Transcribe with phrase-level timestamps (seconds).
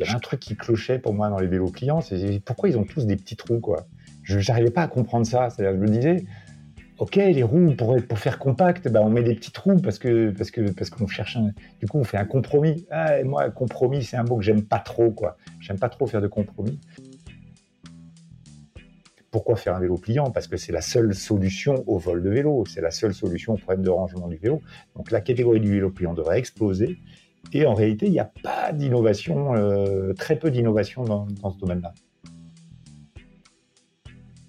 [0.00, 2.70] il y avait un truc qui clochait pour moi dans les vélos clients, c'est pourquoi
[2.70, 3.86] ils ont tous des petits trous, quoi.
[4.22, 5.48] Je n'arrivais pas à comprendre ça.
[5.58, 6.24] Je me disais,
[6.96, 10.50] ok, les roues, pour, pour faire compact, bah, on met des petits trous parce parce
[10.50, 11.52] que parce qu'on cherche un.
[11.80, 12.86] Du coup, on fait un compromis.
[12.90, 15.36] Ah, moi, compromis, c'est un mot que j'aime pas trop, quoi.
[15.60, 16.80] J'aime pas trop faire de compromis.
[19.30, 22.64] Pourquoi faire un vélo pliant Parce que c'est la seule solution au vol de vélo,
[22.66, 24.62] c'est la seule solution au problème de rangement du vélo.
[24.96, 26.98] Donc la catégorie du vélo pliant devrait exploser.
[27.52, 31.94] Et en réalité, il n'y a pas d'innovation, euh, très peu d'innovation dans, ce domaine-là.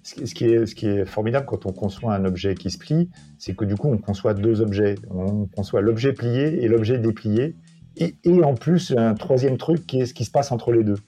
[0.02, 3.76] Ce qui, est, formidable quand on conçoit un objet qui se plie, c'est que du
[3.76, 4.96] coup, on conçoit deux objets.
[5.10, 7.56] On conçoit l'objet plié et l'objet déplié.
[7.96, 10.98] Et, en plus, un troisième truc qui est ce qui se passe entre les deux.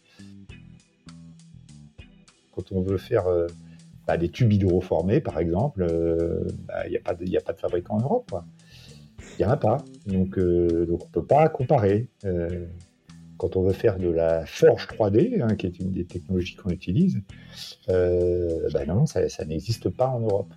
[2.53, 3.47] Quand on veut faire euh,
[4.07, 6.91] bah, des tubes hydroformés, par exemple, euh, bah, il
[7.29, 8.35] n'y a pas de fabricant en Europe.
[9.39, 9.79] Il n'y en a pas.
[10.07, 12.09] Donc, euh, on ne peut pas comparer.
[12.25, 12.67] Euh,
[13.37, 16.71] quand on veut faire de la forge 3D, hein, qui est une des technologies qu'on
[16.71, 17.21] utilise,
[17.89, 20.53] bah non, ça, ça n'existe pas en Europe.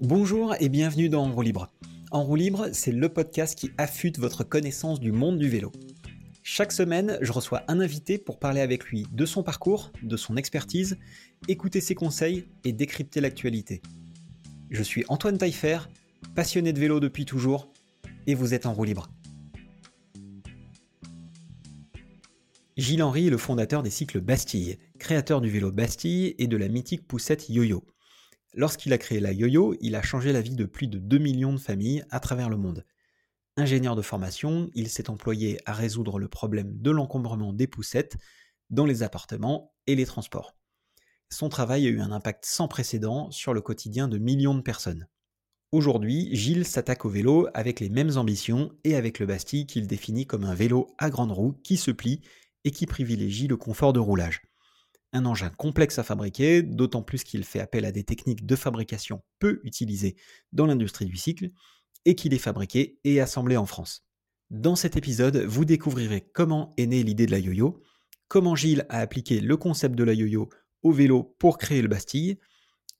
[0.00, 1.68] Bonjour et bienvenue dans En roue libre.
[2.12, 5.72] En roue libre, c'est le podcast qui affûte votre connaissance du monde du vélo.
[6.42, 10.36] Chaque semaine, je reçois un invité pour parler avec lui de son parcours, de son
[10.36, 10.96] expertise,
[11.48, 13.82] écouter ses conseils et décrypter l'actualité.
[14.70, 15.78] Je suis Antoine Taillefer,
[16.34, 17.72] passionné de vélo depuis toujours,
[18.26, 19.08] et vous êtes en roue libre.
[22.76, 26.68] Gilles Henry est le fondateur des cycles Bastille, créateur du vélo Bastille et de la
[26.68, 27.84] mythique poussette Yo-Yo.
[28.54, 31.52] Lorsqu'il a créé la Yo-Yo, il a changé la vie de plus de 2 millions
[31.52, 32.84] de familles à travers le monde.
[33.56, 38.16] Ingénieur de formation, il s'est employé à résoudre le problème de l'encombrement des poussettes
[38.70, 40.54] dans les appartements et les transports.
[41.30, 45.08] Son travail a eu un impact sans précédent sur le quotidien de millions de personnes.
[45.70, 50.24] Aujourd'hui, Gilles s'attaque au vélo avec les mêmes ambitions et avec le Bastille qu'il définit
[50.24, 52.22] comme un vélo à grande roue qui se plie
[52.64, 54.40] et qui privilégie le confort de roulage.
[55.12, 59.22] Un engin complexe à fabriquer, d'autant plus qu'il fait appel à des techniques de fabrication
[59.40, 60.16] peu utilisées
[60.52, 61.50] dans l'industrie du cycle,
[62.06, 64.06] et qu'il est fabriqué et assemblé en France.
[64.48, 67.82] Dans cet épisode, vous découvrirez comment est née l'idée de la yo-yo,
[68.28, 70.48] comment Gilles a appliqué le concept de la yo-yo
[70.82, 72.38] au vélo pour créer le Bastille,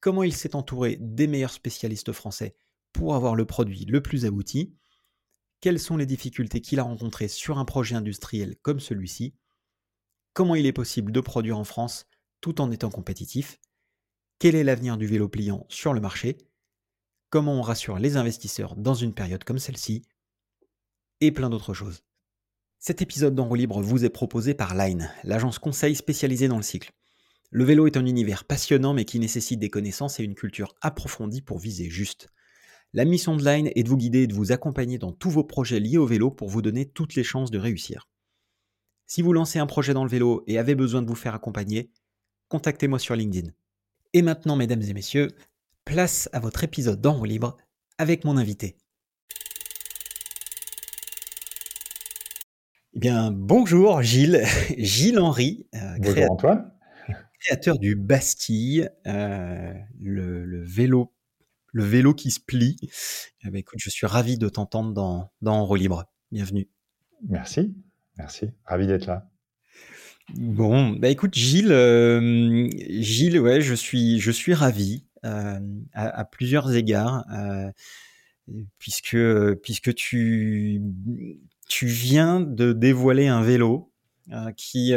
[0.01, 2.57] comment il s'est entouré des meilleurs spécialistes français
[2.93, 4.75] pour avoir le produit le plus abouti,
[5.61, 9.35] quelles sont les difficultés qu'il a rencontrées sur un projet industriel comme celui-ci,
[10.33, 12.07] comment il est possible de produire en France
[12.41, 13.59] tout en étant compétitif,
[14.39, 16.39] quel est l'avenir du vélo pliant sur le marché,
[17.31, 20.05] comment on rassure les investisseurs dans une période comme celle-ci,
[21.21, 22.05] et plein d'autres choses.
[22.79, 26.93] Cet épisode d'Enroue Libre vous est proposé par Line, l'agence conseil spécialisée dans le cycle.
[27.51, 31.41] Le vélo est un univers passionnant mais qui nécessite des connaissances et une culture approfondie
[31.41, 32.29] pour viser juste.
[32.93, 35.45] La mission de Line est de vous guider et de vous accompagner dans tous vos
[35.45, 38.09] projets liés au vélo pour vous donner toutes les chances de réussir.
[39.07, 41.91] Si vous lancez un projet dans le vélo et avez besoin de vous faire accompagner,
[42.49, 43.51] contactez-moi sur LinkedIn.
[44.13, 45.29] Et maintenant, mesdames et messieurs,
[45.87, 47.57] place à votre épisode d'En libre
[47.97, 48.77] avec mon invité.
[52.95, 54.45] Eh bien, bonjour Gilles,
[54.77, 55.99] Gilles Henry, euh,
[57.39, 61.13] créateur, du Bastille, euh, le, vélo,
[61.73, 62.77] le vélo qui se plie.
[63.45, 66.05] Eh ben, écoute, je suis ravi de t'entendre dans, dans libre.
[66.33, 66.69] Bienvenue.
[67.29, 67.75] Merci,
[68.17, 69.29] merci, ravi d'être là.
[70.35, 72.69] Bon, bah écoute Gilles, euh,
[73.01, 75.07] Gilles, ouais, je suis, je suis ravi.
[75.25, 75.59] Euh,
[75.95, 77.25] à, plusieurs égards,
[78.79, 79.19] puisque,
[79.63, 80.81] puisque tu,
[81.69, 83.93] tu viens de dévoiler un vélo
[84.57, 84.93] qui,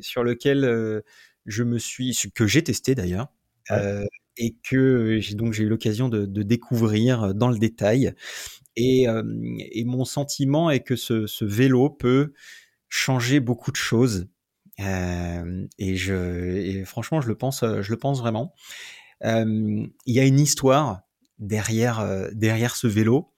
[0.00, 1.02] sur lequel
[1.48, 3.28] je me suis, que j'ai testé d'ailleurs,
[4.36, 8.14] et que j'ai donc j'ai eu l'occasion de, découvrir dans le détail.
[8.76, 9.06] Et,
[9.72, 12.32] et mon sentiment est que ce, ce, vélo peut
[12.88, 14.28] changer beaucoup de choses.
[14.78, 18.54] et, je, et franchement, je le pense, je le pense vraiment
[19.22, 21.02] il y a une histoire
[21.38, 23.32] derrière, derrière ce vélo.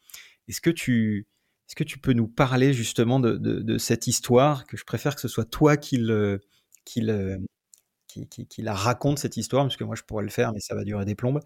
[0.49, 1.29] Est-ce que tu,
[1.69, 5.21] est-ce que tu peux nous parler justement de, de, cette histoire que je préfère que
[5.21, 6.41] ce soit toi qui, le,
[6.85, 7.39] qui, le,
[8.13, 10.75] qui, qui, la raconte cette histoire, parce que moi je pourrais le faire, mais ça
[10.75, 11.41] va durer des plombes.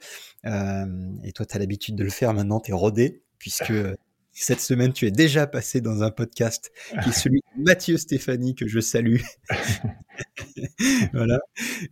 [0.44, 3.72] et toi, tu as l'habitude de le faire maintenant, tu es rodé, puisque
[4.32, 6.72] cette semaine, tu es déjà passé dans un podcast
[7.02, 9.20] qui est celui de Mathieu Stéphanie, que je salue.
[11.12, 11.38] voilà.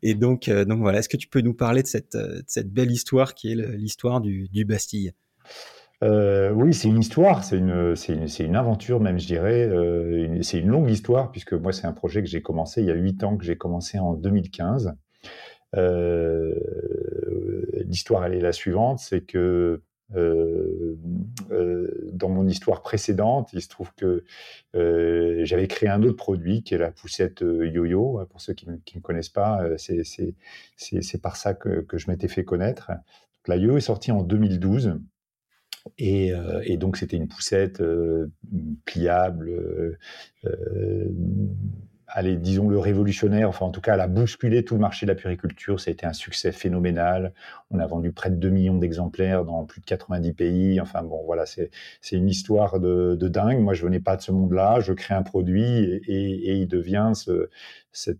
[0.03, 2.71] Et donc, euh, donc voilà, est-ce que tu peux nous parler de cette, euh, cette
[2.73, 5.13] belle histoire qui est l'histoire du, du, Bastille?
[6.03, 9.71] Euh, oui, c'est une histoire, c'est une, une, une, aventure même, je dirais.
[10.43, 12.95] c'est une longue histoire, puisque moi, c'est un projet que j'ai commencé il y a
[12.95, 14.95] huit ans, que j'ai commencé en 2015.
[17.87, 24.25] L'histoire, elle est la suivante, c'est que dans mon histoire précédente, il se trouve que
[24.75, 28.27] j'avais créé un autre produit qui est la poussette yo-yo.
[28.29, 32.45] Pour ceux qui ne me connaissent pas, c'est par ça que, que je m'étais fait
[32.45, 32.91] connaître.
[33.47, 34.99] la yo est sortie en 2012.
[35.99, 36.33] Et,
[36.65, 37.83] et, donc c'était une poussette
[38.85, 39.99] pliable,
[42.13, 45.13] allez, disons le révolutionnaire, enfin en tout cas, elle a bousculé tout le marché de
[45.13, 45.81] la puriculture.
[45.81, 47.33] Ça a été un succès phénoménal.
[47.75, 50.81] On a vendu près de 2 millions d'exemplaires dans plus de 90 pays.
[50.81, 51.71] Enfin bon, voilà, c'est
[52.13, 53.61] une histoire de, dingue.
[53.61, 54.81] Moi, je venais pas de ce monde-là.
[54.81, 57.49] Je crée un produit et, il devient euh,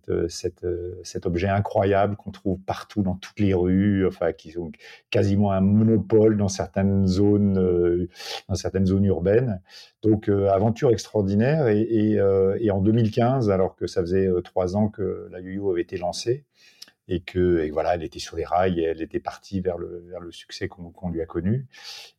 [0.09, 4.71] euh, cet objet incroyable qu'on trouve partout dans toutes les rues, enfin qui ont
[5.11, 8.09] quasiment un monopole dans certaines zones, euh,
[8.49, 9.61] dans certaines zones urbaines.
[10.01, 12.17] Donc aventure extraordinaire et,
[12.59, 16.43] et, en 2015, alors que ça faisait trois ans que la YoYo avait été lancée
[17.07, 20.05] et que et voilà, elle était sur les rails, et elle était partie vers le,
[20.09, 21.67] vers le succès qu'on lui a connu.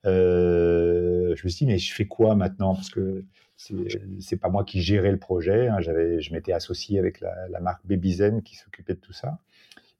[0.07, 2.75] Euh, je me suis dit mais je fais quoi maintenant?
[2.75, 3.25] Parce que
[3.57, 5.69] c'est pas moi qui gérais le projet.
[5.69, 5.81] Hein.
[5.81, 9.39] Je m'étais associé avec la, la marque Babyzen qui s'occupait de tout ça.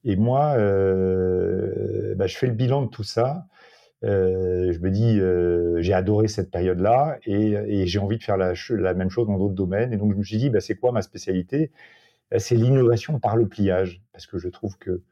[0.05, 3.47] Et moi, euh, bah, je fais le bilan de tout ça.
[4.05, 5.19] Euh, je me dis,
[5.83, 9.55] j'ai adoré cette période-là et, et j'ai envie de faire la, même chose dans d'autres
[9.55, 9.93] domaines.
[9.93, 11.71] Et donc, je me suis dit, bah, c'est quoi ma spécialité?
[12.39, 14.03] C'est l'innovation par le pliage.
[14.13, 15.03] Parce que je trouve que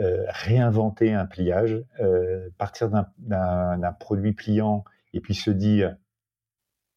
[0.00, 5.96] euh, réinventer un pliage, euh, partir d'un produit pliant et puis se dire,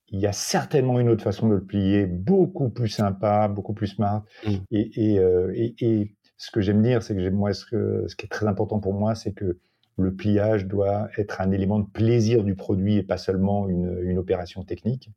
[0.09, 3.87] il y a certainement une autre façon de le plier, beaucoup plus sympa, beaucoup plus
[3.87, 4.23] smart.
[4.45, 4.49] Mmh.
[4.73, 8.29] Euh, et, et, ce que j'aime dire, c'est que moi, ce, que, ce qui est
[8.29, 9.59] très important pour moi, c'est que
[9.97, 14.17] le pliage doit être un élément de plaisir du produit et pas seulement une, une
[14.17, 15.11] opération technique.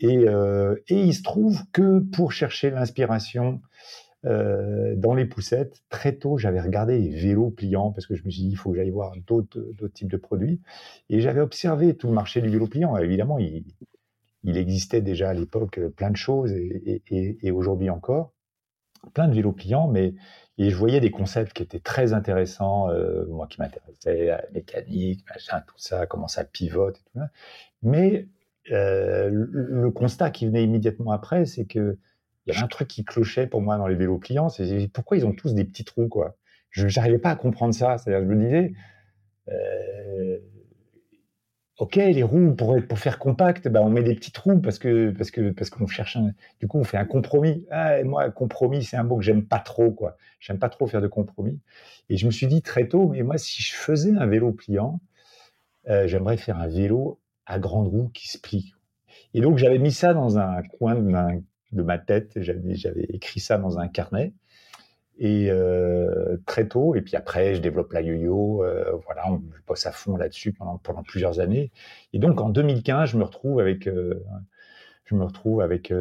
[0.00, 3.60] Et, euh, et, il se trouve que pour chercher l'inspiration
[4.24, 8.30] euh, dans les poussettes, très tôt, j'avais regardé les vélos pliants parce que je me
[8.30, 9.62] suis dit, il faut que j'aille voir d'autres
[9.92, 10.60] types de produits.
[11.10, 12.96] Et j'avais observé tout le marché du vélo pliant.
[12.96, 13.64] Évidemment, il,
[14.44, 18.32] existait déjà à l'époque euh, plein de choses et, aujourd'hui encore,
[19.12, 20.14] plein de vélos pliants, mais
[20.56, 22.88] et je voyais des concepts qui étaient très intéressants,
[23.28, 27.30] moi qui m'intéressais la mécanique, machin, tout ça, comment ça pivote et tout ça.
[27.82, 28.28] Mais
[28.70, 31.98] euh, le, constat qui venait immédiatement après, c'est que
[32.46, 35.16] il y avait un truc qui clochait pour moi dans les vélos pliants, c'est pourquoi
[35.16, 36.36] ils ont tous des petits trous, quoi.
[36.70, 37.98] Je n'arrivais pas à comprendre ça.
[37.98, 38.72] C'est-à-dire, je me disais,
[39.48, 40.38] euh,
[41.78, 45.30] ok, les roues pour, faire compact, bah, on met des petits trous parce que parce
[45.30, 47.66] que parce qu'on cherche un, du coup on fait un compromis.
[47.70, 50.16] Ah, moi, compromis, c'est un mot que j'aime pas trop quoi.
[50.40, 51.60] J'aime pas trop faire de compromis.
[52.08, 55.00] Et je me suis dit très tôt, mais moi, si je faisais un vélo pliant,
[55.88, 57.18] euh, j'aimerais faire un vélo
[57.50, 58.74] à grande roue qui se plie.
[59.34, 62.32] Et donc j'avais mis ça dans un coin de ma tête.
[62.36, 64.32] J'avais écrit ça dans un carnet
[65.20, 66.96] et euh, très tôt.
[66.96, 68.64] Et puis après, je développe la yo-yo.
[68.64, 71.70] Euh, voilà, on bosse à fond là-dessus pendant, plusieurs années.
[72.12, 74.24] Et donc en 2015, je me retrouve avec, euh,
[75.04, 75.92] je me retrouve avec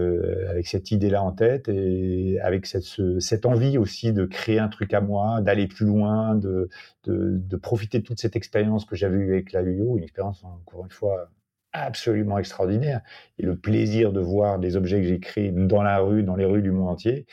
[0.66, 4.94] cette idée-là en tête et avec cette, ce, cette envie aussi de créer un truc
[4.94, 6.70] à moi, d'aller plus loin, de,
[7.04, 10.44] de, de profiter de toute cette expérience que j'avais eue avec la yo-yo, une expérience
[10.46, 11.30] encore une fois
[11.72, 13.02] absolument extraordinaire
[13.38, 16.46] et le plaisir de voir des objets que j'ai créés dans la rue, dans les
[16.46, 17.26] rues du monde entier.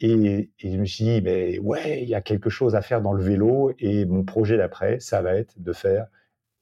[0.00, 3.12] Et, je me suis dit, ben ouais, il y a quelque chose à faire dans
[3.12, 3.72] le vélo.
[3.78, 6.06] Et mon projet d'après, ça va être de faire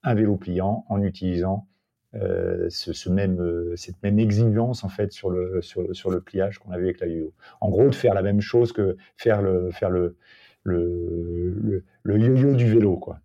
[0.03, 1.67] un vélo pliant en utilisant
[2.13, 6.59] euh, ce, même, euh, cette même exigence en fait sur le, sur, sur le pliage
[6.59, 7.33] qu'on avait avec la yo-yo.
[7.61, 10.17] En gros, de faire la même chose que faire le, faire le,
[10.63, 13.21] le, le, yo-yo du vélo, quoi.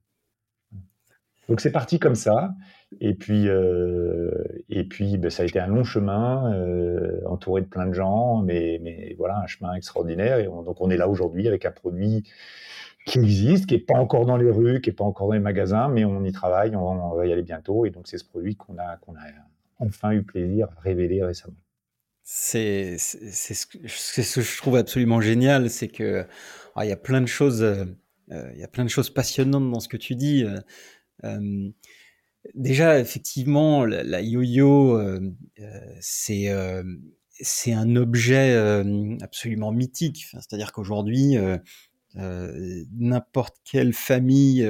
[1.48, 2.54] Donc c'est parti comme ça.
[3.00, 4.30] Et puis, euh,
[4.68, 8.42] et puis ben, ça a été un long chemin, euh, entouré de plein de gens,
[8.42, 10.38] mais, voilà, un chemin extraordinaire.
[10.38, 12.24] Et donc on est là aujourd'hui avec un produit
[13.04, 15.40] qui existe, qui n'est pas encore dans les rues, qui n'est pas encore dans les
[15.40, 17.86] magasins, mais on y travaille, on, va y aller bientôt.
[17.86, 19.24] Et donc c'est ce produit qu'on a, qu'on a
[19.78, 21.56] enfin eu plaisir à révéler récemment.
[22.22, 26.24] C'est ce, que, je trouve absolument génial, c'est que
[26.74, 27.84] ah, il y a plein de choses, euh,
[28.28, 30.44] il y a plein de choses passionnantes dans ce que tu dis.
[32.54, 35.20] Déjà, effectivement, la, yo-yo, euh,
[35.60, 36.52] euh, c'est
[37.38, 38.56] c'est un objet
[39.20, 40.26] absolument mythique.
[40.32, 41.36] C'est-à-dire qu'aujourd'hui,
[42.14, 44.66] n'importe quelle famille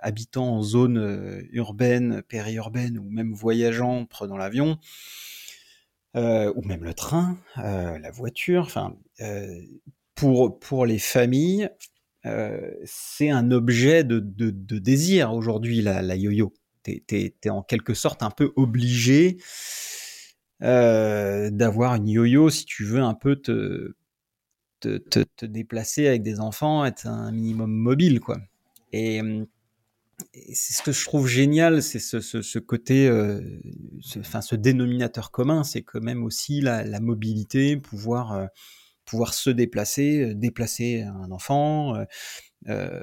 [0.00, 4.78] habitant en zone urbaine, périurbaine ou même voyageant, prenant l'avion,
[6.14, 8.96] ou même le train, la voiture, enfin,
[10.14, 11.68] pour, les familles,
[12.86, 16.54] c'est un objet de, désir aujourd'hui, la yo-yo.
[16.82, 19.38] T'es es, en quelque sorte un peu obligé
[20.62, 23.94] euh, d'avoir une yo-yo si tu veux un peu te,
[24.80, 28.38] te, te, déplacer avec des enfants, être un minimum mobile, quoi.
[28.92, 29.20] Et,
[30.52, 33.40] c'est ce que je trouve génial, c'est ce, ce, côté, euh,
[34.00, 38.46] ce, ce dénominateur commun, c'est quand même aussi la, mobilité, pouvoir, euh,
[39.04, 42.04] pouvoir se déplacer, euh, déplacer un enfant, euh,
[42.68, 43.02] euh,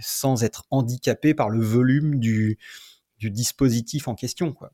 [0.00, 2.58] sans être handicapé par le volume du,
[3.22, 4.72] du dispositif en question, quoi.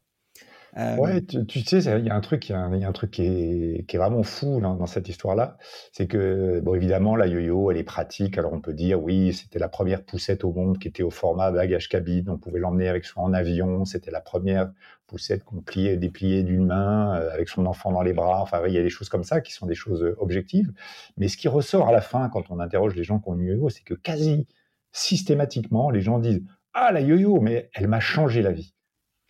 [0.76, 3.22] Euh, ouais, tu, sais, il y a un truc, il y, a un truc qui
[3.22, 5.56] est, vraiment fou dans, dans cette histoire-là.
[5.92, 8.36] C'est que, bon, évidemment, la yo-yo, elle est pratique.
[8.36, 11.50] Alors, on peut dire, oui, c'était la première poussette au monde qui était au format
[11.50, 12.28] bagage cabine.
[12.28, 13.86] On pouvait l'emmener avec soi en avion.
[13.86, 14.70] C'était la première
[15.06, 18.42] poussette qu'on pliait, dépliait d'une main euh, avec son enfant dans les bras.
[18.42, 20.70] Enfin, il y a des choses comme ça qui sont des choses euh, objectives.
[21.16, 23.46] Mais ce qui ressort à la fin, quand on interroge les gens qui ont une
[23.46, 24.46] yo-yo, c'est que quasi
[24.92, 26.42] systématiquement, les gens disent,
[26.86, 28.74] ah, la yo-yo, mais elle m'a changé la vie.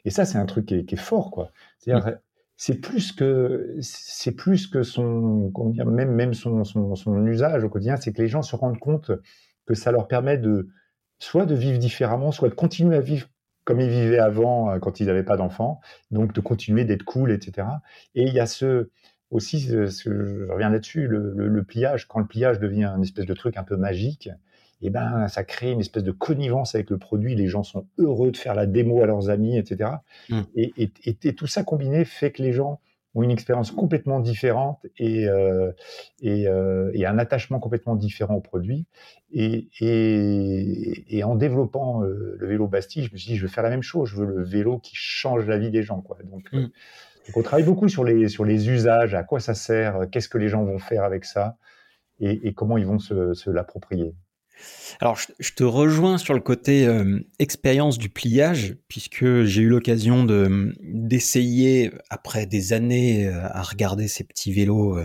[0.05, 1.51] Et ça, c'est un truc qui est, qui est fort, quoi.
[1.79, 2.19] C'est-à-dire, mmh.
[2.57, 7.65] c'est plus que c'est plus que son comment dire, même même son, son, son usage
[7.65, 9.11] au quotidien, c'est que les gens se rendent compte
[9.67, 10.69] que ça leur permet de
[11.19, 13.29] soit de vivre différemment, soit de continuer à vivre
[13.65, 17.31] comme ils vivaient avant euh, quand ils n'avaient pas d'enfants, donc de continuer d'être cool,
[17.31, 17.69] etc.
[18.15, 18.91] Et il y a ce
[19.31, 22.09] aussi, ce, je reviens là-dessus, le, le, le, pliage.
[22.09, 24.31] Quand le pliage devient un espèce de truc un peu magique,
[24.81, 27.35] eh ben, ça crée une espèce de connivence avec le produit.
[27.35, 29.91] Les gens sont heureux de faire la démo à leurs amis, etc.
[30.29, 30.41] Mm.
[30.55, 32.81] Et, et, et, tout ça combiné fait que les gens
[33.15, 35.73] ont une expérience complètement différente et, euh,
[36.25, 38.87] euh, et, un attachement complètement différent au produit.
[39.33, 39.69] Et,
[41.25, 43.83] en développant euh, le vélo Bastille, je me suis dit, je veux faire la même
[43.83, 44.09] chose.
[44.11, 46.01] Je veux le vélo qui change la vie des gens.
[46.01, 46.19] Quoi.
[46.25, 46.61] Donc, mm.
[46.61, 50.39] donc on travaille beaucoup sur les, sur les usages, à quoi ça sert, qu'est-ce que
[50.39, 51.57] les gens vont faire avec ça
[52.21, 54.13] et, comment ils vont se, se l'approprier.
[55.01, 60.25] Alors, je, te rejoins sur le côté euh, expérience du pliage, puisque j'ai eu l'occasion
[60.25, 65.05] de d'essayer après des années euh, à regarder ces petits vélos euh,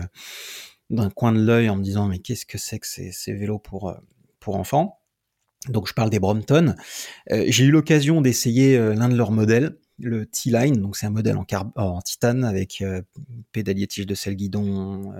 [0.90, 3.96] d'un coin de l'œil en me disant mais qu'est-ce que c'est que ces, vélos pour
[4.46, 4.98] enfants?
[5.68, 6.74] Donc, je parle des Brompton.
[7.30, 10.76] J'ai eu l'occasion d'essayer l'un de leurs modèles, le T-Line.
[10.82, 11.46] Donc, c'est un modèle en,
[11.76, 12.84] en titane avec
[13.52, 15.14] pédalier tige de sel guidon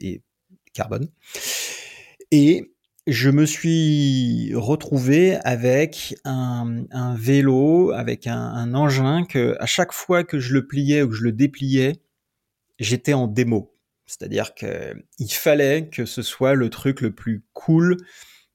[0.00, 0.20] et
[0.72, 1.08] carbone.
[2.32, 2.72] Et
[3.06, 9.92] je me suis retrouvé avec un, un vélo, avec un, un, engin que à chaque
[9.92, 12.02] fois que je le pliais ou que je le dépliais,
[12.78, 13.74] j'étais en démo.
[14.06, 17.96] C'est-à-dire que il fallait que ce soit le truc le plus cool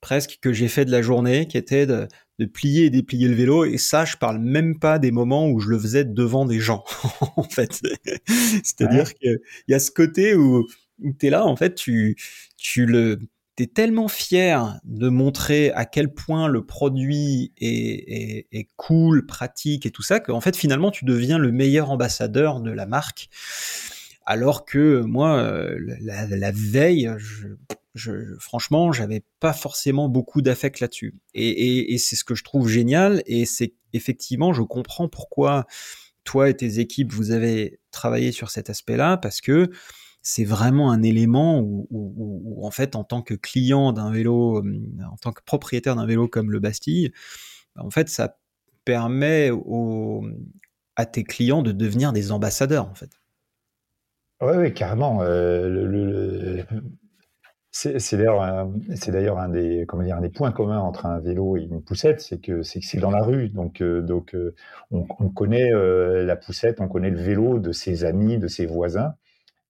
[0.01, 2.07] presque que j'ai fait de la journée, qui était de,
[2.39, 3.65] de, plier et déplier le vélo.
[3.65, 6.83] Et ça, je parle même pas des moments où je le faisais devant des gens,
[7.35, 7.81] en fait.
[8.63, 9.13] C'est-à-dire ouais.
[9.19, 10.67] qu'il y a ce côté où,
[11.01, 12.15] où tu es là, en fait, tu,
[12.57, 13.19] tu le
[13.57, 19.91] tu es tellement fier de montrer à quel point le produit est, cool, pratique et
[19.91, 23.29] tout ça, qu'en fait finalement tu deviens le meilleur ambassadeur de la marque.
[24.25, 27.09] Alors que moi, euh, la, veille,
[28.39, 31.15] franchement, j'avais pas forcément beaucoup d'affect là-dessus.
[31.33, 33.23] Et, et c'est ce que je trouve génial.
[33.25, 35.65] Et c'est effectivement, je comprends pourquoi
[36.25, 39.71] toi et tes équipes, vous avez travaillé sur cet aspect-là, parce que
[40.27, 45.31] c'est vraiment un élément où, en fait, en tant que client d'un vélo, en tant
[45.31, 47.11] que propriétaire d'un vélo comme le Bastille,
[47.75, 48.37] bah, en fait, ça
[48.83, 49.51] permet
[50.95, 53.19] à tes clients de devenir des ambassadeurs, en fait.
[54.41, 55.19] Oui, carrément.
[55.21, 56.63] Euh,
[57.71, 59.85] c'est d'ailleurs un, des
[60.33, 63.81] points communs entre un vélo et une poussette, c'est que c'est dans la rue, donc
[63.81, 64.55] euh, euh,
[64.91, 68.65] on, on, connaît euh, la poussette, on connaît le vélo de ses amis, de ses
[68.65, 69.13] voisins,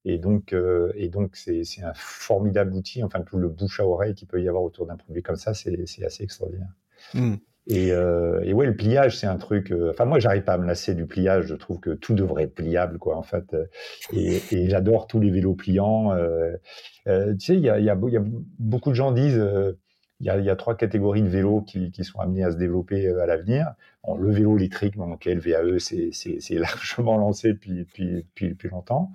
[0.08, 3.04] et donc, euh, et donc c'est, c'est un formidable outil.
[3.04, 5.54] Enfin, tout le bouche à oreille qu'il peut y avoir autour d'un produit comme ça,
[5.54, 6.72] c'est, c'est assez extraordinaire.
[7.14, 7.36] Mmh.
[7.70, 9.72] Et, euh, et, ouais, le pliage, c'est un truc.
[9.72, 11.48] Euh, enfin, moi, j'arrive pas à me lasser du pliage.
[11.48, 13.54] Je trouve que tout devrait être pliable, quoi, en fait.
[14.14, 16.14] Et, et j'adore tous les vélos pliants.
[16.14, 16.56] Euh,
[17.06, 18.24] tu sais, il y a, y, a, y a,
[18.60, 19.44] beaucoup de gens disent.
[20.22, 22.52] il y, a, il y a trois catégories de vélos qui, qui, sont amenés à
[22.52, 23.74] se développer à l'avenir.
[24.06, 29.12] Bon, le vélo électrique, donc le VAE, c'est largement lancé depuis, depuis, depuis, depuis longtemps.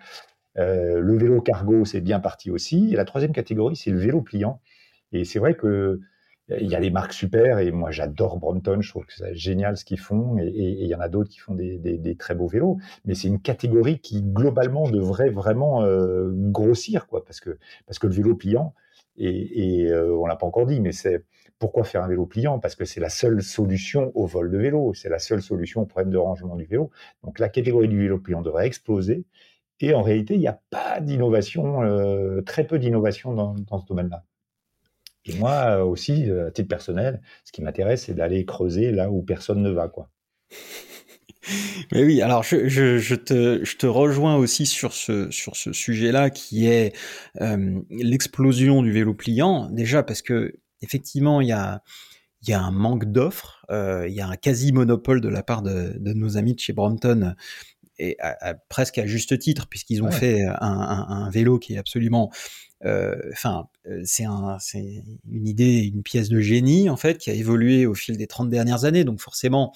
[0.58, 2.90] Euh, le vélo cargo, c'est bien parti aussi.
[2.90, 4.60] La troisième catégorie, c'est le vélo pliant.
[5.12, 6.00] Et c'est vrai que
[6.60, 9.76] il y a des marques super et moi j'adore Brompton, je trouve que c'est génial
[9.76, 12.78] ce qu'ils font et il y en a d'autres qui font des, très beaux vélos,
[13.04, 18.06] mais c'est une catégorie qui globalement devrait vraiment euh, grossir quoi, parce que parce que
[18.06, 18.74] le vélo pliant
[19.16, 21.24] et, et euh, on l'a pas encore dit, mais c'est
[21.58, 22.58] pourquoi faire un vélo pliant?
[22.58, 25.86] Parce que c'est la seule solution au vol de vélo, c'est la seule solution au
[25.86, 26.90] problème de rangement du vélo.
[27.22, 29.24] Donc la catégorie du vélo pliant devrait exploser
[29.82, 34.24] et en réalité, il n'y a pas d'innovation, euh, très peu d'innovation dans, ce domaine-là.
[35.24, 39.60] Et moi aussi, à titre personnel, ce qui m'intéresse, c'est d'aller creuser là où personne
[39.60, 40.08] ne va, quoi.
[41.92, 46.96] Mais oui, alors je, te, rejoins aussi sur ce, sujet-là qui est
[47.40, 49.68] euh, l'explosion du vélo pliant.
[49.70, 51.82] Déjà parce que effectivement, il y a,
[52.42, 55.98] il y a un manque d'offres, il y a un quasi-monopole de la part de,
[55.98, 57.34] nos amis de chez Brompton,
[58.02, 58.16] et
[58.68, 62.30] presque à juste titre, puisqu'ils ont fait un, vélo qui est absolument
[62.84, 63.68] enfin,
[64.04, 64.58] c'est un,
[65.30, 68.50] une idée, une pièce de génie en fait qui a évolué au fil des 30
[68.50, 69.04] dernières années.
[69.04, 69.72] Donc forcément,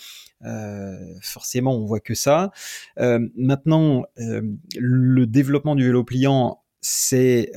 [1.22, 2.50] forcément, on voit que ça.
[2.96, 7.52] maintenant, le développement du vélo pliant c'est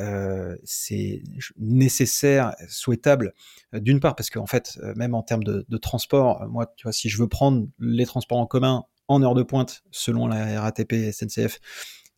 [0.64, 1.22] c'est
[1.58, 3.34] nécessaire, souhaitable,
[3.74, 7.10] d'une part parce qu'en fait, même en termes de, de, transport, moi, tu vois, si
[7.10, 11.60] je veux prendre les transports en commun en heure de pointe, selon la RATP SNCF,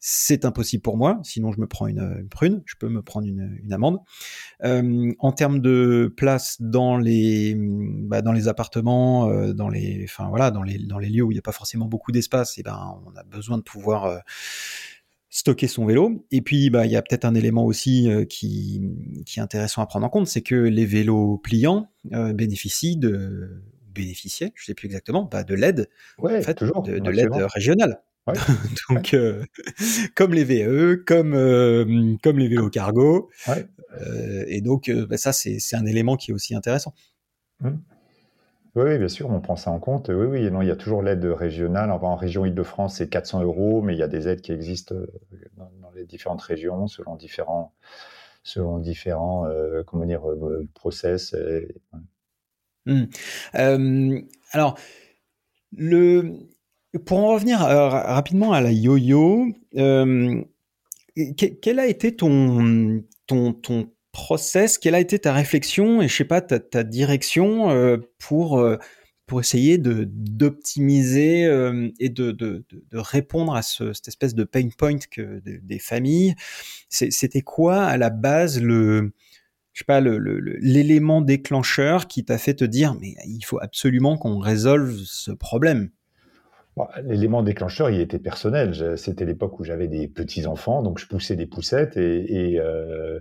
[0.03, 3.71] c'est impossible pour moi, sinon je me prends une, prune, je peux me prendre une,
[3.71, 3.99] amende.
[4.63, 10.63] Euh, en termes de place dans les, bah, appartements, euh, dans les, enfin voilà, dans
[10.63, 13.23] les, lieux où il n'y a pas forcément beaucoup d'espace, et eh ben on a
[13.23, 14.17] besoin de pouvoir euh,
[15.29, 16.25] stocker son vélo.
[16.31, 18.81] Et puis bah il y a peut-être un élément aussi qui
[19.37, 23.61] est intéressant à prendre en compte, c'est que les vélos pliants bénéficient de
[23.93, 28.01] bénéficiaient, je sais plus exactement, bah, de l'aide, en fait, toujours, de, de l'aide régionale.
[28.89, 29.43] Donc, euh,
[30.15, 33.29] comme les VE, comme, euh, comme les vélos cargo.
[33.49, 36.93] Euh, et donc, bah, ça, c'est un élément qui est aussi intéressant.
[37.61, 37.71] Mmh.
[38.75, 40.07] Oui, bien sûr, on prend ça en compte.
[40.07, 41.91] Oui, oui, non, il y a toujours l'aide régionale.
[41.91, 44.95] en région Île-de-France, c'est 400 euros, mais il y a des aides qui existent
[45.57, 47.73] dans, les différentes régions selon différents,
[48.43, 49.45] selon différents
[49.85, 50.21] comment dire,
[50.73, 51.35] process.
[52.85, 53.05] Mmh.
[54.51, 54.77] alors,
[55.71, 56.33] le,
[57.05, 59.47] pour en revenir euh, rapidement à la yo-yo,
[59.77, 60.41] euh,
[61.37, 66.25] quel a été ton, ton, ton process, quelle a été ta réflexion et je sais
[66.25, 68.63] pas ta, ta direction euh, pour
[69.27, 71.43] pour essayer d'optimiser
[71.99, 76.35] et de, de, de, répondre à ce, cette espèce de pain point que des familles?
[76.89, 79.13] C'était quoi à la base le
[79.73, 84.37] je sais pas l'élément déclencheur qui t'a fait te dire mais il faut absolument qu'on
[84.39, 85.89] résolve ce problème.
[87.03, 88.97] L'élément déclencheur, il était personnel.
[88.97, 93.19] C'était l'époque où j'avais des petits enfants, donc je poussais des poussettes et, et, euh,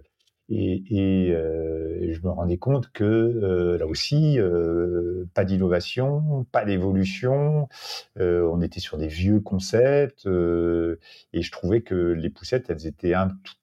[0.48, 4.38] et, euh, je me rendais compte que euh, là aussi,
[5.34, 7.68] pas d'innovation, pas d'évolution.
[8.16, 13.14] on était sur des vieux concepts et je trouvais que les poussettes, elles étaient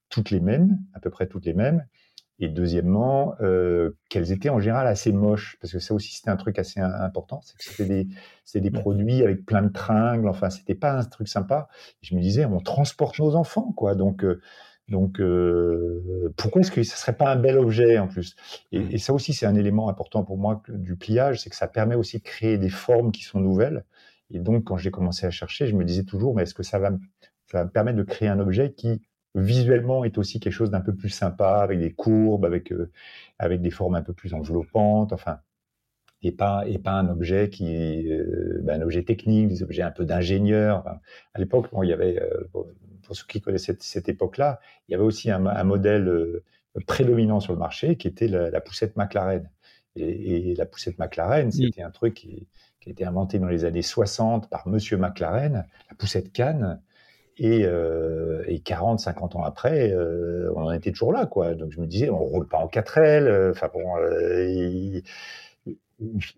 [0.09, 1.85] toutes les mêmes, à peu près toutes les mêmes.
[2.39, 6.35] Et deuxièmement, euh, qu'elles étaient en général assez moches, parce que ça aussi c'était un
[6.35, 8.05] truc assez important, c'est que c'était
[8.53, 11.67] des, des produits avec plein de tringles, enfin c'était pas un truc sympa.
[12.01, 14.39] je me disais, on transporte nos enfants, quoi, donc euh,
[14.87, 18.35] donc euh, pourquoi est-ce que ça serait pas un bel objet en plus?
[18.71, 18.91] Et, mmh.
[18.91, 21.95] et, ça aussi c'est un élément important pour moi du pliage, c'est que ça permet
[21.95, 23.83] aussi de créer des formes qui sont nouvelles.
[24.31, 26.79] Et donc quand j'ai commencé à chercher, je me disais toujours, mais est-ce que ça
[26.79, 26.91] va,
[27.51, 29.01] ça va me permettre de créer un objet qui
[29.37, 32.91] visuellement est aussi quelque chose d'un peu plus sympa, avec des courbes, avec, euh,
[33.39, 35.39] avec des formes un peu plus enveloppantes, enfin,
[36.23, 39.91] et pas, et pas un objet qui, euh, ben, un objet technique, des objets un
[39.91, 40.85] peu d'ingénieur.
[40.87, 42.67] à l'époque, bon, il y avait, euh, pour,
[43.11, 46.41] ceux qui connaissaient cette, époque-là, il y avait aussi un, un modèle
[46.85, 49.49] prédominant sur le marché qui était la, poussette McLaren.
[49.95, 52.47] Et, la poussette McLaren, c'était un truc qui,
[52.81, 56.81] qui, a été inventé dans les années 60 par Monsieur McLaren, la poussette Cannes,
[57.39, 61.53] et, euh, et 40, 50 ans après, euh, on en était toujours là, quoi.
[61.55, 63.27] Donc je me disais, on roule pas en 4L.
[63.27, 65.03] Euh, enfin bon, euh, il,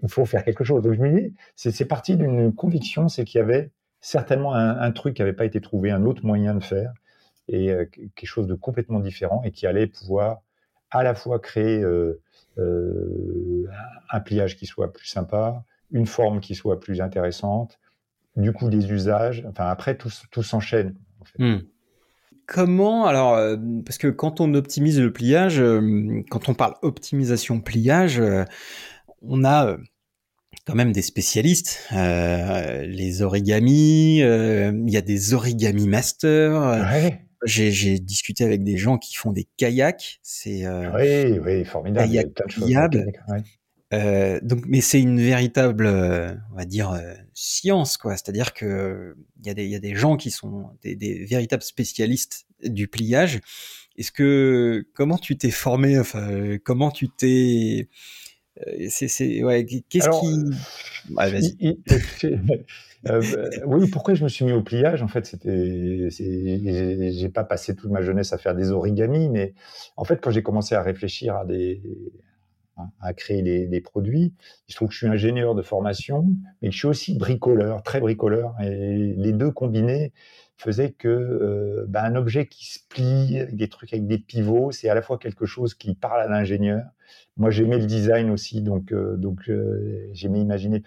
[0.07, 0.83] faut faire quelque chose.
[0.83, 4.91] Donc je me dis, c'est parti d'une conviction, c'est qu'il y avait certainement un, un
[4.91, 6.93] truc qui n'avait pas été trouvé, un autre moyen de faire,
[7.47, 7.67] et
[8.15, 10.41] quelque chose de complètement différent, et qui allait pouvoir
[10.91, 11.83] à la fois créer
[12.57, 17.79] un pliage qui soit plus sympa, une forme qui soit plus intéressante,
[18.39, 19.45] du coup des usages.
[19.49, 20.95] Enfin, après, tout, tout s'enchaîne.
[21.37, 21.57] Hmm.
[22.49, 27.61] Comment, alors, euh, parce que quand on optimise le pliage, euh, quand on parle optimisation
[27.61, 28.43] pliage, euh,
[29.21, 29.77] on a
[30.65, 36.87] quand même des spécialistes, les origamis, il y a des origami masters.
[37.45, 42.31] J'ai discuté avec des gens qui font des kayaks, c'est oui, oui, formidable.
[43.91, 48.15] Euh, donc, mais c'est une véritable, euh, on va dire, euh, science, quoi.
[48.17, 51.63] C'est-à-dire que il y, a des, y a des gens qui sont des, des véritables
[51.63, 53.39] spécialistes du pliage.
[53.97, 57.89] Est-ce que comment tu t'es formé, enfin, comment tu t'es
[58.89, 60.51] c'est, ouais, qu'est-ce qui.
[63.65, 65.01] Oui, pourquoi je me suis mis au pliage?
[65.01, 69.53] En fait, c'était, j'ai pas passé toute ma jeunesse à faire des origamis, mais
[69.95, 71.81] en fait, quand j'ai commencé à réfléchir à des,
[73.01, 74.33] à, créer des, produits.
[74.67, 76.27] Il se trouve que je suis ingénieur de formation,
[76.61, 78.55] mais je suis aussi bricoleur, très bricoleur.
[78.61, 80.13] Et les deux combinés
[80.57, 84.89] faisaient que euh, ben, un objet qui se plie, des trucs avec des pivots, c'est
[84.89, 86.83] à la fois quelque chose qui parle à l'ingénieur.
[87.37, 89.49] Moi, j'aimais le design aussi, donc, euh, donc
[90.11, 90.83] j'aimais imaginer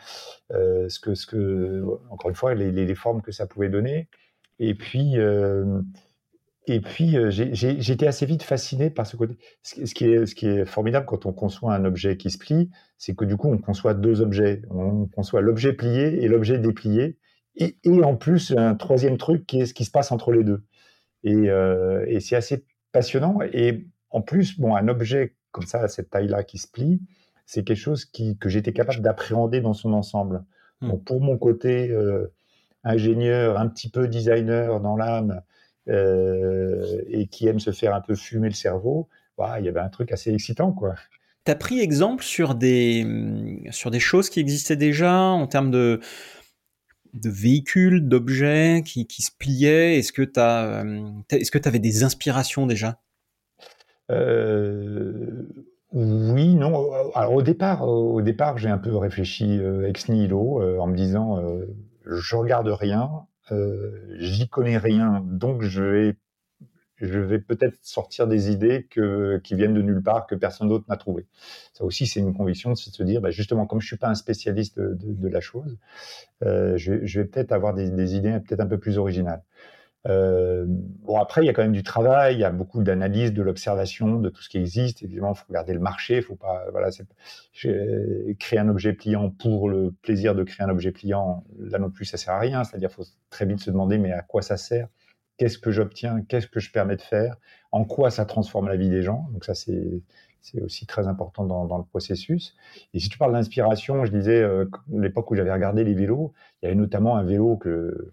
[0.50, 4.08] ce que, ce que, encore une fois, les, les, formes que ça pouvait donner.
[4.58, 5.16] Et puis,
[6.66, 9.36] et puis, euh, j'étais assez vite fasciné par ce côté.
[9.62, 12.70] Ce qui, est, ce qui est formidable quand on conçoit un objet qui se plie,
[12.98, 14.62] c'est que du coup, on conçoit deux objets.
[14.70, 17.18] On conçoit l'objet plié et l'objet déplié.
[17.56, 20.44] Et, et, en plus, un troisième truc qui est ce qui se passe entre les
[20.44, 20.62] deux.
[21.24, 23.40] Et, euh, et c'est assez passionnant.
[23.52, 27.02] Et en plus, bon, un objet comme ça, à cette taille-là, qui se plie,
[27.44, 30.44] c'est quelque chose qui, que j'étais capable d'appréhender dans son ensemble.
[30.80, 30.88] Mmh.
[30.88, 32.32] Donc, pour mon côté euh,
[32.84, 35.42] ingénieur, un petit peu designer dans l'âme,
[35.88, 39.80] euh, et qui aime se faire un peu fumer le cerveau, bah, il y avait
[39.80, 40.94] un truc assez excitant, quoi.
[41.44, 43.04] Tu as pris exemple sur des,
[43.70, 45.98] sur des choses qui existaient déjà en termes de,
[47.14, 49.98] de véhicules, d'objets qui, qui, se pliaient?
[49.98, 53.00] Est-ce que tu est-ce que avais des inspirations déjà?
[54.12, 55.48] Euh,
[55.92, 56.92] Oui, non.
[57.16, 61.42] Alors au départ, au départ, j'ai un peu réfléchi euh, ex nihilo en me disant,
[62.06, 66.16] je regarde rien, euh, j'y connais rien, donc je vais,
[67.02, 70.84] je vais peut-être sortir des idées que, qui viennent de nulle part, que personne d'autre
[70.88, 71.26] n'a trouvé.
[71.72, 74.08] Ça aussi, c'est une conviction, c'est de se dire, bah, justement, comme je suis pas
[74.08, 75.78] un spécialiste de, de, la chose,
[76.44, 79.42] euh, je, je, vais peut-être avoir des, des idées peut-être un peu plus originales.
[80.08, 83.32] Euh, bon, après, il y a quand même du travail, il y a beaucoup d'analyse,
[83.32, 85.02] de l'observation de tout ce qui existe.
[85.02, 86.88] Évidemment, il faut regarder le marché, il faut pas, voilà,
[88.38, 91.44] créer un objet pliant pour le plaisir de créer un objet pliant.
[91.58, 92.64] Là non plus, ça sert à rien.
[92.64, 94.88] C'est-à-dire, faut très vite se demander, mais à quoi ça sert?
[95.36, 96.22] Qu'est-ce que j'obtiens?
[96.28, 97.36] Qu'est-ce que je permets de faire?
[97.70, 99.28] En quoi ça transforme la vie des gens?
[99.32, 100.02] Donc ça, c'est
[100.42, 102.56] c'est aussi très important dans, dans, le processus.
[102.94, 106.66] Et si tu parles d'inspiration, je disais, euh, l'époque où j'avais regardé les vélos, il
[106.66, 108.12] y avait notamment un vélo que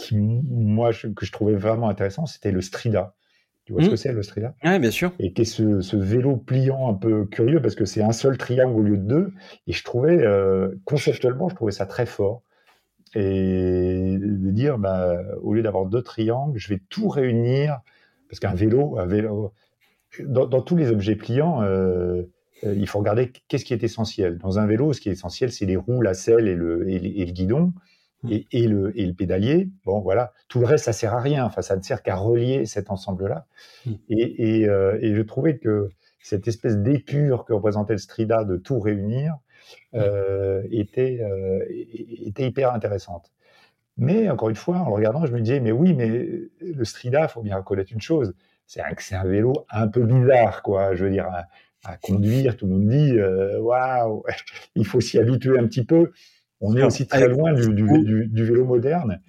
[0.00, 3.14] qui, moi, que je trouvais vraiment intéressant, c'était le Strida.
[3.64, 3.90] Tu vois ce mmh.
[3.90, 4.54] que c'est le Strida?
[4.64, 5.12] Oui, bien sûr.
[5.18, 8.38] Et qui est ce, ce, vélo pliant un peu curieux parce que c'est un seul
[8.38, 9.32] triangle au lieu de deux.
[9.66, 12.42] Et je trouvais, euh, conceptuellement, je trouvais ça très fort.
[13.14, 17.80] Et de dire, bah, au lieu d'avoir deux triangles, je vais tout réunir.
[18.28, 19.52] Parce qu'un vélo, un vélo
[20.24, 22.22] dans, dans, tous les objets pliants, euh,
[22.64, 24.38] euh, il faut regarder qu'est-ce qui est essentiel.
[24.38, 27.24] Dans un vélo, ce qui est essentiel, c'est les roues, la selle et le, et
[27.24, 27.72] le guidon.
[28.22, 28.32] Mmh.
[28.50, 29.70] et, le, et, le, pédalier.
[29.84, 30.32] Bon, voilà.
[30.48, 31.44] Tout le reste, ça sert à rien.
[31.44, 33.46] Enfin, ça ne sert qu'à relier cet ensemble-là.
[34.10, 35.88] Et, euh, et, je trouvais que
[36.22, 39.36] cette espèce d'épure que représentait le Strida de tout réunir
[39.92, 39.98] mmh.
[39.98, 43.32] euh, était, euh, était hyper intéressante.
[43.96, 47.22] Mais encore une fois, en le regardant, je me disais, mais oui, mais le Strida,
[47.22, 48.34] il faut bien reconnaître une chose,
[48.66, 50.94] c'est un, un, vélo un peu bizarre, quoi.
[50.94, 51.46] Je veux dire, à,
[51.84, 53.18] à conduire, tout le monde dit,
[53.58, 54.24] waouh,
[54.74, 56.12] il faut s'y habituer un petit peu
[56.60, 59.20] on est aussi très loin du, vélo moderne.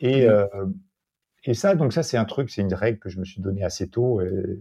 [0.00, 0.46] Et, euh,
[1.44, 3.64] et ça, donc ça, c'est un truc, c'est une règle que je me suis donnée
[3.64, 4.58] assez tôt, et,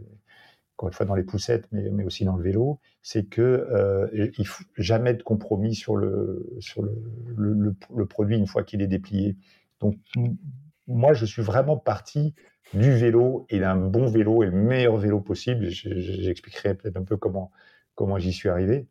[0.82, 4.32] encore une fois dans les poussettes, mais, mais aussi dans le vélo, c'est que euh,
[4.38, 8.88] il faut jamais de compromis sur le sur le, le, produit une fois qu'il est
[8.88, 9.38] déplié.
[9.80, 9.98] Donc
[10.88, 12.34] moi, je suis vraiment parti
[12.74, 15.70] du vélo et d'un bon vélo et le meilleur vélo possible.
[15.70, 17.52] J'expliquerai peut-être un peu comment
[17.94, 18.88] comment j'y suis arrivé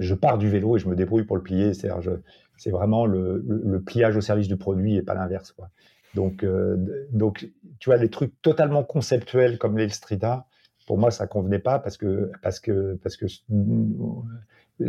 [0.00, 1.72] je pars du vélo et je me débrouille pour le plier.
[1.74, 5.54] C'est vraiment le, le, pliage au service du produit et pas l'inverse.
[6.14, 6.76] Donc, euh,
[7.12, 10.46] donc, tu vois, les trucs totalement conceptuels comme l'Elstrida,
[10.86, 13.26] pour moi, ça convenait pas parce que, parce que, parce que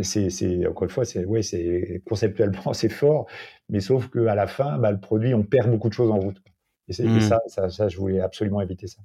[0.02, 3.26] c'est, encore une fois, c'est, ouais, c'est conceptuellement c'est fort,
[3.68, 6.42] mais sauf qu'à la fin, bah, le produit, on perd beaucoup de choses en route.
[6.88, 7.20] Et, mmh.
[7.20, 9.00] ça, ça, ça, je voulais absolument éviter ça.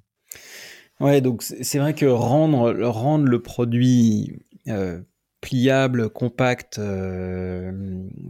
[1.00, 5.00] Ouais, donc c'est vrai que rendre, rendre le produit euh,
[5.40, 7.70] pliable, compact, euh,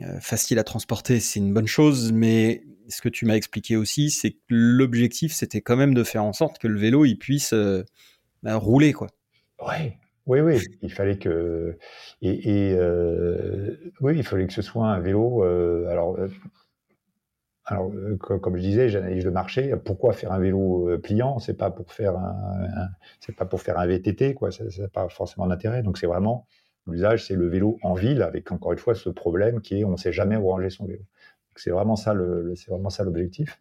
[0.02, 4.10] euh, facile à transporter, c'est une bonne chose, mais ce que tu m'as expliqué aussi,
[4.10, 7.52] c'est que l'objectif, c'était quand même de faire en sorte que le vélo, il puisse
[7.52, 7.84] euh,
[8.42, 9.08] bah, rouler, quoi.
[9.64, 9.98] Ouais.
[10.26, 11.78] Oui, oui, il fallait que
[12.20, 12.76] et,
[14.02, 15.42] oui, il fallait que ce soit un vélo.
[15.88, 16.18] alors,
[17.64, 19.74] alors comme je disais, j'analyse le marché.
[19.82, 21.38] Pourquoi faire un vélo pliant?
[21.38, 22.88] C'est pas pour faire un,
[23.20, 24.52] c'est pas pour faire un VTT, quoi.
[24.52, 25.82] Ça n'a pas forcément d'intérêt.
[25.82, 26.46] Donc c'est vraiment
[26.88, 29.92] L'usage, c'est le vélo en ville, avec encore une fois ce problème qui est on
[29.92, 31.02] ne sait jamais où ranger son vélo.
[31.56, 33.60] C'est vraiment ça l'objectif.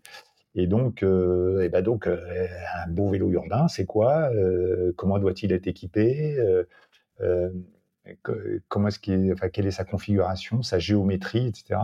[0.56, 2.48] Et donc, euh, ben euh,
[2.84, 6.38] un beau vélo urbain, c'est quoi euh, Comment doit-il être équipé
[9.54, 11.80] quelle est sa configuration, sa géométrie, etc.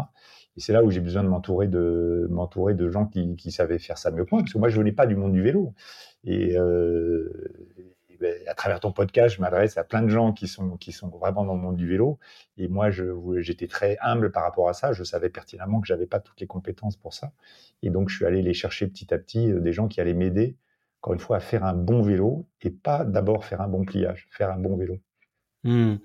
[0.56, 4.26] Et c'est là où j'ai besoin de m'entourer de gens qui, savaient faire ça mieux
[4.26, 5.74] que moi, parce que moi je venais pas du monde du vélo.
[6.24, 6.56] Et
[8.48, 11.46] à travers ton podcast, je m'adresse à plein de gens qui sont, qui sont vraiment
[11.46, 12.20] dans le monde du vélo.
[12.58, 12.90] Et moi,
[13.38, 14.94] j'étais très humble par rapport à ça.
[14.94, 17.32] Je savais pertinemment que j'avais pas toutes les compétences pour ça.
[17.82, 20.14] Et donc, je suis allé les chercher petit à petit, euh, des gens qui allaient
[20.14, 20.56] m'aider,
[21.02, 24.28] encore une fois, à faire un bon vélo et pas d'abord faire un bon pliage,
[24.32, 25.00] faire un bon vélo.
[25.64, 25.96] Mmh.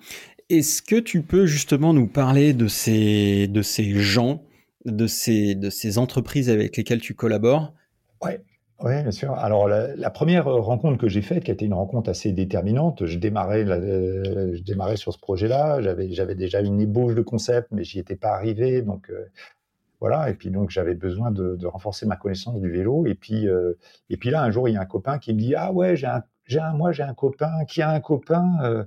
[0.48, 4.42] Est-ce que tu peux justement nous parler de ces, de ces gens,
[4.84, 7.74] de ces, de ces entreprises avec lesquelles tu collabores?
[8.22, 8.42] Ouais.
[8.80, 9.32] Oui, bien sûr.
[9.34, 13.18] Alors, la, première rencontre que j'ai faite, qui a été une rencontre assez déterminante, je
[13.18, 15.82] démarrais, euh, je démarrais sur ce projet-là.
[15.82, 18.82] J'avais, déjà une ébauche de concept, mais j'y étais pas arrivé.
[18.82, 19.26] Donc, euh,
[20.00, 20.30] voilà.
[20.30, 23.04] Et puis, donc, j'avais besoin de, renforcer ma connaissance du vélo.
[23.06, 23.72] Et puis, euh,
[24.10, 25.96] et puis là, un jour, il y a un copain qui me dit Ah ouais,
[25.96, 28.86] j'ai un, moi, j'ai un copain qui a un copain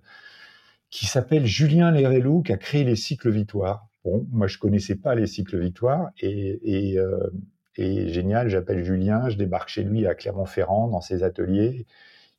[0.90, 3.88] qui s'appelle Julien Lérelou, qui a créé les cycles Victoire.
[4.06, 6.12] Bon, moi, je connaissais pas les cycles Victoire.
[6.22, 7.00] Et, et
[7.78, 11.86] et génial, j'appelle Julien, je débarque chez lui à Clermont-Ferrand dans ses ateliers.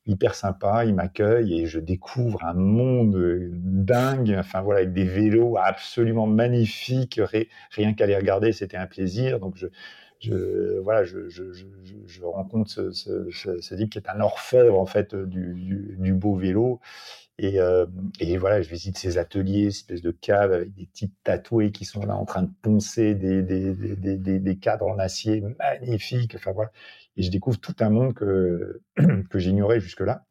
[0.05, 3.17] Hyper sympa, il m'accueille et je découvre un monde
[3.53, 7.21] dingue, enfin voilà, avec des vélos absolument magnifiques.
[7.71, 9.39] Rien qu'à les regarder, c'était un plaisir.
[9.39, 9.55] Donc
[10.19, 16.81] je, voilà, je, rencontre ce, type qui est un orfèvre en fait du beau vélo.
[17.39, 17.85] Et, euh,
[18.19, 22.05] et, voilà, je visite ces ateliers, espèce de cave avec des petites tatoués qui sont
[22.05, 26.35] là en train de poncer des, cadres en acier magnifiques.
[26.35, 26.71] Enfin voilà.
[27.17, 28.81] Et je découvre tout un monde que,
[29.35, 30.25] j'ignorais jusque-là.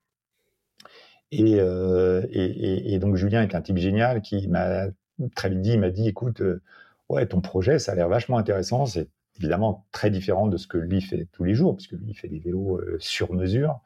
[1.32, 4.88] Et, euh, et, donc Julien est un type génial qui m'a
[5.34, 6.62] très vite dit, il m'a dit, écoute, euh,
[7.08, 8.86] ouais, ton projet, ça a l'air vachement intéressant.
[8.86, 12.28] C'est évidemment très différent de ce que lui fait tous les jours, puisque lui fait
[12.28, 13.80] des vélos sur mesure.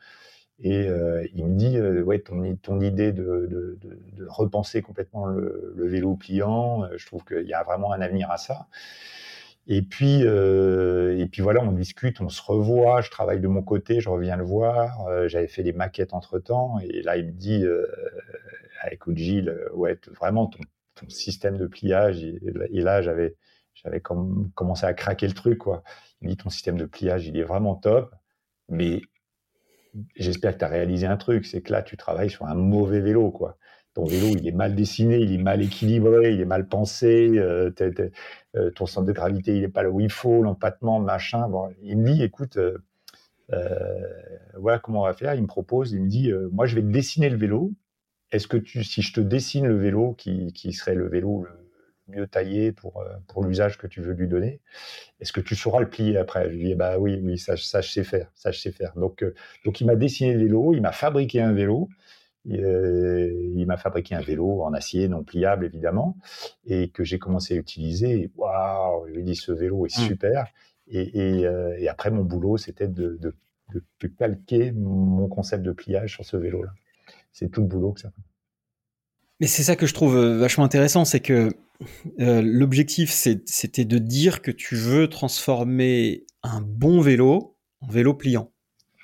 [0.58, 5.26] Et euh, il me dit, euh, ouais, ton, ton idée de, de, de, repenser complètement
[5.26, 8.66] le, le vélo pliant, euh, je trouve qu'il y a vraiment un avenir à ça.
[9.66, 13.00] Et puis, euh, et puis voilà, on discute, on se revoit.
[13.02, 15.06] Je travaille de mon côté, je reviens le voir.
[15.28, 17.64] J'avais fait des maquettes entre temps, et là il me dit,
[18.80, 20.60] ah, écoute Gilles, ouais, vraiment ton,
[20.94, 22.22] ton, système de pliage.
[22.24, 22.38] Et,
[22.80, 23.34] là j'avais,
[23.74, 25.82] j'avais commencé à craquer le truc, quoi.
[26.20, 28.14] Il me dit ton système de pliage, il est vraiment top,
[28.68, 29.02] mais
[30.14, 33.00] j'espère que tu as réalisé un truc, c'est que là, tu travailles sur un mauvais
[33.00, 33.58] vélo, quoi.
[33.94, 37.70] Ton vélo, il est mal dessiné, il est mal équilibré, il est mal pensé, euh,
[38.54, 41.48] euh, ton centre de gravité, il n'est pas là où il faut, l'empattement, machin.
[41.48, 42.76] Bon, il me dit, écoute, euh,
[44.58, 45.34] voilà comment on va faire.
[45.34, 47.72] Il me propose, il me dit, moi, je vais te dessiner le vélo.
[48.32, 51.46] Est-ce que tu, si je te dessine le vélo, qui, qui serait le vélo
[52.08, 54.60] mieux taillé pour, euh, pour l'usage que tu veux lui donner.
[55.20, 56.50] Est-ce que tu sauras le plier après?
[56.50, 58.92] Je lui dis, bah oui, oui, ça, ça je sais faire, ça je sais faire.
[58.96, 61.88] Donc, euh, donc il m'a dessiné le vélo, il m'a fabriqué un vélo.
[62.48, 66.16] Euh, il m'a fabriqué un vélo en acier non pliable évidemment
[66.64, 68.30] et que j'ai commencé à utiliser.
[68.36, 70.02] Waouh, je lui dis ce vélo est mmh.
[70.02, 70.46] super.
[70.86, 73.34] Et, et, après mon boulot, c'était de, de,
[73.74, 76.70] de, calquer mon concept de pliage sur ce vélo-là.
[77.32, 78.12] C'est tout le boulot que ça.
[79.40, 81.50] Mais c'est ça que je trouve vachement intéressant, c'est que
[82.20, 88.50] euh, l'objectif, c'était de dire que tu veux transformer un bon vélo en vélo pliant.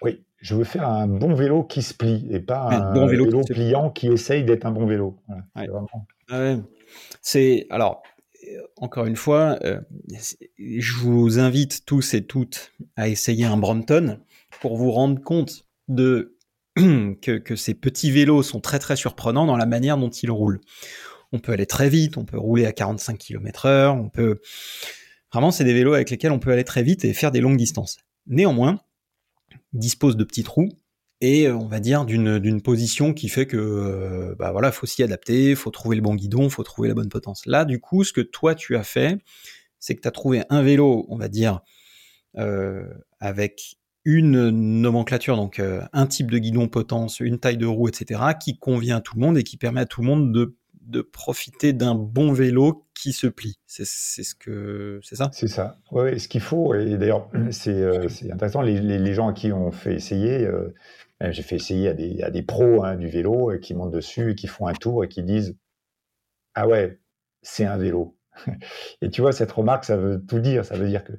[0.03, 3.43] Oui, je veux faire un bon vélo qui se plie et pas un, bon vélo,
[3.45, 5.19] pliant qui essaye d'être un bon vélo.
[7.21, 8.03] C'est alors
[8.77, 9.81] encore une fois, euh,
[10.59, 14.19] je vous invite tous et toutes à essayer un Brompton
[14.61, 16.37] pour vous rendre compte de
[16.77, 20.61] que, que, ces petits vélos sont très très surprenants dans la manière dont ils roulent
[21.33, 24.41] on peut aller très vite, on peut rouler à 45 km heure, on peut...
[25.33, 27.57] Vraiment, c'est des vélos avec lesquels on peut aller très vite et faire des longues
[27.57, 27.99] distances.
[28.27, 28.81] Néanmoins,
[29.73, 30.69] ils disposent de petits trous
[31.23, 35.55] et on va dire d'une position qui fait que euh, bah voilà, faut s'y adapter,
[35.55, 37.47] faut trouver le bon guidon, faut trouver la bonne potence.
[37.47, 39.19] Là, du coup, ce que toi tu as fait,
[39.79, 41.61] c'est que tu as trouvé un vélo, on va dire,
[42.39, 42.85] euh,
[43.21, 48.21] avec une nomenclature, donc euh, un type de guidon potence, une taille de roue, etc.,
[48.41, 51.01] qui convient à tout le monde et qui permet à tout le monde de de
[51.01, 53.59] profiter d'un bon vélo qui se plie.
[53.67, 55.31] C'est ce que c'est ça?
[55.33, 55.79] C'est ça.
[55.91, 56.75] Ouais, ce qu'il faut.
[56.75, 58.63] Et d'ailleurs, c'est euh, intéressant.
[58.63, 60.75] Les, gens à qui on fait essayer, euh,
[61.21, 64.33] j'ai fait essayer à des, à des pros hein, du vélo euh, qui montent dessus
[64.33, 65.57] et qui font un tour et qui disent
[66.55, 67.01] ah ouais,
[67.43, 68.17] c'est un vélo.
[69.03, 70.65] et tu vois cette remarque, ça veut tout dire.
[70.65, 71.13] Ça veut dire que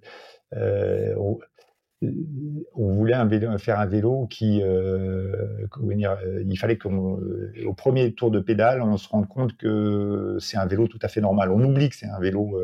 [2.76, 3.16] on voulait
[3.58, 8.98] faire un vélo qui, euh, euh, il fallait qu'au euh, premier tour de pédale, on
[8.98, 11.52] se rende compte que c'est un vélo tout à fait normal.
[11.52, 12.60] On oublie que c'est un vélo,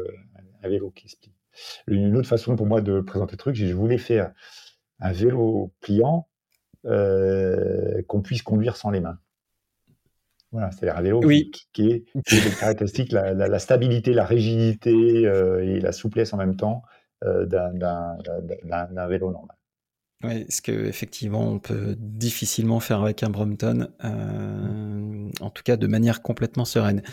[0.64, 1.34] un vélo qui se plie.
[1.88, 4.32] Une autre façon pour moi de présenter le truc, je voulais faire
[5.00, 6.28] un vélo pliant
[6.84, 9.20] qu'on puisse conduire sans les mains.
[10.52, 16.34] Voilà, c'est-à-dire un vélo qui, est, caractéristique, la, la, stabilité, la rigidité et la souplesse
[16.34, 16.84] en même temps
[17.22, 19.60] d'un vélo normal.
[20.22, 25.78] Oui, ce que effectivement on peut difficilement faire avec un Brompton, euh, en tout cas
[25.78, 27.04] de manière complètement sereine.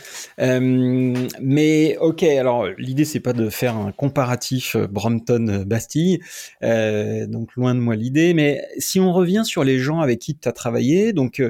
[0.40, 6.18] Euh, mais ok, alors l'idée c'est pas de faire un comparatif Brompton-Bastille,
[6.64, 8.34] euh, donc loin de moi l'idée.
[8.34, 11.40] Mais si on revient sur les gens avec qui tu as travaillé, donc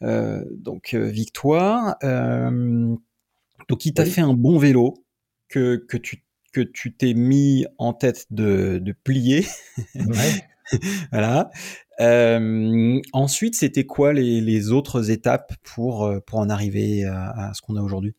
[0.00, 5.04] donc Victoire, donc qui t'a fait un bon vélo
[5.50, 6.23] que que tu
[6.54, 9.46] que tu t'es mis en tête de, de plier.
[9.96, 10.78] Ouais.
[11.12, 11.50] voilà.
[12.00, 17.54] Euh, ensuite, c'était quoi les, les, autres étapes pour, euh, pour en arriver à, à
[17.54, 18.14] ce qu'on a aujourd'hui?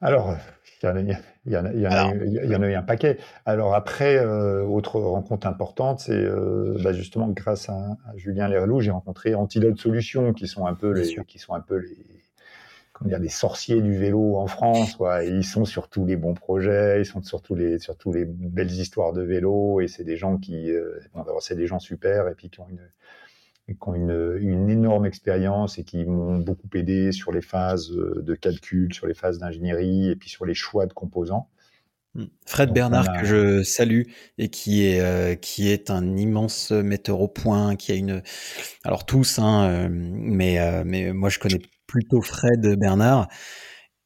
[0.00, 0.36] Alors,
[0.82, 2.62] il y, en a, il, y en a, il, y en a, il y en
[2.62, 3.18] a eu un paquet.
[3.46, 8.80] Alors après, euh, autre rencontre importante, c'est euh, bah justement grâce à, à Julien Lerlou,
[8.80, 11.96] j'ai rencontré Antidote Solutions, qui sont un peu les, qui sont un peu les,
[12.94, 14.94] comment dire, les sorciers du vélo en France.
[14.96, 15.24] Quoi.
[15.24, 18.24] ils sont sur tous les bons projets, ils sont sur tous les, sur tous les
[18.24, 20.98] belles histoires de vélo, et c'est des gens qui, euh,
[21.40, 22.88] c'est des gens super, et puis qui ont une,
[23.66, 28.34] qui ont une, une énorme expérience et qui m'ont beaucoup aidé sur les phases de
[28.34, 31.50] calcul, sur les phases d'ingénierie, et puis sur les choix de composants.
[32.14, 32.26] Hmm.
[32.46, 34.02] Fred Bernard que je salue
[34.38, 38.22] et qui est euh, qui est un immense metteur au point, qui a une
[38.84, 41.60] alors tous hein, euh, mais euh, mais moi je connais
[41.94, 43.28] plutôt Fred Bernard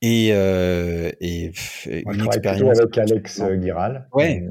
[0.03, 1.53] et, euh, et
[2.05, 4.07] Moi, une je expérience avec Alex Giral.
[4.13, 4.47] Ouais.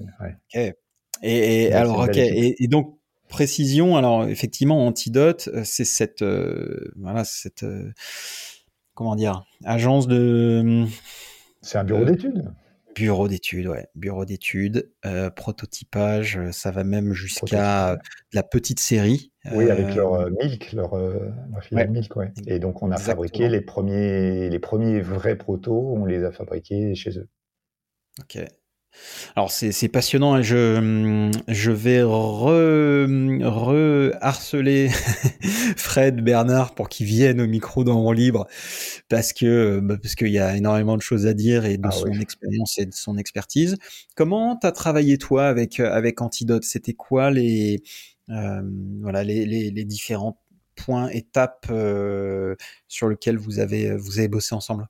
[0.56, 0.76] ouais.
[1.22, 2.98] Et, et alors ok et, et, donc
[3.30, 7.92] précision alors effectivement Antidote c'est cette euh, voilà cette euh,
[8.96, 10.86] comment dire agence de
[11.62, 12.52] c'est un bureau d'études
[12.98, 13.88] Bureau d'études, ouais.
[13.94, 18.00] Bureau d'études, euh, prototypage, euh, ça va même jusqu'à
[18.34, 19.32] la petite série.
[19.54, 22.34] Oui, avec leur euh, Milk, leur, leur filiale Milk, ouais.
[22.48, 26.96] Et donc on a fabriqué les premiers, les premiers vrais protos, on les a fabriqués
[26.96, 27.30] chez eux.
[28.20, 28.44] Ok.
[29.36, 32.98] Alors c'est passionnant et je, je vais re,
[34.22, 34.90] harceler
[35.78, 38.48] Fred Bernard pour qu'il vienne au micro dans mon libre
[39.10, 41.92] parce que bah, parce qu'il y a énormément de choses à dire et de ah
[41.92, 43.78] son expérience et de son expertise.
[44.16, 46.64] Comment tu as travaillé toi avec avec Antidote?
[46.64, 47.84] C'était quoi les
[48.30, 48.62] euh,
[49.02, 50.42] voilà les, les, les, différents
[50.76, 52.56] points étapes euh,
[52.88, 54.88] sur lesquels vous avez vous avez bossé ensemble?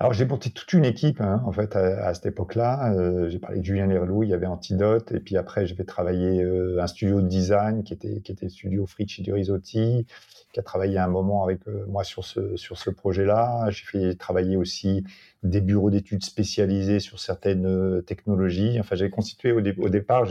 [0.00, 2.92] Alors j'ai monté toute une équipe hein, en fait à, cette époque-là.
[2.94, 5.84] Euh, j'ai parlé de Julien Lerlou, il y avait Antidote, et puis après je vais
[5.84, 10.06] travailler euh, un studio de design qui était qui était le studio Fritz du Risotti,
[10.52, 13.70] qui a travaillé un moment avec euh, moi sur ce sur ce projet-là.
[13.70, 15.04] J'ai fait travailler aussi
[15.42, 18.78] des bureaux d'études spécialisés sur certaines technologies.
[18.80, 20.24] Enfin j'ai constitué au, départ,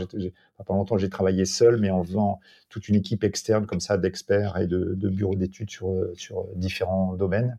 [0.64, 4.56] pendant longtemps j'ai travaillé seul, mais en faisant toute une équipe externe comme ça d'experts
[4.58, 7.58] et de, de bureaux d'études sur sur différents domaines.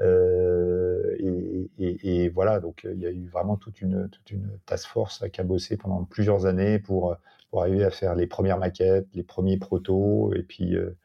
[0.00, 1.16] Euh,
[1.78, 5.40] et, voilà, donc il y a eu vraiment toute une, toute une task force qui
[5.40, 7.16] a bossé pendant plusieurs années pour,
[7.50, 10.96] pour arriver à faire les premières maquettes, les premiers protos, et puis, euh,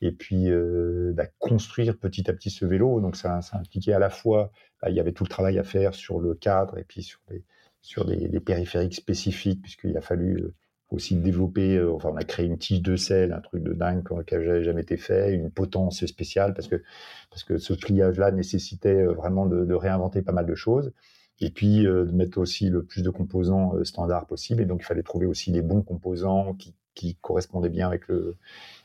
[0.00, 3.00] et puis euh, bah, construire petit à petit ce vélo.
[3.00, 4.50] Donc ça, ça impliquait à la fois,
[4.82, 7.20] bah, il y avait tout le travail à faire sur le cadre et puis sur
[7.30, 7.44] les,
[7.82, 10.54] sur les, les périphériques spécifiques, puisqu'il a fallu euh,
[10.90, 14.04] aussi développer, euh, enfin on a créé une tige de sel, un truc de dingue
[14.26, 16.82] qui n'avait jamais été fait, une potence spéciale parce que
[17.30, 20.92] parce que ce pliage-là nécessitait euh, vraiment de, réinventer pas mal de choses
[21.40, 24.84] et puis euh, de mettre aussi le plus de composants standards possible et donc il
[24.84, 28.36] fallait trouver aussi les bons composants qui, qui correspondaient bien avec le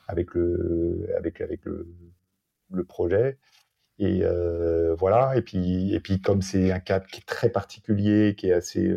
[0.08, 1.88] avec le avec avec le,
[2.88, 3.38] projet
[4.00, 4.24] et
[4.98, 8.54] voilà et puis et puis comme c'est un cadre qui est très particulier qui est
[8.54, 8.96] assez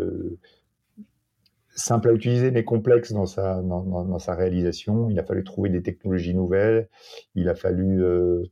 [1.75, 5.09] simple à utiliser mais complexe dans sa, dans, sa réalisation.
[5.11, 6.89] Il a fallu trouver des technologies nouvelles.
[7.35, 8.43] Il a fallu euh,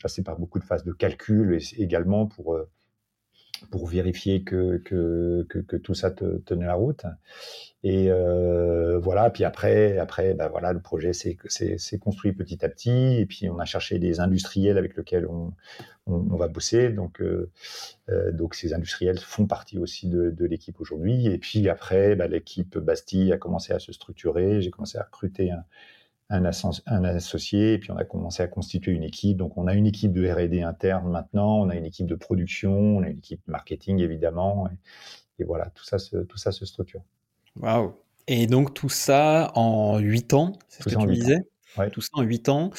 [0.00, 2.68] passer par beaucoup de phases de calcul également pour euh,
[3.70, 7.04] pour vérifier que, que, que, tout ça tenait la route.
[7.84, 11.36] Et euh, voilà, puis après, après bah voilà, le projet s'est
[12.00, 15.52] construit petit à petit, et puis on a cherché des industriels avec lesquels on,
[16.06, 16.90] on, va bosser.
[16.90, 17.50] Donc, euh,
[18.08, 21.26] euh, donc ces industriels font partie aussi de, de l'équipe aujourd'hui.
[21.26, 24.62] Et puis après, bah, l'équipe Bastille a commencé à se structurer.
[24.62, 25.64] J'ai commencé à recruter un,
[26.32, 26.44] un,
[26.86, 29.36] un, associé, et puis on a commencé à constituer une équipe.
[29.36, 32.72] Donc on a une équipe de R&D interne maintenant, on a une équipe de production,
[32.72, 36.64] on a une équipe marketing évidemment, et, et voilà, tout ça, se, tout ça se
[36.64, 37.02] structure.
[37.60, 37.94] Waouh
[38.26, 41.38] Et donc tout ça en 8 ans, c'est ce que tu me disais?
[41.78, 41.90] ouais.
[41.90, 42.70] Tout ça en 8 ans.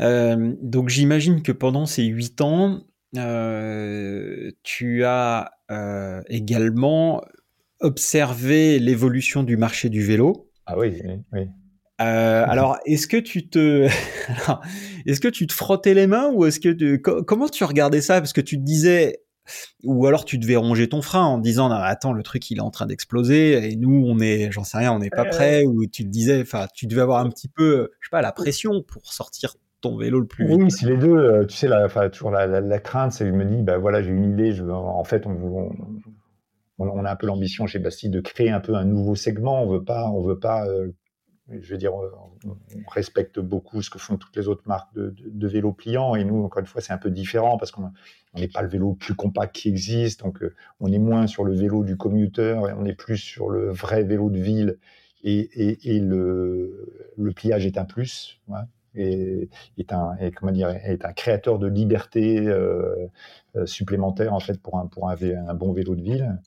[0.00, 2.80] Euh, donc j'imagine que pendant ces 8 ans,
[3.16, 7.22] euh, tu as euh, également
[7.80, 10.50] observé l'évolution du marché du vélo.
[10.66, 11.00] Ah oui,
[11.32, 11.48] oui.
[12.00, 13.88] Euh, alors, est-ce que tu te,
[15.06, 17.00] est-ce que tu te frottais les mains ou est-ce que tu...
[17.00, 18.20] comment tu regardais ça?
[18.20, 19.22] Parce que tu te disais,
[19.82, 22.70] ou alors tu devais ronger ton frein en disant attends le truc il est en
[22.70, 26.02] train d'exploser et nous on est j'en sais rien on n'est pas prêt ou tu
[26.02, 29.12] te disais enfin tu devais avoir un petit peu je sais pas la pression pour
[29.12, 30.56] sortir ton vélo le plus vite.
[30.58, 31.16] Oui, c'est les deux.
[31.16, 34.10] Euh, tu sais, la, toujours la, crainte, c'est que je me dis, bah voilà, j'ai
[34.10, 34.52] une idée.
[34.52, 35.70] Je, en fait, on,
[36.78, 39.62] on, a un peu l'ambition chez Bastille de créer un peu un nouveau segment.
[39.62, 40.66] On veut pas, on veut pas.
[41.48, 42.10] Je veux dire, on,
[42.88, 46.16] respecte beaucoup ce que font toutes les autres marques de, vélos pliants.
[46.16, 47.92] Et nous, encore une fois, c'est un peu différent parce qu'on
[48.34, 50.20] n'est pas le vélo plus compact qui existe.
[50.20, 53.48] Donc, euh, on est moins sur le vélo du commuteur et on est plus sur
[53.48, 54.78] le vrai vélo de ville.
[55.22, 55.48] Et,
[56.00, 58.40] le, pliage est un plus.
[58.94, 63.08] et est un comment dire est un créateur de liberté euh,
[63.56, 66.38] euh, supplémentaire en fait pour un pour un bon vélo de ville.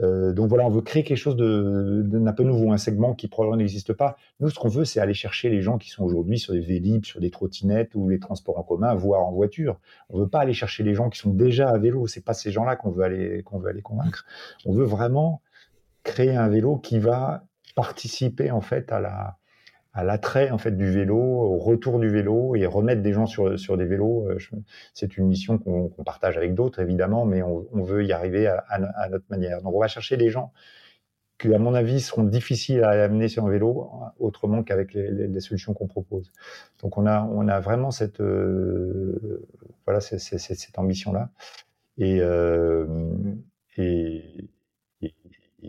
[0.00, 3.56] Euh, donc voilà, on veut créer quelque chose d'un peu nouveau, un segment qui probablement
[3.56, 4.16] n'existe pas.
[4.40, 7.04] Nous, ce qu'on veut, c'est aller chercher les gens qui sont aujourd'hui sur des vélib,
[7.04, 9.80] sur des trottinettes ou les transports en commun, voire en voiture.
[10.10, 12.06] On veut pas aller chercher les gens qui sont déjà à vélo.
[12.06, 14.24] C'est pas ces gens-là qu'on veut aller qu'on veut aller convaincre.
[14.64, 15.42] On veut vraiment
[16.04, 17.44] créer un vélo qui va
[17.74, 19.37] participer en fait à la
[19.98, 23.58] à l'attrait en fait du vélo, au retour du vélo et remettre des gens sur,
[23.58, 24.28] sur des vélos.
[24.28, 24.38] Euh,
[24.94, 29.24] c'est une mission qu'on partage avec d'autres évidemment, mais on, veut y arriver à, notre
[29.28, 29.60] manière.
[29.60, 30.52] Donc on va chercher des gens
[31.36, 33.90] qui, à mon avis, seront difficiles à amener sur un vélo
[34.20, 36.30] autrement qu'avec les, solutions qu'on propose.
[36.80, 39.48] Donc on a, on a vraiment cette, euh,
[39.84, 41.30] voilà, cette ambition là.
[41.96, 42.86] Et, euh,
[43.76, 44.48] et,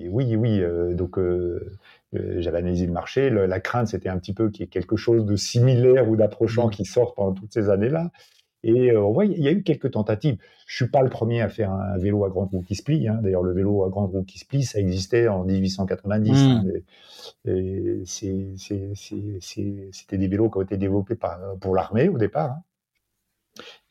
[0.07, 0.61] oui, oui,
[0.93, 1.78] donc euh,
[2.13, 3.29] j'avais analysé le marché.
[3.29, 6.67] la crainte, c'était un petit peu qu'il y ait quelque chose de similaire ou d'approchant
[6.67, 6.71] mmh.
[6.71, 8.11] qui sorte pendant toutes ces années-là.
[8.63, 10.37] Et euh, on voit, il y a eu quelques tentatives.
[10.67, 13.07] Je suis pas le premier à faire un, vélo à grande roue qui se plie.
[13.07, 13.19] Hein.
[13.23, 16.31] D'ailleurs, le vélo à grande roue qui se plie, ça existait en 1890.
[16.31, 16.63] Hein.
[17.45, 18.05] Mmh.
[19.91, 22.51] C'était des vélos qui ont été développés par, pour l'armée au départ.
[22.51, 22.63] Hein.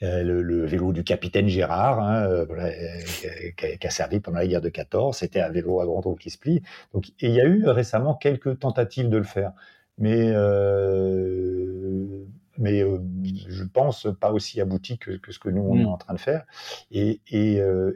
[0.03, 2.47] Euh, le, vélo du capitaine Gérard, hein, euh,
[3.57, 6.31] qui, a, servi pendant la guerre de 14, c'était un vélo à grand roue qui
[6.31, 6.63] se plie.
[6.95, 9.53] Donc, il y a eu récemment quelques tentatives de le faire,
[9.99, 12.25] mais euh,
[12.59, 12.85] mais
[13.49, 15.89] je pense pas aussi abouti que, ce que nous on est mm.
[15.89, 16.45] en train de faire.
[16.91, 17.21] Et,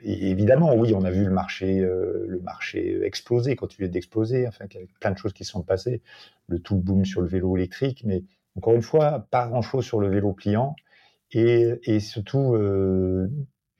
[0.04, 4.46] évidemment, oui, on a vu le marché, le marché exploser, continuer d'exploser.
[4.46, 6.00] Enfin, il y a plein de choses qui sont passées.
[6.46, 8.22] Le tout boom sur le vélo électrique, mais
[8.56, 10.76] encore une fois, pas grand chose sur le vélo pliant
[11.32, 13.28] et, surtout euh,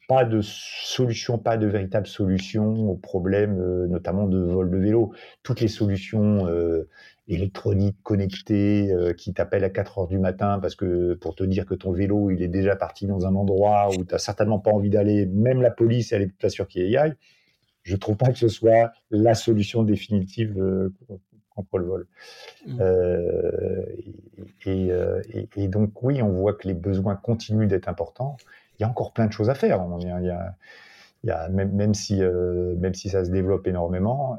[0.09, 5.13] pas de solution, pas de véritable solution aux problèmes, euh, notamment de vol de vélo.
[5.43, 6.89] Toutes les solutions euh,
[7.29, 11.67] électroniques connectées euh, qui t'appellent à 4 heures du matin parce que pour te dire
[11.67, 14.71] que ton vélo il est déjà parti dans un endroit où tu n'as certainement pas
[14.71, 17.15] envie d'aller, même la police elle est pas sûre qu'il y aille.
[17.83, 20.55] Je trouve pas que ce soit la solution définitive
[21.55, 22.07] contre le vol.
[22.67, 22.79] Mmh.
[22.81, 23.85] Euh,
[24.67, 25.23] euh,
[25.57, 28.37] et, donc oui, on voit que les besoins continuent d'être importants.
[28.79, 29.85] Il y a encore plein de choses à faire.
[30.01, 30.07] Il
[31.25, 34.39] y a, même, même, si, euh, même si ça se développe énormément,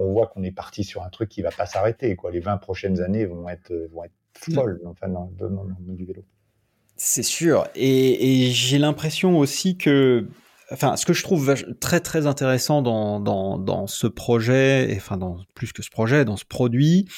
[0.00, 2.16] on voit qu'on est parti sur un truc qui va pas s'arrêter.
[2.32, 4.12] Les 20 prochaines années vont être, vont être
[4.48, 4.52] mmh.
[4.52, 6.24] folles enfin, dans, le monde du vélo.
[6.96, 7.66] C'est sûr.
[7.74, 10.26] et j'ai l'impression aussi que
[10.72, 15.16] enfin, ce que je trouve très très intéressant dans, dans, dans ce projet, et enfin
[15.16, 17.08] dans plus que ce projet, dans ce produit,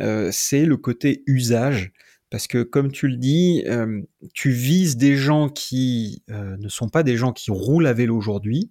[0.00, 1.92] euh, c'est le côté usage.
[2.30, 4.02] Parce que comme tu le dis, euh,
[4.34, 8.16] tu vises des gens qui euh, ne sont pas des gens qui roulent à vélo
[8.16, 8.70] aujourd'hui,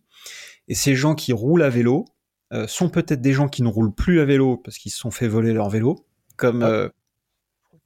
[0.67, 2.05] et ces gens qui roulent à vélo
[2.67, 5.27] sont peut-être des gens qui ne roulent plus à vélo parce qu'ils se sont fait
[5.27, 6.05] voler leur vélo,
[6.37, 6.89] comme ah.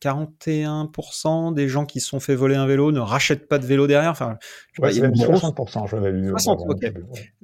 [0.01, 3.85] 41% des gens qui se sont fait voler un vélo ne rachètent pas de vélo
[3.85, 4.11] derrière.
[4.11, 4.37] Enfin,
[4.73, 6.29] je ouais, 60%, j'avais lu.
[6.29, 6.61] 60,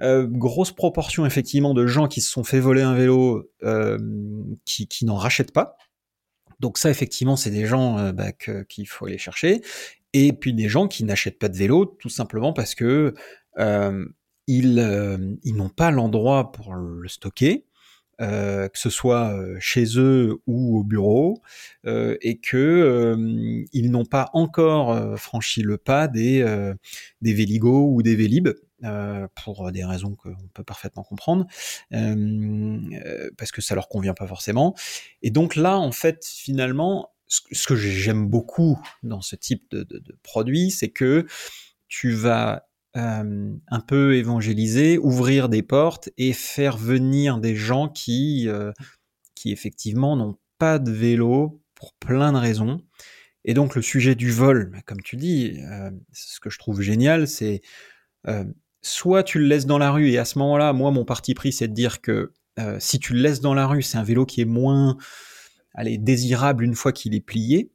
[0.01, 3.99] euh, grosse proportion, effectivement, de gens qui se sont fait voler un vélo euh,
[4.65, 5.77] qui, qui n'en rachètent pas.
[6.59, 9.61] Donc ça, effectivement, c'est des gens euh, bah, qu'il faut aller chercher.
[10.13, 13.13] Et puis des gens qui n'achètent pas de vélo, tout simplement parce que
[14.49, 17.66] ils, ils n'ont pas l'endroit pour le stocker.
[18.20, 21.43] Euh, que ce soit euh, chez eux ou au bureau,
[21.86, 23.15] euh, et que
[23.74, 26.43] ils n'ont pas encore franchi le pas des
[27.22, 28.49] des ou des Vélib.
[29.36, 31.45] pour des raisons qu'on peut parfaitement comprendre,
[33.38, 34.76] parce que ça leur convient pas forcément.
[35.22, 40.72] Et donc là, en fait, finalement, ce que j'aime beaucoup dans ce type de produit,
[40.72, 41.28] c'est que
[41.88, 48.47] tu vas euh, un peu évangéliser, ouvrir des portes et faire venir des gens qui,
[48.47, 48.71] euh,
[49.35, 52.81] qui effectivement n'ont pas de vélo pour plein de raisons.
[53.45, 56.81] Et donc le sujet du vol, bah, comme tu dis, euh, ce que je trouve
[56.81, 57.61] génial, c'est
[58.81, 61.53] soit tu le laisses dans la rue et à ce moment-là, moi mon parti pris
[61.53, 62.33] c'est de dire que
[62.79, 64.97] si tu le laisses dans la rue, c'est un vélo qui est moins
[65.73, 67.71] allez, désirable une fois qu'il est plié.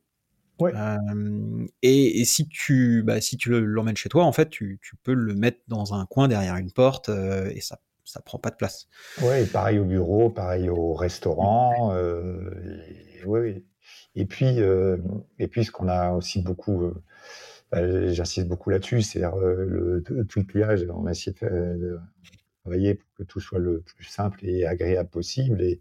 [0.62, 0.72] Ouais.
[0.74, 4.78] Euh, et, et si tu, bah, si tu le- l'emmènes chez toi, en fait, tu,
[4.82, 8.38] tu peux le mettre dans un coin derrière une porte euh, et ça, ça prend
[8.38, 8.88] pas de place.
[9.22, 11.92] Ouais, et pareil au bureau, pareil au restaurant.
[11.94, 12.50] euh,
[13.20, 13.64] et, ouais, ouais.
[14.14, 14.98] Et puis, euh,
[15.38, 16.94] et puis, ce qu'on a aussi beaucoup, euh,
[17.70, 20.86] bah, j'insiste beaucoup là-dessus, c'est le, tout le pliage.
[20.94, 21.98] On a essayé de, de
[22.62, 25.62] travailler pour que tout soit le plus simple et agréable possible.
[25.62, 25.80] Et,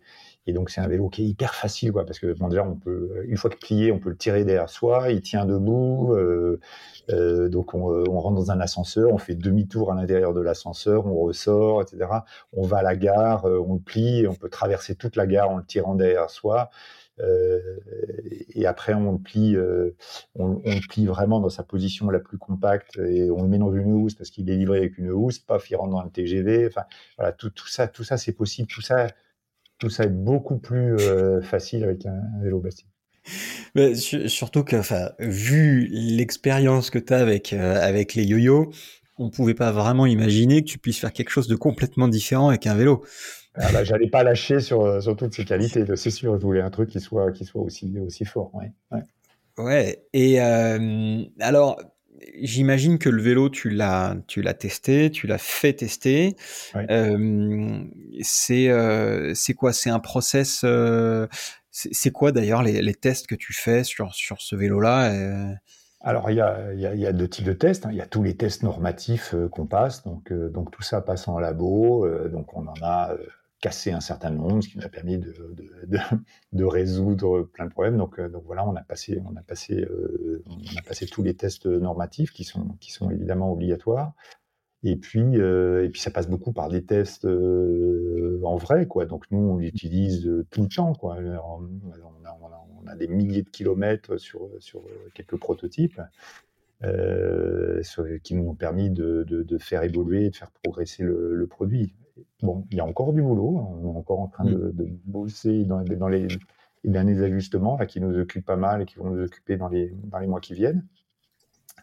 [0.53, 3.23] donc, c'est un vélo qui est hyper facile, quoi, parce que bon, déjà, on peut,
[3.27, 6.13] une fois que plié, on peut le tirer derrière soi, il tient debout.
[6.13, 6.59] euh,
[7.09, 11.05] euh, donc, on, on rentre dans un ascenseur, on fait demi-tour à l'intérieur de l'ascenseur,
[11.07, 12.07] on ressort, etc.
[12.53, 15.49] On va à la gare, euh, on le plie, on peut traverser toute la gare
[15.51, 16.69] en le tirant derrière soi.
[17.21, 17.61] Euh,
[18.55, 19.91] et après, on le plie, euh,
[20.35, 23.57] on, on le plie vraiment dans sa position la plus compacte et on le met
[23.57, 26.09] dans une housse parce qu'il est livré avec une housse, paf, il rentre dans un
[26.09, 26.67] TGV.
[26.67, 26.83] Enfin,
[27.17, 28.67] voilà, tout, tout ça, tout ça, c'est possible.
[28.67, 29.07] Tout ça,
[29.79, 32.87] tout ça est beaucoup plus euh, facile avec un, un vélo Bastille.
[33.75, 38.71] Mais su- surtout que, enfin, vu l'expérience que tu as avec, euh, avec les yo-yo,
[39.17, 42.65] on pouvait pas vraiment imaginer que tu puisses faire quelque chose de complètement différent avec
[42.67, 43.03] un vélo.
[43.55, 46.37] Ah bah, J'allais pas lâcher sur, euh, sur toutes ses qualités, c'est sûr.
[46.39, 48.51] Je voulais un truc qui soit, qui soit aussi, aussi fort.
[48.55, 48.71] Ouais.
[48.91, 49.03] Ouais.
[49.57, 50.03] Ouais.
[50.13, 51.81] Et euh, alors,
[52.41, 56.35] j'imagine que le vélo, tu l'as, tu l'as testé, tu l'as fait tester.
[56.73, 56.85] Ouais.
[56.89, 57.83] Euh,
[58.21, 59.73] c'est, euh, c'est quoi?
[59.73, 60.65] C'est un process.
[61.71, 65.55] c'est quoi d'ailleurs les, les tests que tu fais sur sur ce vélo-là
[65.99, 67.85] Alors, il y a, il y, a, il y a deux types de tests.
[67.85, 67.89] hein.
[67.91, 70.03] Il y a tous les tests normatifs euh, qu'on passe.
[70.03, 72.05] Donc, euh, donc, tout ça passe en labo.
[72.05, 73.13] euh, donc, on en a
[73.61, 75.33] cassé un certain nombre, ce qui nous a permis de,
[76.65, 77.97] résoudre plein de problèmes.
[77.97, 79.85] Donc, euh, voilà, euh, on a passé
[81.09, 82.75] tous les tests normatifs qui sont,
[83.11, 84.13] évidemment obligatoires.
[84.83, 88.87] Et puis, euh, et puis ça passe beaucoup par des tests en vrai.
[89.05, 91.13] Donc nous, on l'utilise tout le temps, on,
[92.87, 94.49] a, des milliers de kilomètres sur,
[95.13, 96.01] quelques prototypes
[98.23, 101.93] qui nous ont permis de, faire évoluer, de faire progresser le, produit.
[102.41, 103.57] Bon, il y a encore du boulot.
[103.81, 106.27] On est encore en train de, de bosser dans, dans les,
[106.83, 109.67] les derniers ajustements là, qui nous occupent pas mal et qui vont nous occuper dans
[109.67, 110.85] les, dans les mois qui viennent.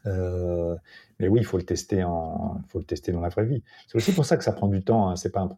[0.07, 0.77] Euh,
[1.19, 3.63] mais oui, il faut le tester en, faut le tester dans la vraie vie.
[3.87, 5.09] C'est aussi pour ça que ça prend du temps.
[5.09, 5.17] Hein.
[5.17, 5.57] C'est pas un,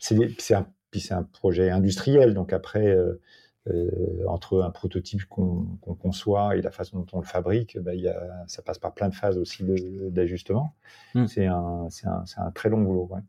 [0.00, 2.34] c'est un, c'est un projet industriel.
[2.34, 3.20] Donc après, euh,
[3.68, 3.90] euh,
[4.26, 8.08] entre un prototype qu'on qu conçoit et la façon dont on le fabrique, bah, y
[8.08, 9.64] a, ça passe par plein de phases aussi
[10.10, 10.74] d'ajustement.
[11.14, 11.26] Mmh.
[11.26, 13.08] C'est un, un, un, très long boulot.
[13.10, 13.20] Ouais.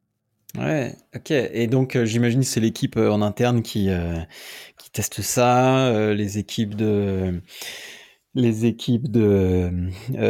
[0.57, 1.31] Ouais, ok.
[1.31, 4.19] Et donc, euh, j'imagine c'est l'équipe euh, en interne qui, euh,
[4.77, 7.41] qui teste ça, les équipes de
[8.35, 9.71] les équipes de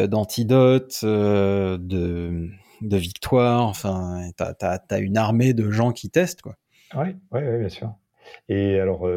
[0.07, 2.49] d'antidote, de
[2.82, 3.67] de victoire.
[3.67, 6.55] Enfin, t'as as, as, une armée de gens qui testent, quoi.
[6.95, 7.93] Oui, ouais, ouais, bien sûr.
[8.47, 9.07] Et alors,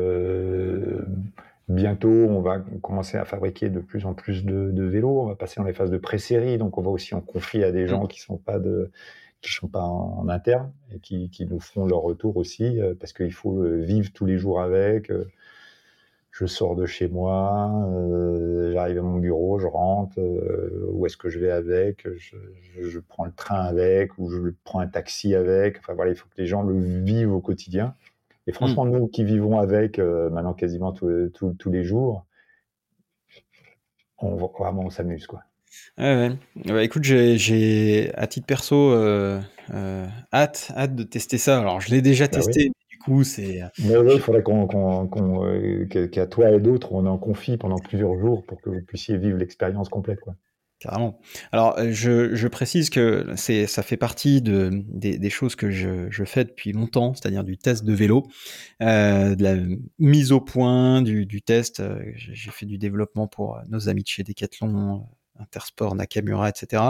[1.68, 5.20] bientôt, on va commencer à fabriquer de plus en plus de, de vélos.
[5.20, 7.72] On va passer dans les phases de pré-série, donc on va aussi en confier à
[7.72, 8.90] des gens qui sont pas de
[9.41, 12.95] qui sont pas en, en interne et qui, qui, nous feront leur retour aussi, euh,
[12.99, 15.11] parce qu'il faut euh, vivre tous les jours avec.
[15.11, 15.30] Euh,
[16.30, 17.68] je sors de chez moi,
[18.72, 20.20] j'arrive à mon bureau, je rentre,
[20.93, 22.36] où est-ce que je vais avec, je,
[22.80, 25.78] je, prends le train avec, ou je prends un taxi avec.
[25.78, 27.97] Enfin voilà, il faut que les gens le vivent au quotidien.
[28.49, 28.91] Et franchement, mmh.
[28.91, 32.24] nous qui vivons avec euh, maintenant quasiment tous les jours,
[34.18, 35.43] on vraiment on s'amuse quoi.
[35.98, 36.30] Ouais, ouais.
[36.66, 39.40] Bah, écoute, j'ai à titre perso euh,
[39.74, 41.58] euh, hâte, hâte de tester ça.
[41.58, 43.62] Alors, je l'ai déjà bah testé, mais du coup, c'est.
[43.80, 47.56] Mais oui, il faudrait qu'on, qu qu euh, qu'à toi et d'autres, on en confie
[47.56, 50.20] pendant plusieurs jours pour que vous puissiez vivre l'expérience complète.
[50.20, 50.34] Quoi.
[50.78, 51.18] Carrément.
[51.50, 56.08] Alors, je, je précise que c'est, ça fait partie de, des, des choses que je,
[56.08, 58.28] je, fais depuis longtemps, c'est-à-dire du test de vélo,
[58.80, 59.56] euh, de la
[59.98, 61.82] mise au point du, du test.
[62.14, 65.08] J'ai fait du développement pour nos amis de chez Decathlon,
[65.41, 66.82] Intersport, Nakamura, etc.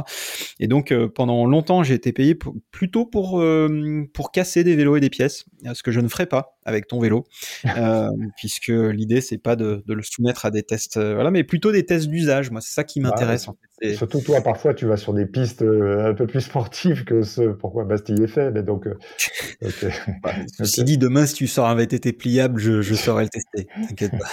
[0.60, 4.76] Et donc euh, pendant longtemps, j'ai été payé pour, plutôt pour euh, pour casser des
[4.76, 7.24] vélos et des pièces, ce que je ne ferai pas avec ton vélo,
[7.76, 11.44] euh, puisque l'idée c'est pas de, de, le soumettre à des tests, euh, voilà, mais
[11.44, 12.50] plutôt des tests d'usage.
[12.50, 13.48] Moi, c'est ça qui m'intéresse.
[13.48, 13.94] En fait.
[13.94, 17.84] Surtout toi, parfois, tu vas sur des pistes un peu plus sportives que ce pourquoi
[17.84, 18.50] Bastille est fait.
[18.50, 18.86] Mais donc,
[19.62, 19.88] okay.
[20.22, 20.84] bah, ceci okay.
[20.84, 23.68] dit, demain, si tu sors un VTT pliable, je, je saurai le tester.
[23.88, 24.28] T'inquiète pas.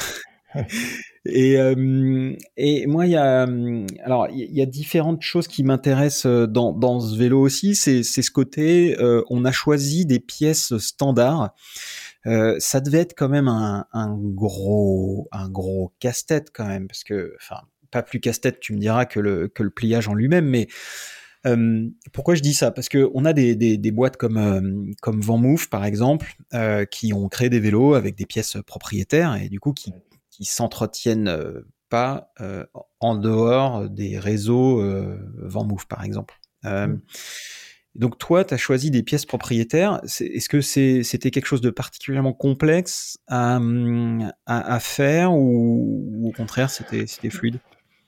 [1.27, 3.47] Et, euh, et moi, il y a
[4.03, 7.73] alors il y a différentes choses qui m'intéressent dans, dans ce vélo aussi.
[7.73, 11.55] C'est ce côté, euh, on a choisi des pièces standards.
[12.27, 13.85] Euh, ça devait être quand même un,
[14.19, 19.05] gros un gros casse-tête quand même parce que enfin pas plus casse-tête tu me diras
[19.05, 20.67] que le pliage en lui-même mais
[21.45, 22.71] euh, pourquoi je dis ça?
[22.71, 27.13] Parce que on a des, boîtes comme euh, comme Van Move par exemple euh, qui
[27.13, 29.93] ont créé des vélos avec des pièces propriétaires et du coup qui
[30.35, 32.31] qui s'entretiennent pas
[32.99, 34.81] en dehors des réseaux
[35.37, 36.39] VanMoof, par exemple.
[36.63, 36.97] Mmh.
[37.95, 40.01] Donc toi, tu as choisi des pièces propriétaires.
[40.03, 43.59] Est-ce que c'était quelque chose de particulièrement complexe à,
[44.81, 47.59] faire ou, au contraire, c'était fluide?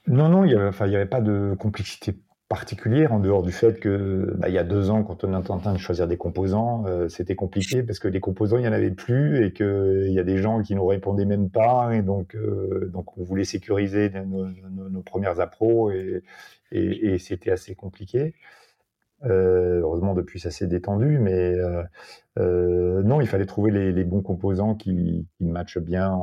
[0.08, 2.16] Non, non, il n'y avait, pas de complexité
[2.50, 5.50] particulière en dehors du fait que bah, il y a deux ans, quand on est
[5.50, 8.68] en train de choisir des composants, euh, c'était compliqué parce que les composants, il n'y
[8.68, 11.94] en avait plus et qu'il y a des gens qui nous répondaient même pas.
[11.94, 16.24] Et donc, euh, donc on voulait sécuriser nos, premières appros et,
[16.72, 18.34] et c'était assez compliqué.
[19.26, 21.84] Euh, heureusement, depuis, ça s'est détendu, mais euh,
[22.40, 26.20] euh, non, il fallait trouver les, bons composants qui, qui matchent bien.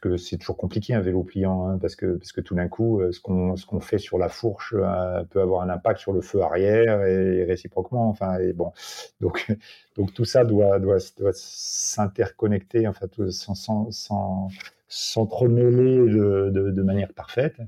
[0.00, 2.68] Parce que c'est toujours compliqué un vélo pliant, hein, parce, que, parce que tout d'un
[2.68, 4.74] coup, ce qu'on ce qu'on fait sur la fourche
[5.30, 8.08] peut avoir un impact sur le feu arrière et, réciproquement.
[8.08, 8.72] Enfin, et bon,
[9.20, 9.52] donc,
[9.96, 14.48] donc tout ça doit, doit, doit s'interconnecter, enfin, sans, sans, sans
[14.88, 17.60] s'entremêler de, de, de, manière parfaite.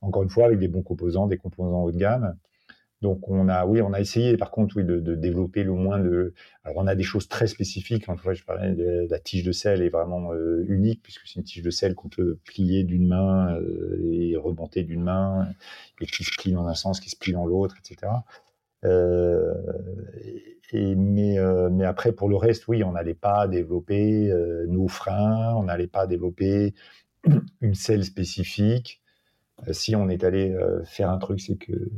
[0.00, 2.36] Encore une fois, avec des bons composants, des composants haut de gamme.
[3.04, 6.32] Donc on a, oui, on a essayé, par contre, oui, de, développer le moins de.
[6.64, 8.08] Alors on a des choses très spécifiques.
[8.08, 8.74] En je parlais
[9.10, 12.08] la tige de sel est vraiment euh, unique puisque c'est une tige de sel qu'on
[12.08, 15.46] peut plier d'une main euh, et remonter d'une main
[16.00, 18.10] et qui se plie dans un sens, qui se plie dans l'autre, etc.
[18.86, 19.52] Euh,
[20.72, 21.36] mais,
[21.70, 24.32] mais après, pour le reste, oui, on n'allait pas développer
[24.66, 26.74] nos freins, on n'allait pas développer
[27.60, 29.02] une selle spécifique.
[29.72, 31.90] si on est allé faire un truc, c'est que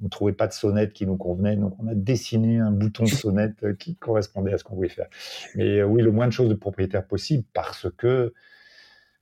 [0.00, 3.04] on ne trouvait pas de sonnette qui nous convenait, donc on a dessiné un bouton
[3.04, 5.08] de sonnette euh, qui correspondait à ce qu'on voulait faire.
[5.54, 8.32] Mais euh, oui, le moins de choses de propriétaire possible parce que,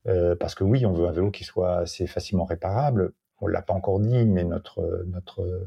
[0.07, 3.13] euh, parce que oui, on veut un vélo qui soit assez facilement réparable.
[3.41, 5.67] On ne l'a pas encore dit, mais notre, notre,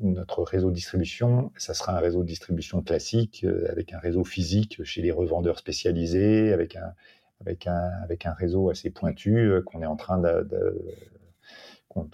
[0.00, 4.82] notre réseau de distribution, ça sera un réseau de distribution classique avec un réseau physique
[4.84, 6.92] chez les revendeurs spécialisés, avec un,
[7.40, 10.48] avec un, avec un réseau assez pointu qu'on est en train de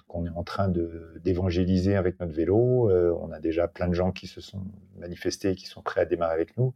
[0.09, 0.68] qu'on est en train
[1.22, 2.91] d'évangéliser avec notre vélo.
[2.91, 4.62] Euh, on a déjà plein de gens qui se sont
[4.99, 6.74] manifestés, qui sont prêts à démarrer avec nous.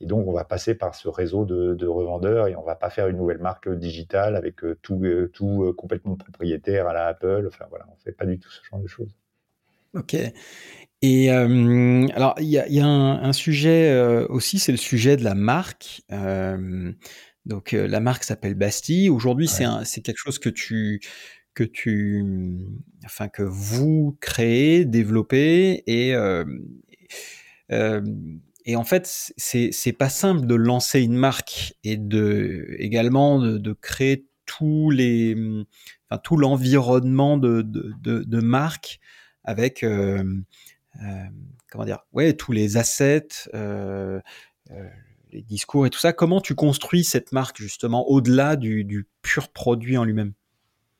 [0.00, 3.08] Et donc, on va passer par ce réseau de, revendeurs et on va pas faire
[3.08, 7.44] une nouvelle marque digitale avec euh, tout, euh, tout complètement propriétaire à la Apple.
[7.48, 9.14] Enfin, voilà, on fait pas du tout ce genre de choses.
[9.94, 10.16] Ok.
[11.00, 16.02] Et alors, il y a, un, sujet aussi, c'est le sujet de la marque.
[17.46, 19.08] donc, la marque s'appelle Bastille.
[19.08, 21.00] Aujourd'hui, c'est quelque chose que tu
[21.58, 22.24] que tu,
[23.04, 26.44] enfin que vous créez, développez et euh,
[27.72, 28.00] euh,
[28.76, 34.90] en fait c'est pas simple de lancer une marque et de également de, créer tous
[34.90, 35.34] les,
[36.22, 39.00] tout l'environnement de, de, marque
[39.42, 40.22] avec euh,
[41.72, 43.50] comment dire, ouais tous les assets.
[45.32, 49.96] les discours et tout ça, comment tu construis cette marque justement au-delà du pur produit
[49.96, 50.34] en lui-même?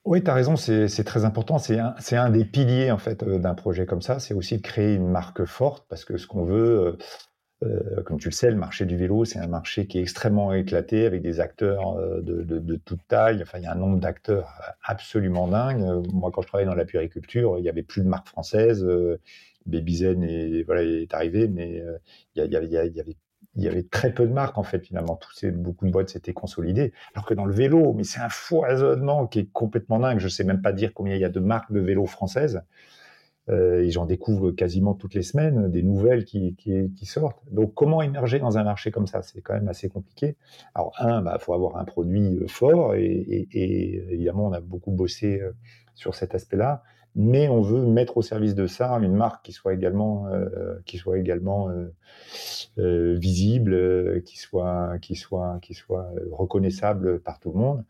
[0.04, 1.58] Oui, tu as raison, c'est très important.
[1.58, 1.78] C'est
[2.16, 4.18] un, des piliers en fait euh, d'un projet comme ça.
[4.20, 6.98] C'est aussi de créer une marque forte parce que ce qu'on veut,
[7.62, 10.02] euh, euh, comme tu le sais, le marché du vélo, c'est un marché qui est
[10.02, 13.42] extrêmement éclaté avec des acteurs de, toute taille.
[13.42, 15.84] Enfin, il y a un nombre d'acteurs absolument dingue.
[16.12, 18.86] Moi, quand je travaillais dans la puériculture, il y avait plus de marques françaises.
[19.66, 21.82] Babyzen est, est arrivé, mais
[22.34, 23.16] il il y avait
[23.58, 25.16] il y avait très peu de marques en fait finalement.
[25.16, 26.92] Tous beaucoup de boîtes s'étaient consolidées.
[27.14, 30.20] Alors que dans le vélo, mais c'est un foisonnement qui est complètement dingue.
[30.20, 32.62] Je ne sais même pas dire combien il y a de marques de vélo françaises.
[33.48, 36.54] Euh, et j'en découvre quasiment toutes les semaines des nouvelles qui,
[37.02, 37.40] sortent.
[37.50, 39.22] Donc comment émerger dans un marché comme ça?
[39.22, 40.36] C'est quand même assez compliqué.
[40.74, 44.60] Alors un, il bah, faut avoir un produit euh, fort et, et, évidemment on a
[44.60, 45.52] beaucoup bossé euh,
[45.94, 46.82] sur cet aspect-là
[47.18, 50.98] mais on veut mettre au service de ça une marque qui soit également, euh, qui
[50.98, 51.92] soit également euh,
[52.78, 57.84] euh, visible, qui soit, qui soit, qui soit reconnaissable par tout le monde.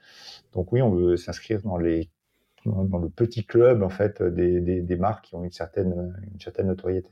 [0.55, 1.79] Donc oui, on veut s'inscrire dans
[2.65, 6.67] dans le petit club en fait des, des, marques qui ont une certaine, une certaine
[6.67, 7.11] notoriété.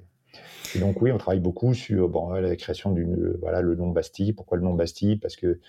[0.81, 4.33] Donc oui, on travaille beaucoup sur bon, la création d'une voilà nom Bastille.
[4.33, 5.17] Pourquoi le nom Bastille?
[5.17, 5.61] Parce que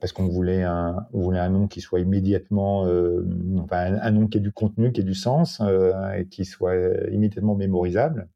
[0.00, 3.24] parce qu'on voulait un, on voulait un nom qui soit immédiatement, euh,
[3.58, 6.76] enfin, un, nom qui ait du contenu, qui ait du sens, euh, et qui soit
[7.10, 8.28] immédiatement mémorisable.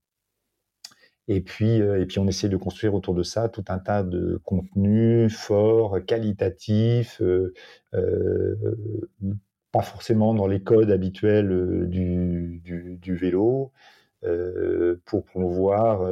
[1.29, 4.03] Et puis, euh, et puis, on essaie de construire autour de ça tout un tas
[4.03, 7.23] de contenus forts, qualitatifs,
[9.73, 13.73] pas forcément dans les codes habituels du vélo,
[15.05, 16.09] pour promouvoir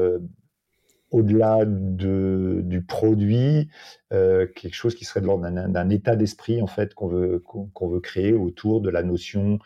[1.10, 3.68] au-delà de, du produit,
[4.12, 7.42] euh, quelque chose qui serait de l'ordre d'un état d'esprit en fait qu'on veut
[7.82, 9.58] veut créer autour de la notion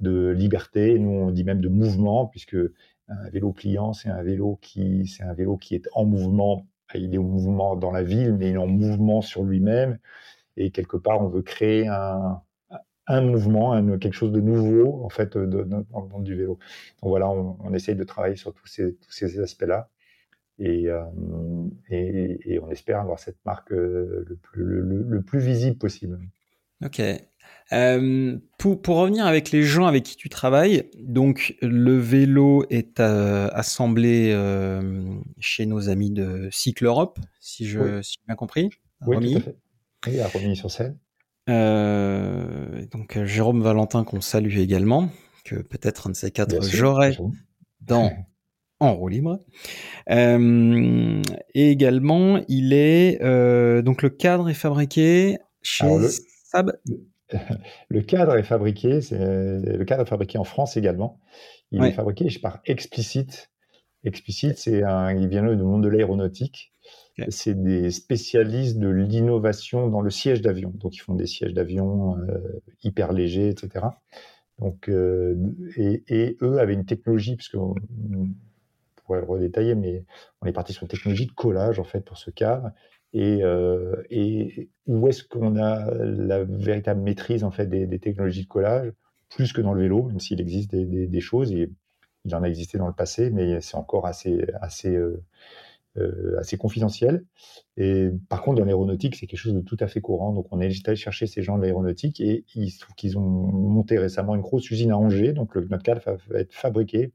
[0.00, 0.98] de liberté.
[0.98, 2.56] Nous on dit même de mouvement puisque
[3.08, 6.66] un vélo pliant c'est un vélo qui c'est un vélo qui est en mouvement.
[6.94, 9.98] Il est en mouvement dans la ville, mais il est en mouvement sur lui-même.
[10.56, 12.42] Et quelque part, on veut créer un,
[13.10, 16.58] un mouvement, quelque chose de nouveau en fait dans le monde du vélo.
[17.02, 19.88] Donc voilà, on, essaye de travailler sur tous ces, tous ces aspects-là.
[20.60, 20.88] Et,
[21.90, 26.20] et, on espère avoir cette marque le, plus, le, plus visible possible.
[26.84, 27.00] Ok.
[28.58, 34.36] pour, pour, revenir avec les gens avec qui tu travailles, donc le vélo est assemblé
[35.38, 38.70] chez nos amis de Cycle Europe, si je si j'ai bien compris.
[39.06, 39.56] Oui, tout à fait.
[40.06, 40.98] Oui, à Romilly sur scène.
[41.48, 45.10] Euh, donc euh, Jérôme Valentin qu'on salue également,
[45.44, 47.16] que peut-être un de ces quatre j'aurai
[47.80, 48.10] dans
[48.80, 49.40] En roue libre.
[50.10, 51.22] Euh,
[51.54, 53.18] et également, il est
[53.82, 56.72] donc le cadre est fabriqué chez le, Sab.
[57.88, 61.20] Le cadre est fabriqué, c'est le cadre est fabriqué en France également.
[61.70, 63.50] Il est fabriqué par Explicit.
[64.02, 66.72] Explicit, c'est un, il vient du monde de l'aéronautique.
[67.28, 70.72] C'est des spécialistes de l'innovation dans le siège d'avion.
[70.74, 73.86] Donc, ils font des sièges d'avion euh, hyper légers, etc.
[74.58, 75.36] Donc, euh,
[75.76, 77.74] et, eux avaient une technologie, puisque on,
[79.10, 80.04] pourrait le redétailler, mais
[80.40, 82.30] on est parti sur une technologie de collage, en fait, pour ce.
[83.12, 88.48] Et, euh, et où est-ce qu'on a la véritable maîtrise, en fait, des, technologies de
[88.48, 88.92] collage
[89.28, 91.72] Plus que dans le vélo, même s'il existe des, choses, et
[92.24, 94.96] il en a existé dans le passé, mais c'est encore assez, assez
[95.98, 97.24] euh, assez confidentiel.
[97.76, 100.32] Et par contre, dans l'aéronautique, c'est quelque chose de tout à fait courant.
[100.32, 103.22] Donc, on est allé chercher ces gens de l'aéronautique et il se trouve qu'ils ont
[103.22, 105.32] monté récemment une grosse usine à Angers.
[105.32, 107.12] Donc, le, notre cadre va être fabriqué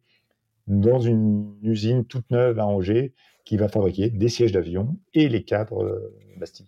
[0.67, 3.13] dans une usine toute neuve à Angers
[3.43, 6.67] qui va fabriquer des sièges d'avion et les cadres euh, Bastille.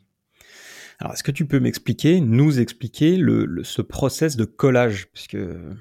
[1.00, 5.08] Alors, est-ce que tu peux m'expliquer, nous expliquer le, ce process de collage?
[5.12, 5.74] Puisque euh,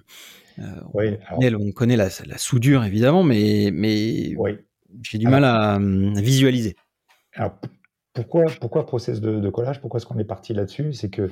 [0.59, 4.59] on, connaît la, la, soudure évidemment, mais, mais oui
[5.03, 6.77] j'ai du mal à, visualiser.
[7.35, 7.59] Alors,
[8.13, 9.81] pourquoi, pourquoi process de, collage?
[9.81, 10.93] Pourquoi est-ce qu'on est parti là-dessus?
[10.93, 11.31] C'est que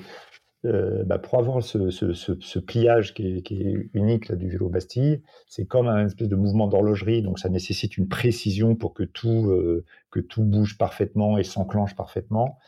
[0.65, 6.07] euh, bah, pour avoir ce, pliage qui est, unique du vélo Bastille, c'est comme un
[6.07, 9.85] espèce de mouvement d'horlogerie, donc ça nécessite une précision pour que tout, euh,
[10.39, 12.59] bouge parfaitement et s'enclenche parfaitement.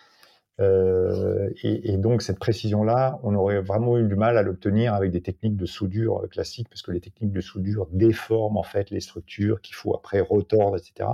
[0.58, 5.22] Euh, et, donc cette précision-là, on aurait vraiment eu du mal à l'obtenir avec des
[5.22, 9.60] techniques de soudure classiques, parce que les techniques de soudure déforment en fait les structures
[9.62, 11.10] qu'il faut après retordre, etc.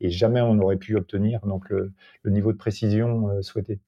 [0.00, 1.92] Et jamais on n'aurait pu obtenir donc le,
[2.24, 3.80] niveau de précision souhaité.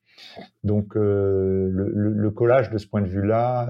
[0.64, 3.69] Donc le, collage de ce point de vue-là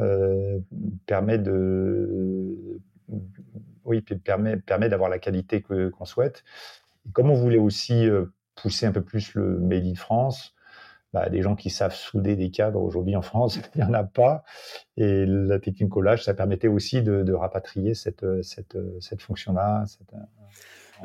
[1.06, 2.80] permet de,
[3.84, 6.44] oui, permet, permet d'avoir la qualité qu'on souhaite.
[7.12, 8.08] Comme on voulait aussi
[8.54, 10.54] pousser un peu plus le Made in France,
[11.14, 14.04] bah, des gens qui savent souder des cadres aujourd'hui en France, il n'y en a
[14.04, 14.44] pas.
[14.96, 19.84] Et la technique collage, ça permettait aussi de, rapatrier cette, cette, cette fonction-là.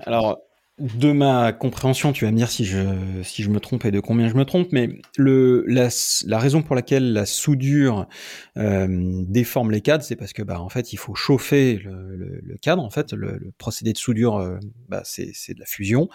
[0.05, 0.41] Alors,
[0.79, 2.83] de ma compréhension, tu vas me dire si je,
[3.21, 5.89] si je me trompe et de combien je me trompe, mais le, la,
[6.25, 8.07] la raison pour laquelle la soudure
[8.57, 8.87] euh,
[9.27, 12.81] déforme les cadres, c'est parce que bah, en fait, il faut chauffer le, cadre.
[12.81, 14.57] En fait, le, procédé de soudure, euh,
[14.89, 16.09] bah, c'est de la fusion.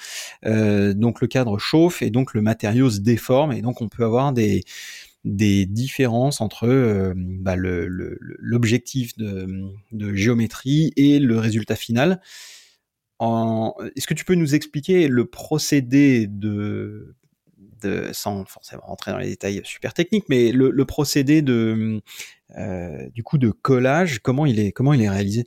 [0.44, 4.04] Euh, donc le cadre chauffe et donc le matériau se déforme et donc on peut
[4.04, 4.64] avoir des
[5.24, 9.46] des différences entre bah, l'objectif de,
[9.92, 12.20] de géométrie et le résultat final.
[13.20, 17.14] Est-ce que tu peux nous expliquer le procédé de,
[18.12, 22.00] sans forcément rentrer dans les détails super techniques, mais le, procédé de,
[22.56, 25.46] euh, du coup, de collage, comment il est, comment il est réalisé?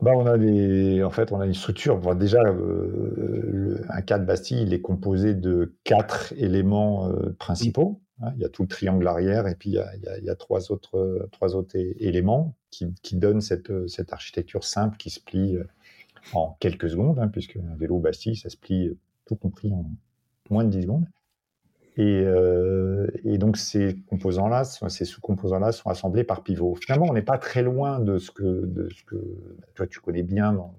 [0.00, 2.14] Bah, on a des, en fait, on a une structure.
[2.14, 8.00] déjà, euh, un cadre Bastille, il est composé de quatre éléments euh, principaux.
[8.22, 8.32] Hein.
[8.36, 11.54] il y a tout le triangle arrière et puis il y a, trois autres, trois
[11.54, 15.58] autres éléments qui, qui donnent cette, cette architecture simple qui se plie
[16.32, 19.84] en quelques secondes, hein, puisque un vélo Bastille, ça se plie euh, tout compris en
[20.50, 21.06] moins de 10 secondes.
[21.96, 26.74] Et, euh, et donc ces composants-là, ces sous-composants-là sont assemblés par pivot.
[26.76, 28.70] Finalement, on n'est pas très loin de ce que,
[29.74, 30.74] toi tu connais bien dans,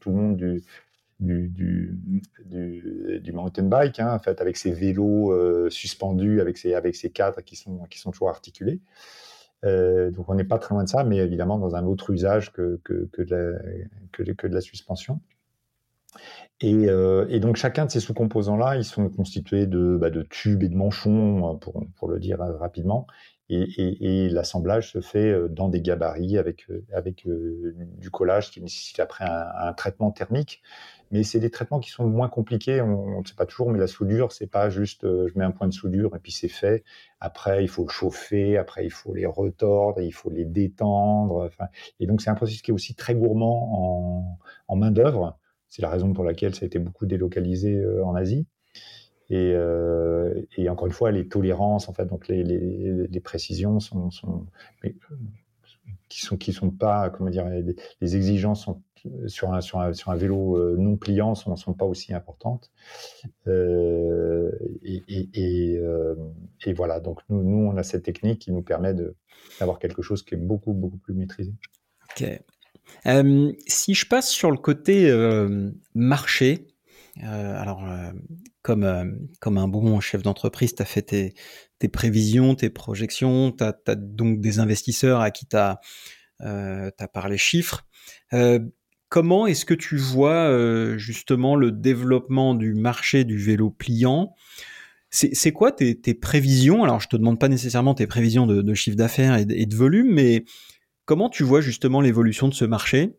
[0.00, 0.62] tout le monde du,
[3.32, 8.10] mountain bike, hein, en fait, avec ces vélos euh, suspendus, avec ces, cadres qui sont
[8.10, 8.80] toujours articulés.
[9.64, 12.52] Euh, donc on n'est pas très loin de ça, mais évidemment dans un autre usage
[12.52, 15.20] que, que, que, de, la, suspension.
[16.60, 20.62] Et, euh, et, donc chacun de ces sous-composants-là, ils sont constitués de, bah, de, tubes
[20.62, 23.06] et de manchons, pour, pour le dire rapidement.
[23.48, 28.60] Et, et, et l'assemblage se fait euh, dans des gabarits avec, avec du collage qui
[28.60, 30.62] nécessite après un, traitement thermique
[31.12, 32.80] mais c'est des traitements qui sont moins compliqués.
[32.80, 35.50] On ne sait pas toujours, mais la soudure, c'est pas juste euh, je mets un
[35.50, 36.84] point de soudure et puis c'est fait.
[37.20, 41.50] Après, il faut le chauffer, après, il faut les retordre, il faut les détendre.
[42.00, 44.38] Et donc, c'est un processus qui est aussi très gourmand
[44.68, 45.38] en, main-d'œuvre.
[45.68, 48.46] C'est la raison pour laquelle ça a été beaucoup délocalisé euh, en Asie.
[49.30, 49.54] Et,
[50.58, 54.10] et, encore une fois, les tolérances, en fait, donc les, précisions sont,
[56.08, 57.48] qui sont qui sont pas comment dire
[58.00, 58.68] les, exigences
[59.26, 62.70] sur un, sur un, sur un vélo euh, non pliant sont, sont, pas aussi importantes.
[63.46, 64.50] Euh,
[64.84, 66.16] euh,
[66.66, 68.94] et, voilà, donc nous, nous, on a cette technique qui nous permet
[69.58, 71.52] d'avoir quelque chose qui est beaucoup, beaucoup plus maîtrisé.
[72.10, 72.42] Ok.
[73.66, 75.10] si je passe sur le côté
[75.94, 76.66] marché,
[77.20, 77.84] alors
[78.62, 83.94] comme, comme un bon chef d'entreprise, tu as fait tes, prévisions, tes projections, tu as,
[83.94, 85.80] donc des investisseurs à qui tu as,
[87.12, 87.86] parlé chiffres.
[89.12, 94.34] Comment est-ce que tu vois euh, justement le développement du marché du vélo pliant?
[95.10, 96.82] C'est quoi tes, prévisions?
[96.82, 100.46] Alors, je te demande pas nécessairement tes prévisions de, chiffre d'affaires et, de volume, mais
[101.04, 103.14] comment tu vois justement l'évolution de ce marché?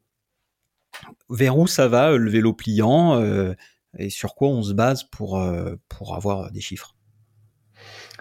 [1.29, 3.21] Vers où ça va le vélo pliant?
[3.21, 3.53] Euh,
[3.97, 6.95] et sur quoi on se base pour, euh, pour avoir des chiffres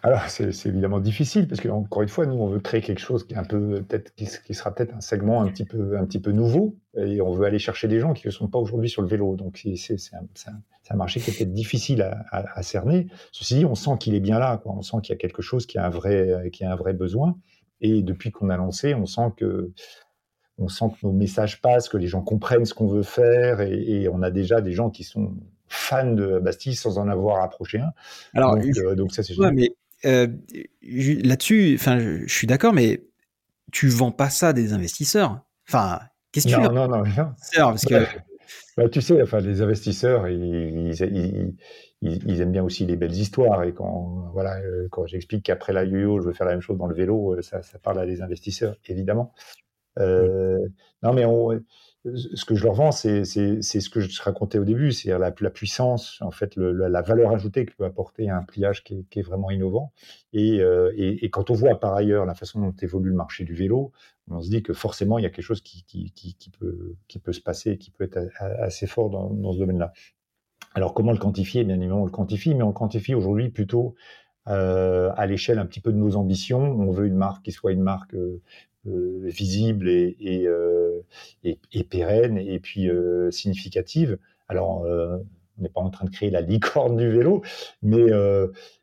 [0.05, 3.25] alors, c'est évidemment difficile parce que encore une fois, nous, on veut créer quelque chose
[3.25, 6.19] qui est un peu peut-être qui, sera peut-être un segment un petit peu un petit
[6.19, 9.03] peu nouveau et on veut aller chercher des gens qui ne sont pas aujourd'hui sur
[9.03, 9.37] le vélo.
[9.37, 10.27] Donc, c'est un,
[10.91, 12.03] un, marché qui est peut-être difficile
[12.33, 13.07] à, cerner.
[13.31, 14.57] Ceci dit, on sent qu'il est bien là.
[14.57, 14.73] Quoi.
[14.73, 16.95] On sent qu'il y a quelque chose qui a un vrai qui a un vrai
[16.95, 17.37] besoin.
[17.81, 19.73] Et depuis qu'on a lancé, on sent que
[20.59, 24.09] on sent que nos messages passent, que les gens comprennent ce qu'on veut faire et,
[24.09, 25.35] on a déjà des gens qui sont
[25.73, 27.93] fans de Bastille sans en avoir approché un.
[28.35, 29.55] Alors, donc, euh, donc ça c'est génial.
[29.55, 29.71] mais
[30.05, 30.29] euh,
[30.83, 33.03] là-dessus, enfin, je, suis d'accord, mais
[33.71, 35.41] tu vends pas ça des investisseurs.
[35.69, 36.01] Enfin,
[36.33, 37.35] qu'est-ce que tu Non, non, non, non.
[37.57, 37.95] Parce que...
[38.77, 41.55] Bah, tu sais, enfin, les investisseurs, ils, ils,
[42.01, 43.63] ils, aiment bien aussi les belles histoires.
[43.65, 46.79] Et quand, voilà, euh, quand j'explique qu'après la yo-yo, je veux faire la même chose
[46.79, 49.35] dans le vélo, ça, ça parle à des investisseurs, évidemment.
[49.99, 50.59] Euh,
[51.03, 51.61] Non, mais on,
[52.05, 55.51] ce que je leur vends, c'est ce que je racontais au début, c'est la, la,
[55.51, 59.93] puissance, en fait, la, valeur ajoutée que peut apporter un pliage qui est, vraiment innovant.
[60.33, 63.55] Et, euh, et, quand on voit par ailleurs la façon dont évolue le marché du
[63.55, 63.93] vélo,
[64.29, 65.85] on se dit que forcément, il y a quelque chose qui,
[66.59, 69.93] peut, se passer et qui peut être assez fort dans, ce domaine-là.
[70.75, 71.63] Alors, comment le quantifier?
[71.63, 73.95] Bien évidemment, on le quantifie, mais on le quantifie aujourd'hui plutôt
[74.49, 76.63] euh, à l'échelle un petit peu de nos ambitions.
[76.63, 78.41] On veut une marque qui soit une marque euh,
[78.85, 80.49] visible et,
[81.45, 84.19] et, et, pérenne et puis euh, significative.
[84.49, 87.43] Alors, on n'est pas en train de créer la licorne du vélo,
[87.83, 88.07] mais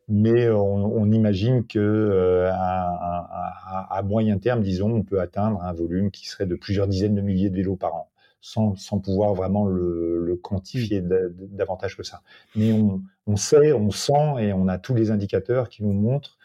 [0.07, 6.47] mais on, imagine que à, moyen terme, disons, on peut atteindre un volume qui serait
[6.47, 8.09] de plusieurs dizaines de milliers de vélos par an,
[8.41, 12.21] sans, sans pouvoir vraiment le, quantifier davantage que ça.
[12.55, 16.39] Mais on, on, sait, on sent et on a tous les indicateurs qui nous montrent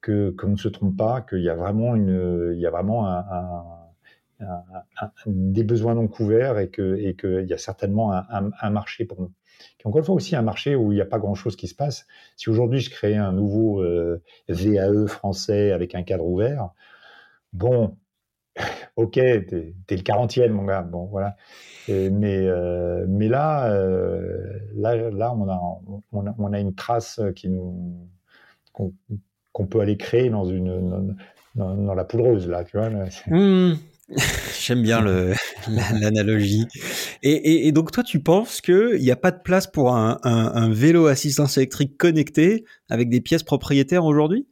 [0.00, 3.06] que qu'on ne se trompe pas, qu'il y a vraiment une, il y a vraiment
[3.06, 3.64] un,
[5.26, 9.32] des besoins non couverts et que et qu'il y a certainement un, marché pour nous.
[9.80, 11.74] Et encore une fois aussi un marché où il n'y a pas grand-chose qui se
[11.74, 12.06] passe.
[12.36, 16.70] Si aujourd'hui je crée un nouveau euh, VAE français avec un cadre ouvert,
[17.52, 17.96] bon,
[18.96, 21.36] ok, t'es es le 40e mon gars, bon voilà.
[21.88, 28.08] mais euh, mais là, euh, là là on a, on a, une trace qui nous
[28.72, 31.16] qu'on peut aller créer dans une
[31.54, 32.90] dans, la poudreuse là, tu vois.
[32.90, 33.78] Mmh.
[34.60, 35.00] J'aime bien
[35.68, 36.66] l'analogie.
[37.22, 40.52] Et, et, donc toi, tu penses qu'il n'y a pas de place pour un, un,
[40.54, 44.46] un, vélo assistance électrique connecté avec des pièces propriétaires aujourd'hui?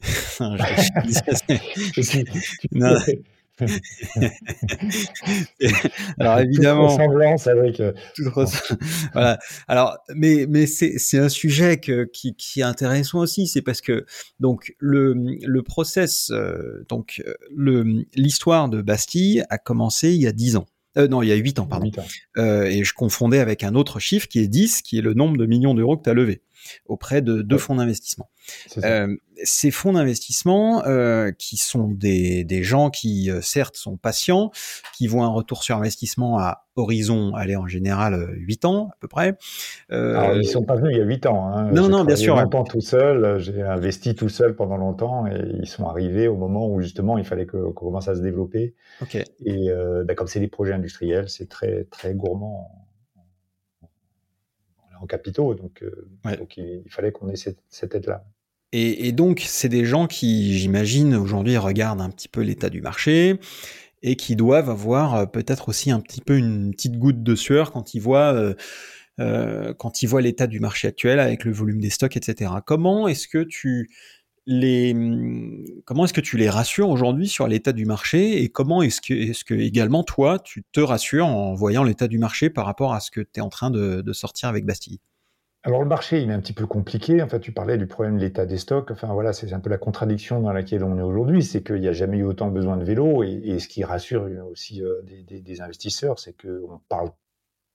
[6.18, 7.80] Alors évidemment, toute ressemblance avec.
[7.80, 7.92] Euh,
[9.12, 9.38] voilà.
[9.68, 13.80] Alors, mais mais c'est c'est un sujet que, qui qui est intéressant aussi, c'est parce
[13.80, 14.04] que
[14.38, 17.22] donc le le process euh, donc
[17.54, 20.66] le l'histoire de Bastille a commencé il y a dix ans.
[20.96, 21.90] Euh, non, il y a 8 ans, pardon.
[22.36, 25.36] Euh, et je confondais avec un autre chiffre qui est 10, qui est le nombre
[25.36, 26.42] de millions d'euros que tu as levé
[26.86, 28.28] auprès de deux fonds d'investissement.
[28.84, 34.50] Euh, ces fonds d'investissement, euh, qui sont des, des gens qui, euh, certes, sont patients,
[34.96, 39.08] qui vont un retour sur investissement à horizon, aller en général 8 ans à peu
[39.08, 39.36] près.
[39.90, 41.48] Alors, ils sont pas venus il y a 8 ans.
[41.48, 41.70] Hein.
[41.72, 42.36] Non, non, bien sûr.
[42.36, 46.68] longtemps tout seul, j'ai investi tout seul pendant longtemps et ils sont arrivés au moment
[46.68, 48.74] où justement il fallait qu'on commence à se développer.
[49.02, 49.16] Ok.
[49.44, 49.70] Et
[50.04, 52.89] bah, comme c'est des projets industriels, c'est très très gourmand
[55.00, 55.54] en capitaux.
[55.54, 55.84] Donc,
[56.24, 58.24] donc il, fallait qu'on ait cette, cette aide-là.
[58.72, 63.40] Et, donc, c'est des gens qui, j'imagine, aujourd'hui regardent un petit peu l'état du marché
[64.02, 67.72] et qui doivent avoir euh, peut-être aussi un petit peu une petite goutte de sueur
[67.72, 68.54] quand ils voient, euh,
[69.18, 72.52] euh, quand ils voient l'état du marché actuel avec le volume des stocks, etc.
[72.64, 73.90] Comment est-ce que tu
[74.50, 74.92] les,
[75.84, 79.54] comment est-ce que tu les rassures aujourd'hui sur l'état du marché et comment est-ce que,
[79.54, 83.20] également toi, tu te rassures en voyant l'état du marché par rapport à ce que
[83.20, 84.98] tu es en train de, sortir avec Bastille?
[85.62, 87.22] Alors le marché, il est un petit peu compliqué.
[87.22, 88.90] En fait, tu parlais du problème de l'état des stocks.
[88.90, 91.88] Enfin voilà, c'est un peu la contradiction dans laquelle on est aujourd'hui, c'est qu'il n'y
[91.88, 93.22] a jamais eu autant besoin de vélos.
[93.22, 97.10] Et, ce qui rassure aussi euh, des, investisseurs, c'est qu'on parle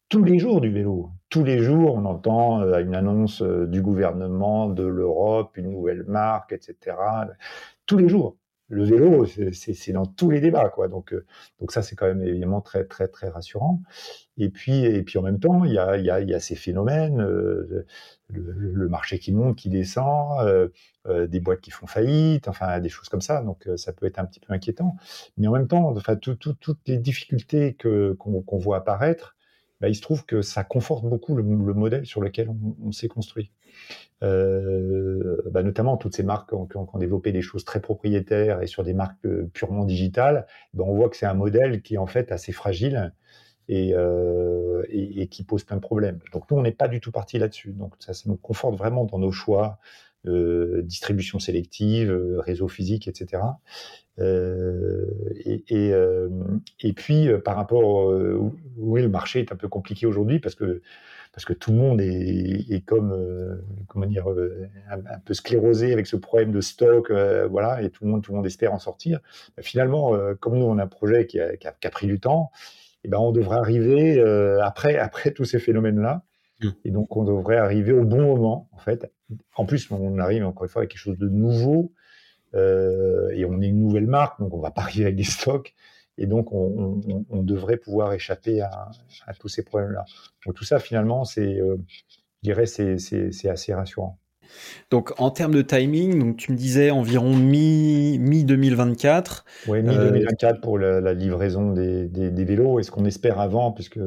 [0.09, 1.11] tous les jours du vélo.
[1.29, 6.03] Tous les jours, on entend euh, une annonce euh, du gouvernement, de l'Europe, une nouvelle
[6.03, 6.97] marque, etc.
[7.85, 8.37] Tous les jours
[8.67, 10.87] le vélo, c'est dans tous les débats, quoi.
[10.87, 11.25] Donc, euh,
[11.59, 13.81] donc ça, c'est quand même évidemment très, très, très rassurant.
[14.37, 16.55] Et puis, et puis en même temps, il y a, y a, y a ces
[16.55, 17.85] phénomènes, euh,
[18.29, 20.71] le, marché qui monte, qui descend,
[21.07, 23.41] des boîtes qui font faillite, enfin des choses comme ça.
[23.43, 24.95] Donc, ça peut être un petit peu inquiétant.
[25.37, 29.34] Mais en même temps, enfin, toutes les difficultés qu'on voit apparaître,
[29.81, 32.49] bah, il se trouve que ça conforte beaucoup le, modèle sur lequel
[32.83, 33.51] on s'est construit.
[34.23, 38.83] Euh, bah, notamment toutes ces marques qui ont, développé des choses très propriétaires et sur
[38.83, 42.07] des marques euh, purement digitales, ben on voit que c'est un modèle qui est en
[42.07, 43.13] fait assez fragile
[43.69, 46.19] euh, et, et, qui pose plein de problèmes.
[46.31, 47.71] Donc nous, on n'est pas du tout parti là-dessus.
[47.71, 49.79] Donc ça, ça nous conforte vraiment dans nos choix,
[50.83, 53.43] distribution sélective, réseau physique, etc.
[54.19, 55.05] Euh,
[56.79, 58.07] et, puis par rapport
[58.77, 60.81] où le marché est un peu compliqué aujourd'hui parce que
[61.35, 63.57] parce que tout le monde est, comme euh,
[63.89, 68.05] comment dire euh, un, peu sclérosé avec ce problème de stock, euh, voilà, et tout
[68.05, 69.19] le monde tout le monde espère en sortir.
[69.59, 72.51] finalement, comme nous on a un projet qui a, qui a, pris du temps,
[73.03, 74.21] et eh ben on devrait arriver
[74.61, 76.23] après après tous ces phénomènes là.
[76.61, 76.69] Mmh.
[76.85, 79.11] Et donc, on devrait arriver au bon moment, en fait.
[79.55, 81.93] En plus, on arrive encore une fois avec quelque chose de nouveau,
[82.53, 85.75] et on est une nouvelle marque, donc on va pas arriver avec des stocks.
[86.17, 88.91] Et donc, on, devrait pouvoir échapper à,
[89.39, 90.05] tous ces problèmes-là.
[90.45, 91.77] Donc, tout ça, finalement, c'est, euh,
[92.41, 94.17] je dirais, c'est assez rassurant.
[94.91, 99.45] Donc en termes de timing, donc tu me disais environ mi, mi 2024.
[99.67, 102.09] Oui, mi 2024 pour la, livraison des,
[102.45, 102.79] vélos.
[102.79, 103.99] Et ce qu'on espère avant, puisque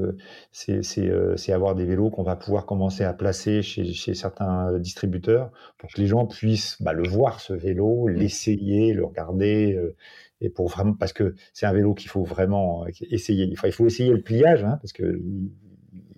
[0.52, 5.90] c'est euh, avoir des vélos qu'on va pouvoir commencer à placer chez, certains distributeurs pour
[5.90, 9.74] que les gens puissent bah, le voir ce vélo, l'essayer, le regarder.
[9.74, 9.96] Euh,
[10.40, 13.44] et pour vraiment parce que c'est un vélo qu'il faut vraiment euh, essayer.
[13.44, 15.20] Il faut, il faut essayer le pliage hein, parce que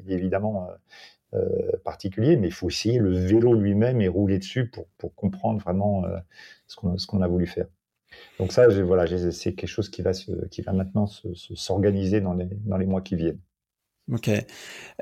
[0.09, 0.77] évidemment euh, euh,
[1.85, 6.05] particulier, mais il faut essayer le vélo lui-même et rouler dessus pour, pour comprendre vraiment
[6.05, 6.19] euh,
[6.67, 7.67] ce qu'on a voulu faire.
[8.39, 12.35] Donc ça, voilà, c'est quelque chose qui va se, qui va maintenant s'organiser se, dans
[12.35, 13.41] les dans les mois qui viennent.
[14.13, 14.29] Ok.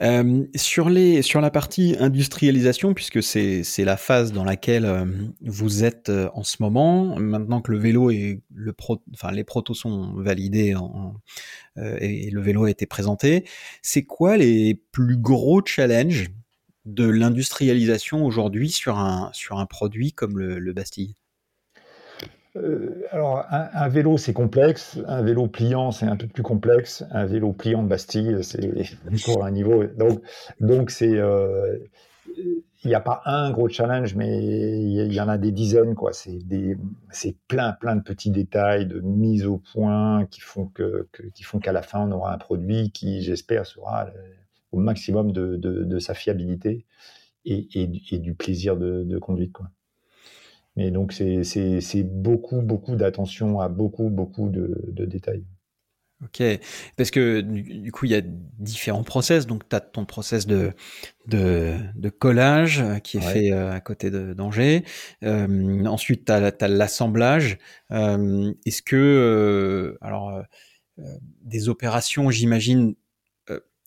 [0.02, 5.06] Euh, sur, les, sur la partie industrialisation, puisque c'est la phase dans laquelle euh,
[5.40, 9.44] vous êtes euh, en ce moment, maintenant que le vélo et le pro, enfin les
[9.44, 10.74] protos sont validés
[11.76, 13.44] et le vélo a été présenté,
[13.82, 16.28] c'est quoi les plus gros challenges
[16.84, 21.14] de l'industrialisation aujourd'hui sur un, sur un produit comme le Bastille?
[22.56, 24.98] Euh, alors, un, vélo, c'est complexe.
[25.06, 27.04] Un vélo pliant, c'est un peu plus complexe.
[27.10, 28.60] Un vélo pliant de Bastille, c'est
[29.28, 29.84] encore un niveau.
[29.84, 30.22] Donc,
[30.60, 31.78] donc c'est, euh,
[32.36, 36.12] il n'y a pas un gros challenge, mais il y, en a des dizaines, quoi.
[36.12, 41.58] C'est plein, plein de petits détails, de mise au point qui font que, qui font
[41.58, 44.08] qu'à la fin, on aura un produit qui, j'espère, sera
[44.72, 46.86] au maximum de, de, sa fiabilité
[47.44, 49.70] et, et, du plaisir de, de conduite, quoi.
[50.78, 55.44] Mais donc, c'est beaucoup, beaucoup d'attention à beaucoup, beaucoup de, détails.
[56.22, 56.40] Ok,
[56.96, 59.48] parce que du coup, il y a différents process.
[59.48, 60.72] Donc, tu as ton process de,
[61.26, 64.84] de, collage qui est fait euh, à côté d'Angers.
[65.24, 67.58] Euh, ensuite, tu as, l'assemblage.
[67.90, 70.44] Euh, est-ce que, alors,
[71.42, 72.94] des opérations, j'imagine,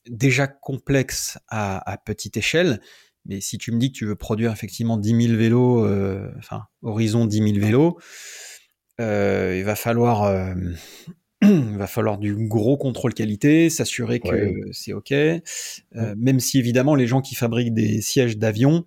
[0.10, 2.82] déjà complexes à, petite échelle,
[3.26, 6.64] mais si tu me dis que tu veux produire effectivement 10 000 vélos, euh, enfin,
[6.82, 8.00] horizon 10 000 vélos,
[9.00, 10.54] euh, il va falloir, euh,
[11.42, 15.14] il va falloir du gros contrôle qualité, s'assurer que c'est OK.
[15.92, 18.86] Même si évidemment les gens qui fabriquent des sièges d'avion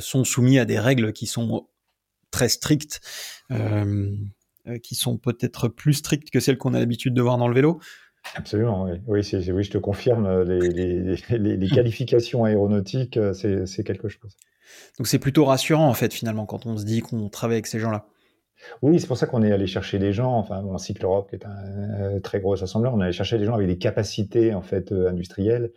[0.00, 1.68] sont soumis à des règles qui sont
[2.30, 3.00] très strictes,
[4.82, 7.80] qui sont peut-être plus strictes que celles qu'on a l'habitude de voir dans le vélo.
[8.34, 9.00] Absolument, oui.
[9.06, 9.20] Oui,
[9.52, 14.36] oui, je te confirme, euh, les, qualifications aéronautiques, euh, c'est quelque chose.
[14.98, 17.80] Donc c'est plutôt rassurant, en fait, finalement, quand on se dit qu'on travaille avec ces
[17.80, 18.06] gens-là.
[18.82, 21.36] Oui, c'est pour ça qu'on est allé chercher des gens, enfin, bon, Cycle Europe, qui
[21.36, 24.54] est un euh, très gros assembleur, on est allé chercher des gens avec des capacités,
[24.54, 25.72] en fait, industrielles,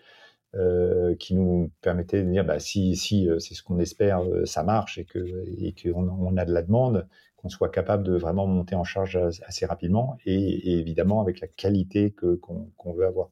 [1.18, 5.06] qui nous permettaient de dire, bah, si, si c'est ce qu'on espère, ça marche et
[5.06, 7.08] qu'on et on a de la demande,
[7.44, 12.12] qu'on soit capable de vraiment monter en charge assez rapidement et, évidemment avec la qualité
[12.12, 13.30] que, qu'on, veut avoir.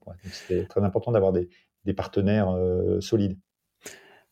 [0.48, 1.50] C'est très important d'avoir des,
[1.96, 3.38] partenaires euh, solides.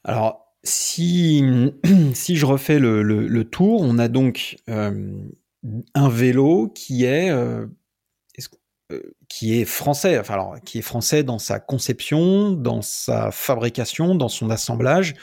[0.03, 1.43] Alors, si,
[2.13, 5.17] si je refais le, le, tour, on a donc euh,
[5.93, 7.65] un vélo qui est, euh,
[9.29, 14.29] qui est français, enfin alors, qui est français dans sa conception, dans sa fabrication, dans
[14.29, 15.15] son assemblage.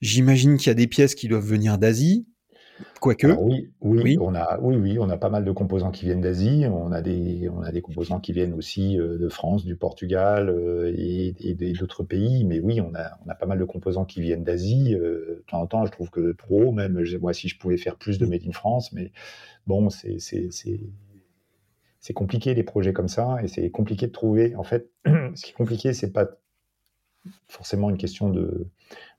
[0.00, 2.26] J'imagine qu'il y a des pièces qui doivent venir d'Asie,
[3.00, 3.26] quoique.
[3.26, 6.66] oui, oui, On a, oui, oui, on a pas mal de composants qui viennent d'Asie.
[6.68, 10.48] On a des, on a des composants qui viennent aussi euh, de France, du Portugal
[10.48, 12.44] euh, et, d'autres pays.
[12.44, 14.94] Mais oui, on a, on a pas mal de composants qui viennent d'Asie.
[14.94, 16.72] Euh, de temps en temps, je trouve que trop.
[16.72, 19.12] Même moi, si je pouvais faire plus de made in France, mais
[19.66, 24.54] bon, c'est, c'est, compliqué les projets comme ça et c'est compliqué de trouver.
[24.56, 26.28] En fait, ce qui est compliqué, c'est pas
[27.48, 28.68] forcément une question de,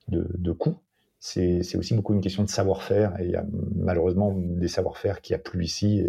[0.08, 0.76] de, coût,
[1.18, 3.44] c'est aussi beaucoup une question de savoir-faire et il y a
[3.74, 6.04] malheureusement des savoir-faire qui a plus ici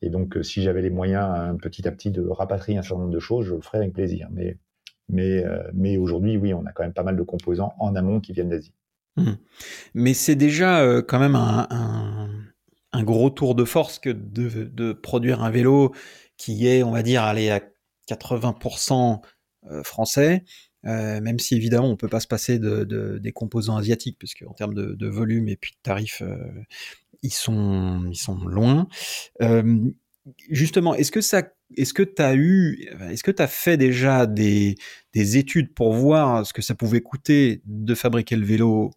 [0.00, 3.18] et, donc si j'avais les moyens petit à petit de rapatrier un certain nombre de
[3.18, 4.28] choses, je le ferais avec plaisir.
[5.08, 8.32] Mais, euh, aujourd'hui, oui, on a quand même pas mal de composants en amont qui
[8.32, 8.72] viennent d'Asie.
[9.16, 9.32] Mmh.
[9.94, 15.50] Mais c'est déjà euh, quand même un gros tour de force que de, produire un
[15.50, 15.92] vélo
[16.36, 17.60] qui est, on va dire, aller à
[18.08, 19.20] 80%
[19.70, 20.44] euh, français,
[20.86, 24.52] euh, même si évidemment on peut pas se passer de, des composants asiatiques, parce qu'en
[24.52, 26.36] termes de, volume et puis de tarifs, euh,
[27.22, 28.88] ils, sont, ils sont loin.
[30.50, 34.76] justement, est-ce que ça, que tu as eu, est-ce que tu fait déjà des,
[35.14, 38.90] des études pour voir ce que ça pouvait coûter de fabriquer le vélo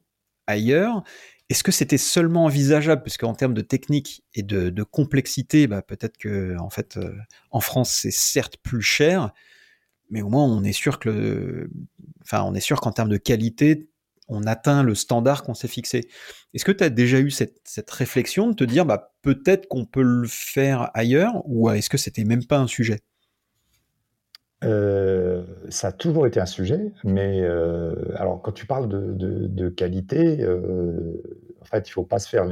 [0.47, 1.03] ailleurs?
[1.51, 6.17] Est-ce que c'était seulement envisageable, parce qu'en termes de technique et de, complexité, bah, peut-être
[6.17, 7.13] que en fait, euh,
[7.51, 9.33] en France, c'est certes plus cher,
[10.11, 11.69] mais au moins on est sûr que,
[12.21, 13.89] enfin, on est sûr qu'en termes de qualité,
[14.31, 16.07] on atteint le standard qu'on s'est fixé.
[16.53, 20.01] Est-ce que tu as déjà eu cette, réflexion de te dire, bah, peut-être qu'on peut
[20.01, 22.99] le faire ailleurs, ou est-ce que c'était même pas un sujet?
[24.63, 30.41] Euh, ça a toujours été un sujet, mais euh, alors quand tu parles de, qualité,
[30.41, 31.21] euh,
[31.61, 32.45] en fait, il faut pas se faire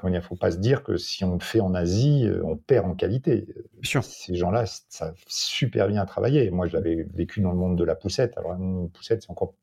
[0.00, 2.86] comment il faut pas se dire que si on le fait en Asie, on perd
[2.86, 3.46] en qualité.
[3.82, 6.50] Ces gens-là, ça super bien travaillé.
[6.50, 8.36] Moi, je l'avais vécu dans le monde de la poussette.
[8.38, 9.54] Alors, une poussette, c'est encore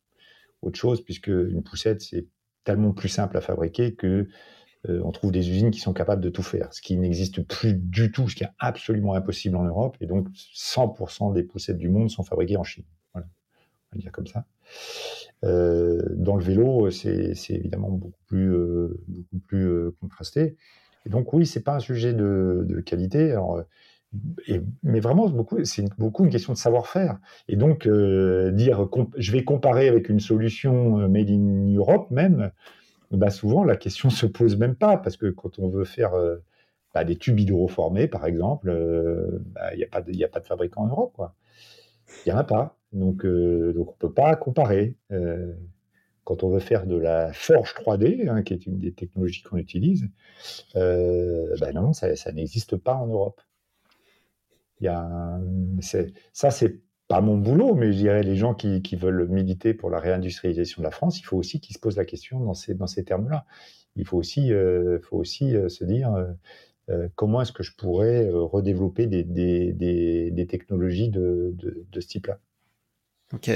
[0.62, 2.26] autre chose puisque une poussette, c'est
[2.64, 4.28] tellement plus simple à fabriquer que
[4.90, 7.74] euh, on trouve des usines qui sont capables de tout faire, ce qui n'existe plus
[7.74, 9.98] du tout, ce qui est absolument impossible en Europe.
[10.02, 12.86] Et donc, 100% des poussettes du monde sont fabriquées en Chine.
[13.14, 13.28] Voilà,
[13.92, 14.46] on va dire comme ça.
[15.44, 19.00] Euh, dans le vélo, c'est évidemment beaucoup plus, euh,
[19.48, 20.56] plus contrasté.
[21.06, 23.38] Donc, oui, c'est pas un sujet de, qualité.
[24.84, 25.32] mais vraiment,
[25.64, 27.20] c'est beaucoup une question de savoir-faire.
[27.48, 32.52] Et donc, dire je vais comparer avec une solution made in Europe même,
[33.12, 36.38] bah souvent la question se pose même pas parce que quand on veut faire euh,
[36.94, 40.84] bah, des tubes hydroformés par exemple, euh, bah, il n'y a a pas de fabricant
[40.84, 41.36] en Europe quoi.
[42.26, 42.78] Il y en a pas.
[42.94, 44.96] Donc euh, donc on peut pas comparer.
[46.24, 49.58] quand on veut faire de la forge 3D, hein, qui est une des technologies qu'on
[49.58, 50.10] utilise,
[50.74, 53.42] bah non, ça, n'existe pas en Europe.
[54.80, 55.40] Il y a
[56.34, 60.00] ça, c'est pas mon boulot, mais je dirais les gens qui, veulent militer pour la
[60.00, 62.88] réindustrialisation de la France, il faut aussi qu'ils se posent la question dans ces, dans
[62.88, 63.46] ces termes-là.
[63.96, 66.14] Il faut aussi, euh, faut aussi euh, se dire
[66.90, 71.56] euh, comment est-ce que je pourrais redévelopper des, technologies de,
[71.94, 72.40] ce type-là?
[73.34, 73.52] Ok.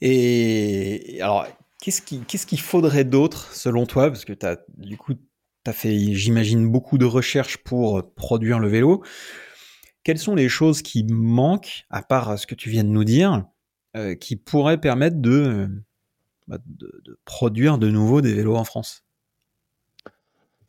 [0.00, 1.46] Et alors,
[1.80, 4.08] qu'est-ce qu'il faudrait d'autre selon toi?
[4.08, 5.20] Parce que tu as, du coup, tu
[5.66, 9.02] as fait, j'imagine, beaucoup de recherches pour produire le vélo
[10.08, 13.44] quelles sont les choses qui manquent, à part ce que tu viens de nous dire,
[13.94, 15.16] euh, qui pourraient permettre
[16.46, 19.04] bah, de, produire de nouveau des vélos en France?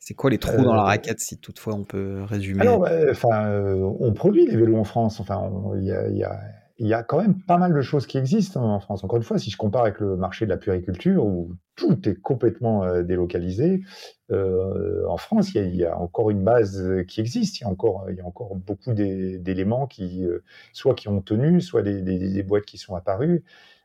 [0.10, 2.62] C'est quoi les trous dans la euh, raquette, si toutefois on peut résumer?
[2.62, 5.20] Alors, enfin, euh, on produit des vélos en France.
[5.20, 5.92] Enfin, il y
[6.24, 6.42] a
[6.80, 9.04] il y a quand même pas mal de choses qui existent en France.
[9.04, 12.16] Encore une fois, si je compare avec le marché de la puriculture, où tout est
[12.16, 13.84] complètement euh, délocalisé,
[14.32, 17.60] en France, il y, a, encore une base qui existe.
[17.60, 20.26] Il y a encore, il y a encore beaucoup d'éléments qui,
[20.74, 23.44] soit qui ont tenu, soit des, boîtes qui sont apparues.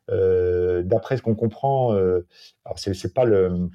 [0.09, 3.69] D'après ce qu'on comprend, alors c'est pas le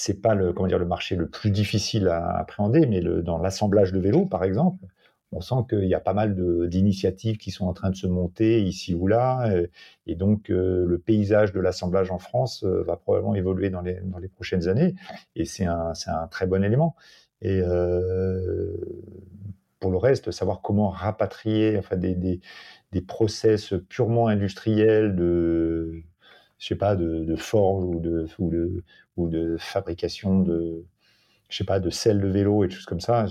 [0.00, 3.92] c'est pas le comment dire le marché le plus difficile à appréhender, mais dans l'assemblage
[3.92, 4.86] de vélos, par exemple,
[5.32, 6.36] on sent qu'il y a pas mal
[6.68, 9.66] d'initiatives qui sont en train de se monter ici ou là, euh,
[10.06, 14.00] et donc euh, le paysage de l'assemblage en France euh, va probablement évoluer dans les,
[14.28, 14.94] prochaines années,
[15.34, 15.92] et c'est un,
[16.30, 16.94] très bon élément.
[17.42, 17.60] Et
[19.80, 26.04] pour le reste, savoir comment rapatrier enfin, des, des, process purement industriels de,
[26.58, 28.84] je sais pas, de, forge ou de,
[29.18, 30.84] ou de fabrication de,
[31.48, 33.26] je sais pas, de selles de vélo et des choses comme ça,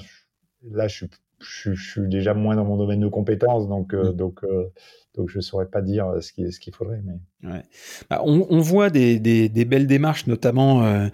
[0.72, 1.10] là, je suis
[1.40, 4.16] je, suis déjà moins dans mon domaine de compétences, donc, euh, mm.
[4.16, 4.72] donc, euh,
[5.16, 7.02] donc je ne saurais pas dire ce qu'il ce qu'il faudrait.
[7.04, 7.50] Mais...
[7.50, 7.64] Ouais.
[8.10, 11.10] Bah, on, on, voit des, des, des, belles démarches, notamment euh,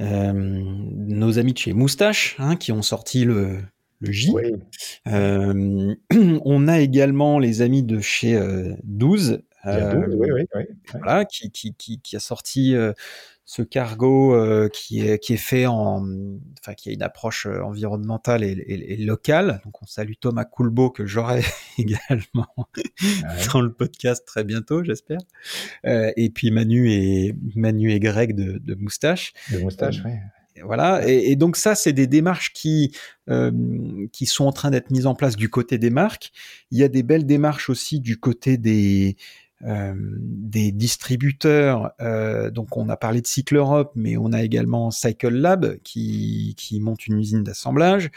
[0.00, 3.58] nos amis de chez Moustache, hein, qui ont sorti le,
[4.00, 4.32] le J.
[5.06, 8.38] on a également les amis de chez
[8.84, 9.42] 12.
[9.64, 12.74] 12 oui, oui, Voilà, qui, qui, qui, qui, a sorti
[13.46, 16.02] ce cargo euh, qui, est, qui est fait en,
[16.60, 19.60] enfin, qui a une approche euh, environnementale et, locale.
[19.64, 21.42] Donc, on salue Thomas Coulbeau que j'aurai
[21.78, 22.48] également
[23.52, 25.18] dans le podcast très bientôt, j'espère.
[25.84, 29.34] Euh, et puis Manu et Manu et Greg de, de Moustache.
[29.52, 30.12] De Moustache, oui.
[30.62, 32.96] Voilà, et, et, donc ça, c'est des démarches qui
[34.12, 36.30] qui sont en train d'être mises en place du côté des marques.
[36.70, 39.16] Il y a des belles démarches aussi du côté des
[39.62, 41.92] euh, des distributeurs.
[42.00, 46.54] Euh, donc, on a parlé de Cycle Europe, mais on a également Cycle Lab qui,
[46.56, 48.10] qui monte une usine d'assemblage.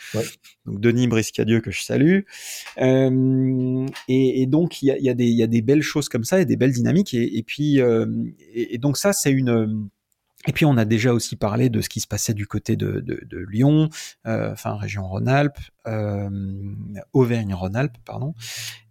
[0.66, 2.22] Donc, Denis Briscadieu que je salue.
[2.80, 6.24] Euh, et, et, donc, il y a, y, a y a, des belles choses comme
[6.24, 7.14] ça et des belles dynamiques.
[7.14, 7.80] Et, et puis,
[8.54, 9.90] et, donc ça, c'est une
[10.46, 13.00] et puis on a déjà aussi parlé de ce qui se passait du côté de,
[13.00, 13.90] de, de Lyon,
[14.28, 15.58] euh, enfin région Rhône-Alpes,
[15.88, 16.30] euh,
[17.14, 18.36] Auvergne-Rhône-Alpes, pardon.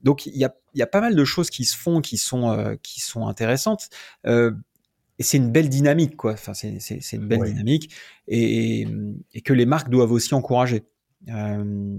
[0.03, 2.51] Donc il y a, y a, pas mal de choses qui se font, qui sont
[2.51, 3.89] euh, qui sont intéressantes.
[4.27, 4.51] Euh,
[5.19, 6.33] et c'est une belle dynamique, quoi.
[6.33, 7.91] Enfin, c'est, c'est, c'est une belle dynamique
[8.29, 8.87] et,
[9.33, 10.85] et, que les marques doivent aussi encourager.
[11.29, 11.97] Euh,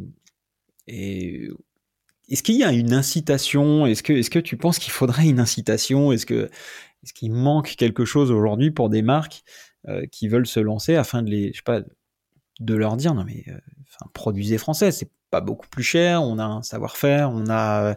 [0.87, 1.49] et
[2.29, 3.87] est-ce qu'il y a une incitation?
[3.87, 6.11] Est-ce que, est-ce que tu penses qu'il faudrait une incitation?
[6.11, 6.49] Est-ce que
[7.07, 9.43] est-ce qu'il manque quelque chose aujourd'hui pour des marques
[9.87, 11.79] euh, qui veulent se lancer afin de les, je sais pas,
[12.59, 13.53] de leur dire non mais, euh,
[13.87, 17.95] enfin, produisez français, c'est pas beaucoup plus cher, on a un savoir-faire, on a,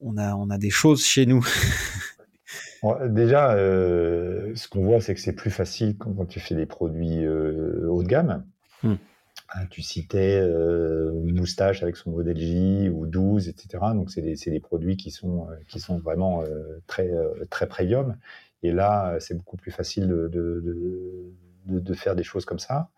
[0.00, 1.46] on a, on a des choses chez nous.
[3.10, 7.28] déjà, euh, ce qu'on voit, c'est que c'est plus facile quand, tu fais des produits
[7.28, 8.46] haut de gamme.
[8.82, 8.94] Hmm.
[9.54, 13.78] Hein, tu citais euh, Moustache avec son modèle J ou 12, etc.
[13.94, 17.10] Donc, c'est des, des, produits qui sont, euh, qui sont vraiment euh, très,
[17.48, 18.16] très premium.
[18.62, 21.32] Et là, c'est beaucoup plus facile de, de,
[21.66, 22.90] de, de, faire des choses comme ça.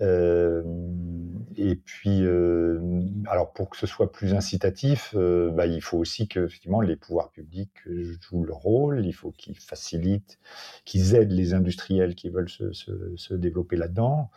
[0.00, 2.22] et puis,
[3.26, 7.30] alors pour que ce soit plus incitatif, bah, il faut aussi que effectivement les pouvoirs
[7.30, 7.72] publics
[8.20, 9.06] jouent leur rôle.
[9.06, 10.38] Il faut qu'ils facilitent,
[10.84, 14.30] qu'ils aident les industriels qui veulent se, se, se développer là-dedans.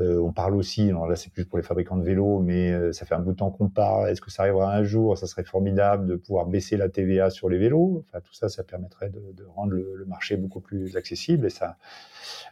[0.00, 2.92] Euh, on parle aussi, alors là c'est plus pour les fabricants de vélos, mais euh,
[2.92, 4.08] ça fait un bout de temps qu'on parle.
[4.08, 5.18] Est-ce que ça arrivera un jour?
[5.18, 8.04] Ça serait formidable de pouvoir baisser la TVA sur les vélos.
[8.06, 11.46] Enfin, tout ça, ça permettrait de, rendre le, marché beaucoup plus accessible.
[11.46, 11.76] Et ça,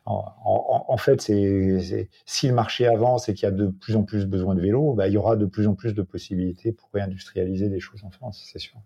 [0.07, 4.27] en, fait, c'est si le marché avance et qu'il y a de plus en plus
[4.27, 7.69] besoin de vélos, bah, il y aura de plus en plus de possibilités pour réindustrialiser
[7.69, 8.77] des choses en France, c'est sûr.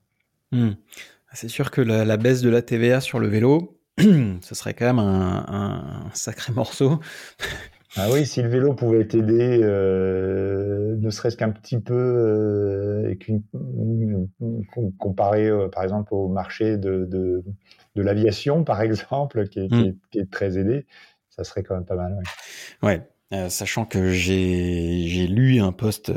[0.52, 0.72] Hmm.
[1.32, 4.98] C'est sûr que la, baisse de la TVA sur le vélo, ce serait quand même
[4.98, 7.00] un sacré morceau.
[7.96, 13.14] Ah oui, si le vélo pouvait t'aider, euh, ne serait-ce qu'un petit peu, euh,
[14.98, 17.42] comparé euh, par exemple au marché de, de,
[17.96, 20.86] de l'aviation, par exemple, qui est, qui, est, qui est, très aidé,
[21.30, 22.16] ça serait quand même pas mal.
[22.82, 23.02] Ouais.
[23.32, 23.50] ouais.
[23.50, 26.12] sachant que j'ai lu un post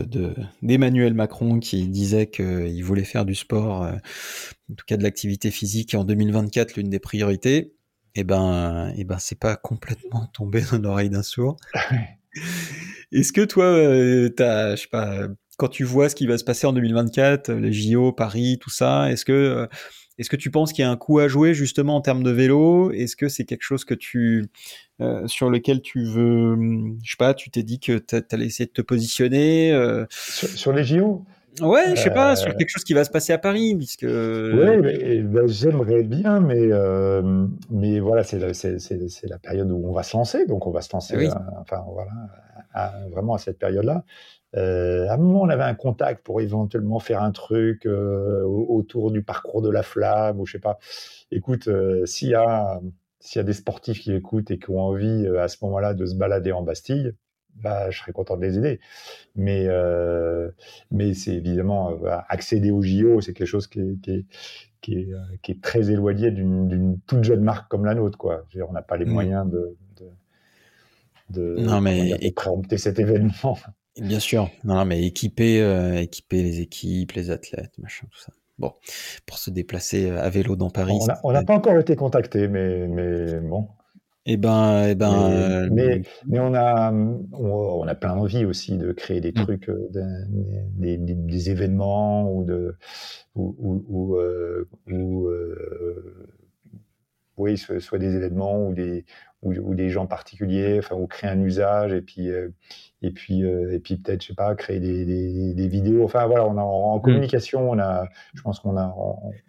[0.62, 5.95] d'Emmanuel Macron qui disait qu'il voulait faire du sport, en tout cas de l'activité physique,
[5.95, 7.74] en 2024 l'une des priorités
[8.15, 11.57] eh ben, eh ben, c'est pas complètement tombé dans l'oreille d'un sourd.
[13.11, 15.27] Est-ce que toi, euh, as, je sais pas,
[15.57, 19.11] quand tu vois ce qui va se passer en 2024, les JO, Paris, tout ça,
[19.11, 19.68] est-ce que, euh,
[20.18, 22.31] est-ce que tu penses qu'il y a un coup à jouer justement en termes de
[22.31, 22.91] vélo?
[22.91, 24.48] Est-ce que c'est quelque chose que tu,
[24.99, 26.56] euh, sur lequel tu veux,
[27.03, 29.72] je sais pas, tu t'es dit que tu allais essayer de te positionner
[30.10, 31.23] sur, les JO
[31.62, 34.06] Ouais, je sais pas, sur euh, quelque chose qui va se passer à Paris, puisque.
[34.08, 39.82] Oui, ben, j'aimerais bien, mais, euh, mais voilà, c'est la, c'est, c'est, la période où
[39.88, 41.30] on va se lancer, donc on va se lancer, oui.
[41.60, 42.12] enfin voilà,
[43.12, 44.04] vraiment à cette période-là.
[44.56, 49.12] Euh, à un moment, on avait un contact pour éventuellement faire un truc euh, autour
[49.12, 50.78] du parcours de la flamme, ou je sais pas.
[51.32, 52.80] Écoute, euh, s'il y a
[53.20, 56.06] s'il y a des sportifs qui écoutent et qui ont envie à ce moment-là de
[56.06, 57.14] se balader en Bastille,
[57.62, 58.80] bah, je serais content de les aider.
[59.36, 60.50] Mais, euh,
[60.92, 64.26] mais c'est évidemment euh, accéder au JO, c'est quelque chose qui est, qui est,
[64.82, 68.18] qui est, euh, qui est très éloigné d'une toute jeune marque comme la nôtre.
[68.18, 68.46] Quoi.
[68.52, 69.78] Dire, on n'a pas les moyens de,
[71.30, 73.58] de, de, non, mais, de cet événement.
[74.02, 78.34] Bien sûr, non, mais équiper, euh, équiper les équipes, les athlètes, machin, tout ça.
[78.60, 78.74] Bon,
[79.26, 80.94] pour se déplacer à vélo dans Paris.
[81.24, 83.68] On n'a pas encore été contacté, mais, mais bon.
[84.26, 85.70] Eh ben, eh ben.
[85.70, 89.44] Mais, euh, mais, on a, on, a plein d'envie aussi de créer des mmh.
[89.44, 89.90] trucs, euh,
[90.78, 92.78] des, des, des, événements ou de,
[93.36, 96.38] ou, ou, ou, euh, euh,
[97.36, 99.04] oui, soit, des événements ou des,
[99.41, 102.30] ou, des gens particuliers, enfin, ou créer un usage et puis,
[103.02, 106.06] et puis, et puis peut-être, je sais pas, créer des, des, vidéos.
[106.06, 107.02] Enfin, voilà, on a, en, mmh.
[107.02, 108.95] communication, on a, je pense qu'on a,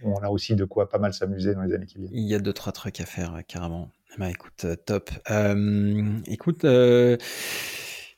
[0.03, 2.11] on, a aussi de quoi pas mal s'amuser dans les années qui viennent.
[2.13, 3.89] Il y a deux trois trucs à faire carrément.
[4.19, 5.11] Bah écoute, euh, top.
[5.31, 7.17] Euh, écoute, euh,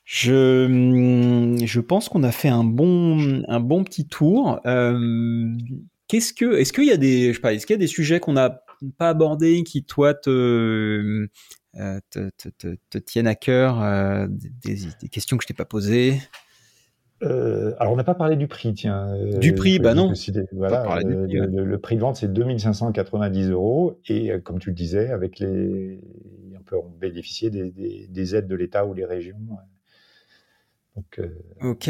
[0.03, 4.59] Je, je pense qu'on a fait un bon, un bon petit tour.
[6.07, 7.87] qu'est-ce que, est-ce qu'il y a des, je sais pas, est-ce qu'il y a des
[7.87, 8.63] sujets qu'on n'a
[8.97, 11.27] pas abordés qui toi te,
[11.73, 16.19] te, te, te, tiennent à cœur, des, des, questions que je t'ai pas posées?
[17.23, 19.07] Euh, alors, on n'a pas parlé du prix, tiens.
[19.09, 20.13] Euh, du prix, bah non.
[20.51, 23.99] Voilà, euh, le, prix de vente, c'est 2590 euros.
[24.07, 25.99] Et comme tu le disais, avec les,
[26.55, 29.37] on peut bénéficier des, des, aides de l'État ou des régions.
[30.95, 31.21] Donc,
[31.61, 31.89] Ok.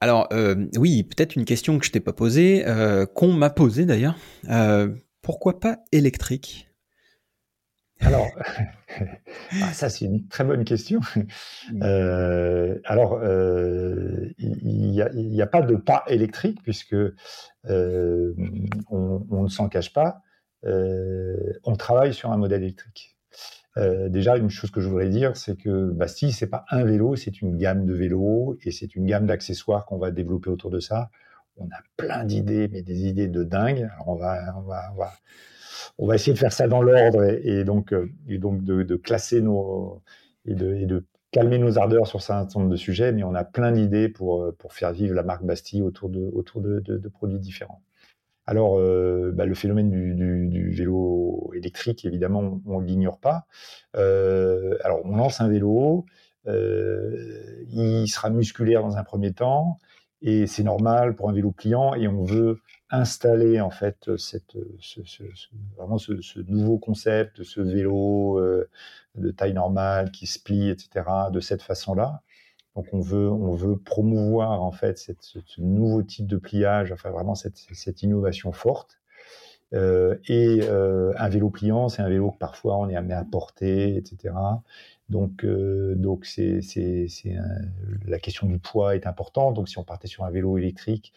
[0.00, 0.28] Alors,
[0.76, 2.64] oui, peut-être une question que je t'ai pas posée,
[3.14, 4.16] qu'on m'a posée d'ailleurs.
[5.22, 6.68] pourquoi pas électrique?
[8.00, 8.28] Alors,
[9.62, 11.00] ah, ça c'est une très bonne question.
[11.72, 11.82] Mmh.
[11.82, 18.34] Euh, alors, euh, il n'y a, pas de pas électrique puisque euh,
[18.90, 20.22] on, ne s'en cache pas.
[20.64, 23.16] on travaille sur un modèle électrique.
[23.76, 27.40] déjà, une chose que je voudrais dire, c'est que Bastille, c'est pas un vélo, c'est
[27.40, 31.10] une gamme de vélos et c'est une gamme d'accessoires qu'on va développer autour de ça.
[31.56, 33.88] On a plein d'idées, mais des idées de dingue.
[33.94, 35.12] Alors on va, on va, on va
[35.98, 40.02] on va essayer de faire ça dans l'ordre et, donc, euh, de, classer nos
[40.46, 43.72] et de, calmer nos ardeurs sur un certain nombre de sujets, mais on a plein
[43.72, 47.82] d'idées pour, euh, faire vivre la marque Bastille autour de, autour de, produits différents.
[48.46, 53.46] Alors, euh, bah, le phénomène du, vélo électrique, évidemment, on ne l'ignore pas.
[53.94, 56.04] alors, on lance un vélo,
[56.46, 59.78] il sera musculaire dans un premier temps,
[60.22, 62.60] et c'est normal pour un vélo pliant, et on veut
[62.94, 65.00] installer en fait cette, ce,
[65.76, 68.68] vraiment ce, nouveau concept, ce vélo euh,
[69.16, 71.04] de taille normale qui se plie, etc.
[71.32, 72.22] de cette façon-là.
[72.76, 77.34] Donc on veut, on veut promouvoir en fait ce, nouveau type de pliage, enfin vraiment
[77.34, 78.98] cette, innovation forte.
[79.72, 83.24] Euh, et euh, un vélo pliant, c'est un vélo que parfois on est amené à
[83.24, 84.34] porter, etc.
[85.08, 87.08] Donc, donc c'est, c'est,
[88.06, 89.54] la question du poids est importante.
[89.54, 91.12] Donc si on partait sur un vélo électrique,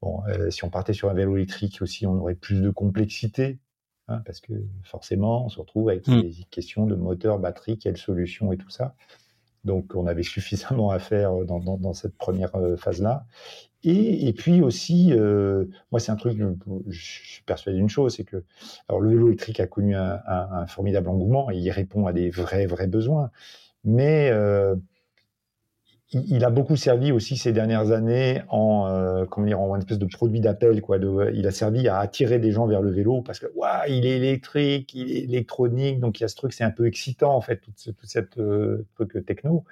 [0.00, 3.58] Bon, euh, si on partait sur un vélo électrique aussi, on aurait plus de complexité,
[4.06, 4.52] hein, parce que
[4.84, 6.22] forcément, on se retrouve avec mmh.
[6.22, 8.94] des questions de moteur, batterie, quelle solution et tout ça.
[9.64, 13.26] Donc, on avait suffisamment à faire dans, dans, cette première euh, phase-là.
[13.84, 16.36] Et, et, puis aussi, euh, moi, c'est un truc,
[16.88, 18.42] je, suis persuadé d'une chose, c'est que
[18.88, 22.12] alors le vélo électrique a connu un, un, un, formidable engouement et il répond à
[22.12, 23.30] des vrais, vrais besoins.
[23.84, 24.74] Mais euh,
[26.10, 29.98] il, a beaucoup servi aussi ces dernières années en, euh, comment dire, en une espèce
[29.98, 30.80] de produit d'appel.
[30.80, 30.96] Quoi,
[31.34, 33.46] il a servi à attirer des gens vers le vélo parce que
[33.88, 36.86] il est électrique, il est électronique, donc il y a ce truc, c'est un peu
[36.86, 39.64] excitant en fait, tout, ce, cette euh, truc techno.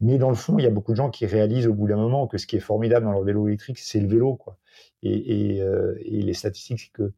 [0.00, 1.96] Mais dans le fond, il y a beaucoup de gens qui réalisent au bout d'un
[1.96, 4.34] moment que ce qui est formidable dans leur vélo électrique, c'est le vélo.
[4.36, 4.58] Quoi.
[5.02, 7.12] Et, euh, les statistiques, c'est que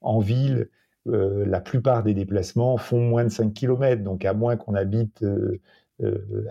[0.00, 0.68] en ville,
[1.06, 4.02] la plupart des déplacements font moins de 5 km.
[4.02, 5.22] Donc, à moins qu'on habite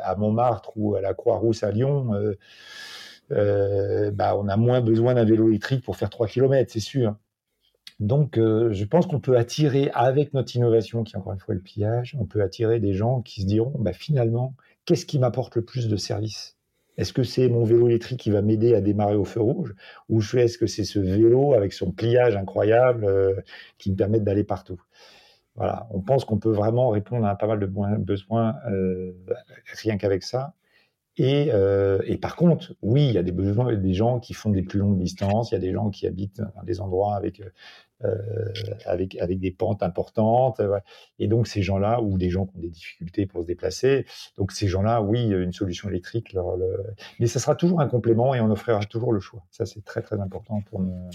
[0.02, 2.34] à Montmartre ou à la Croix-Rousse à Lyon, euh,
[3.32, 7.16] euh, bah, on a moins besoin d'un vélo électrique pour faire 3 km, c'est sûr.
[8.00, 11.62] Donc, je pense qu'on peut attirer, avec notre innovation, qui est encore une fois le
[11.62, 14.56] pillage, on peut attirer des gens qui se diront, bah, finalement,
[14.86, 16.58] qu'est-ce qui m'apporte le plus de service?
[16.98, 19.76] Est-ce que c'est mon vélo électrique qui va m'aider à démarrer au feu rouge?
[20.10, 23.08] Ou est-ce que c'est ce vélo avec son pliage incroyable
[23.78, 24.82] qui me permet d'aller partout?
[25.56, 29.14] Voilà, on pense qu'on peut vraiment répondre à pas mal de besoins euh,
[29.84, 30.54] rien qu'avec ça.
[31.20, 34.64] Euh, et, par contre, oui, il y a des besoins, des gens qui font des
[34.64, 37.40] plus longues distances, il y a des gens qui habitent dans des endroits avec
[38.04, 38.18] euh,
[38.86, 40.60] avec avec des pentes importantes,
[41.20, 44.08] et donc ces gens-là ou des gens qui ont des difficultés pour se déplacer,
[44.38, 46.36] donc ces gens-là, oui, une solution électrique,
[47.20, 49.46] mais ça sera toujours un complément et on offrira toujours le choix.
[49.52, 51.10] Ça, c'est très très important pour nous.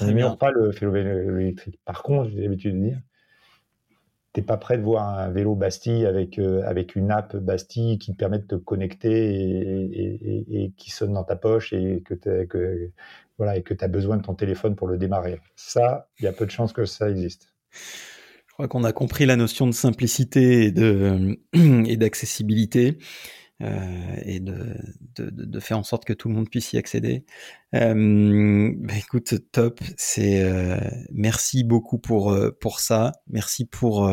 [0.00, 1.78] On n'ignore pas le vélo électrique.
[1.84, 3.00] Par contre, j'ai l'habitude de dire,
[4.32, 7.98] tu n'es pas prêt de voir un vélo Bastille avec, euh, avec une app Bastille
[7.98, 9.38] qui te permet de te connecter
[9.92, 12.92] et, qui sonne dans ta poche et que tu
[13.38, 15.40] voilà, et as besoin de ton téléphone pour le démarrer.
[15.56, 17.52] Ça, il y a peu de chances que ça existe.
[17.72, 22.98] Je crois qu'on a compris la notion de simplicité et d'accessibilité.
[23.62, 24.74] Euh, et de,
[25.14, 27.24] de, de, faire en sorte que tout le monde puisse y accéder.
[27.74, 29.80] Euh, bah écoute, top.
[29.96, 30.76] C'est euh,
[31.12, 33.12] merci beaucoup pour pour ça.
[33.28, 34.10] Merci pour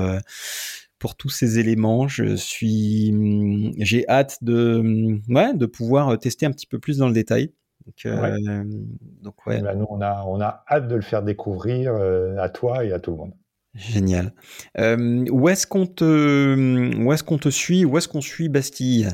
[0.99, 2.07] pour tous ces éléments.
[2.07, 6.99] Je suis, mm, j'ai hâte de mm, ouais de pouvoir tester un petit peu plus
[6.99, 7.51] dans le détail.
[7.87, 8.63] Donc, ouais.
[9.23, 9.59] donc ouais.
[9.59, 11.95] Bah, nous on a on a hâte de le faire découvrir
[12.37, 13.33] à toi et à tout le monde.
[13.73, 14.33] Génial.
[14.79, 17.85] Euh, où est-ce qu'on te, où est-ce qu'on te suit?
[17.85, 19.09] Où est-ce qu'on suit Bastille?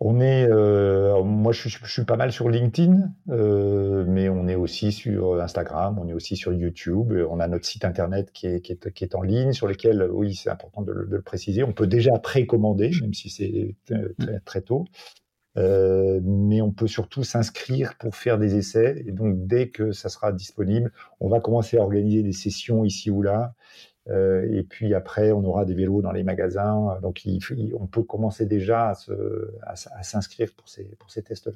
[0.00, 4.48] On est, euh, moi je suis, je suis, pas mal sur LinkedIn, euh, mais on
[4.48, 8.48] est aussi sur Instagram, on est aussi sur YouTube, on a notre site internet qui
[8.48, 11.22] est, qui est, qui est en ligne, sur lequel, oui, c'est important de, de, le
[11.22, 13.76] préciser, on peut déjà précommander, même si c'est
[14.18, 14.84] très, très, tôt,
[15.56, 20.08] euh, mais on peut surtout s'inscrire pour faire des essais, et donc dès que ça
[20.08, 23.54] sera disponible, on va commencer à organiser des sessions ici ou là,
[24.10, 26.98] euh, et puis après, on aura des vélos dans les magasins.
[27.00, 27.22] Donc,
[27.78, 28.92] on peut commencer déjà
[29.62, 31.52] à, s'inscrire pour ces, pour ces tests-là.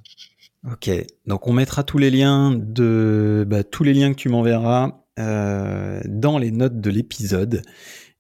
[0.73, 0.91] Ok.
[1.27, 6.01] Donc, on mettra tous les liens de bah, tous les liens que tu m'enverras euh,
[6.07, 7.63] dans les notes de l'épisode.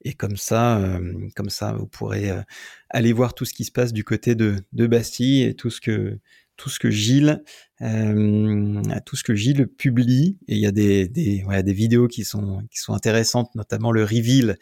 [0.04, 2.42] Et comme ça, euh, comme ça, vous pourrez euh,
[2.90, 6.18] aller voir tout ce qui se passe du côté de, Bastille et tout ce que
[6.56, 7.44] tout ce que Gilles,
[7.78, 10.38] tout ce que Gilles publie.
[10.48, 13.92] Et il y a des, des, ouais, des vidéos qui sont, qui sont intéressantes, notamment
[13.92, 14.56] le reveal,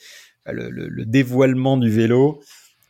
[0.44, 2.42] le dévoilement du vélo.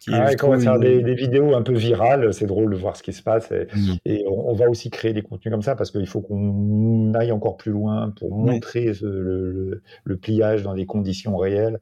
[0.07, 2.77] Qui ah, quand on va faire des, des, vidéos un peu virales, c'est drôle de
[2.77, 3.51] voir ce qui se passe.
[3.51, 3.95] Et, mmh.
[4.05, 7.33] et on, on, va aussi créer des contenus comme ça parce qu'il faut qu'on aille
[7.33, 11.81] encore plus loin pour montrer le, le, pliage dans des conditions réelles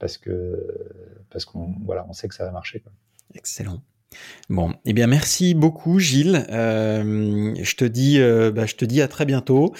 [0.00, 0.58] parce que
[1.30, 2.80] parce qu'on voilà, on sait que ça va marcher.
[2.80, 2.90] Quoi.
[3.36, 3.80] Excellent.
[4.50, 6.44] Bon, eh bien merci beaucoup Gilles.
[6.50, 9.72] Euh, je te dis, euh, bah, je te dis à très bientôt.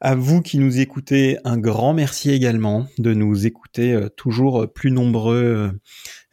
[0.00, 4.90] À vous qui nous écoutez, un grand merci également de nous écouter euh, toujours plus
[4.90, 5.72] nombreux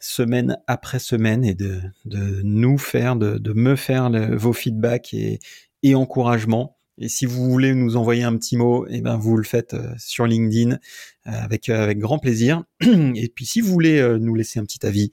[0.06, 5.12] semaine après semaine et de, de nous faire, de, de me faire le, vos feedbacks
[5.14, 5.38] et,
[5.82, 6.76] et encouragements.
[6.98, 9.92] Et si vous voulez nous envoyer un petit mot, eh ben vous le faites euh,
[9.98, 10.78] sur LinkedIn
[11.24, 12.64] avec avec grand plaisir.
[12.80, 15.10] Et puis si vous voulez nous laisser un petit avis,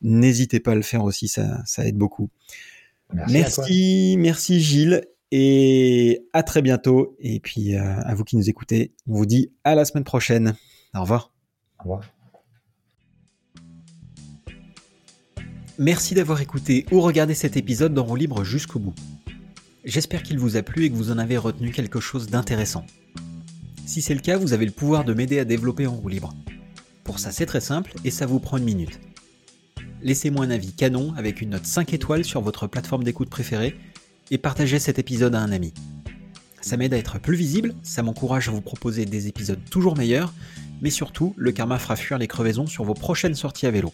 [0.00, 2.30] n'hésitez pas à le faire aussi, ça, ça aide beaucoup.
[3.12, 7.16] Merci, merci, merci, Gilles, et à très bientôt.
[7.20, 10.56] Et puis euh, à vous qui nous écoutez, on vous dit à la semaine prochaine.
[10.94, 11.32] Au revoir.
[11.80, 12.17] Au revoir.
[15.78, 18.94] Merci d'avoir écouté ou regardé cet épisode d'En libre jusqu'au bout.
[19.84, 22.84] J'espère qu'il vous a plu et que vous en avez retenu quelque chose d'intéressant.
[23.86, 26.34] Si c'est le cas, vous avez le pouvoir de m'aider à développer en roue libre.
[27.04, 29.00] Pour ça, c'est très simple et ça vous prend une minute
[30.02, 33.76] laissez-moi un avis canon avec une note 5 étoiles sur votre plateforme d'écoute préférée
[34.30, 35.72] et partagez cet épisode à un ami.
[36.60, 40.34] Ça m'aide à être plus visible, ça m'encourage à vous proposer des épisodes toujours meilleurs,
[40.82, 43.92] mais surtout, le karma fera fuir les crevaisons sur vos prochaines sorties à vélo.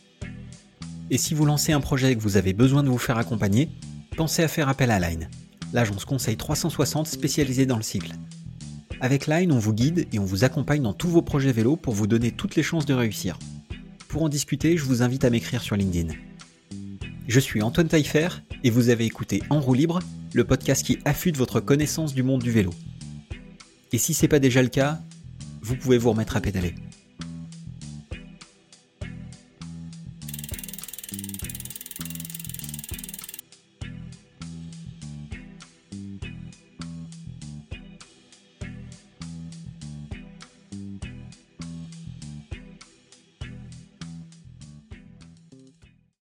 [1.14, 3.68] Et si vous lancez un projet et que vous avez besoin de vous faire accompagner,
[4.16, 5.30] pensez à faire appel à Line,
[5.72, 8.10] l'agence conseil 360 spécialisée dans le cycle.
[9.00, 11.94] Avec Line, on vous guide et on vous accompagne dans tous vos projets vélo pour
[11.94, 13.38] vous donner toutes les chances de réussir.
[14.08, 16.12] Pour en discuter, je vous invite à m'écrire sur LinkedIn.
[17.28, 18.30] Je suis Antoine Taillefer
[18.64, 20.00] et vous avez écouté En roue libre,
[20.32, 22.74] le podcast qui affûte votre connaissance du monde du vélo.
[23.92, 24.98] Et si c'est pas déjà le cas,
[25.62, 26.74] vous pouvez vous remettre à pédaler.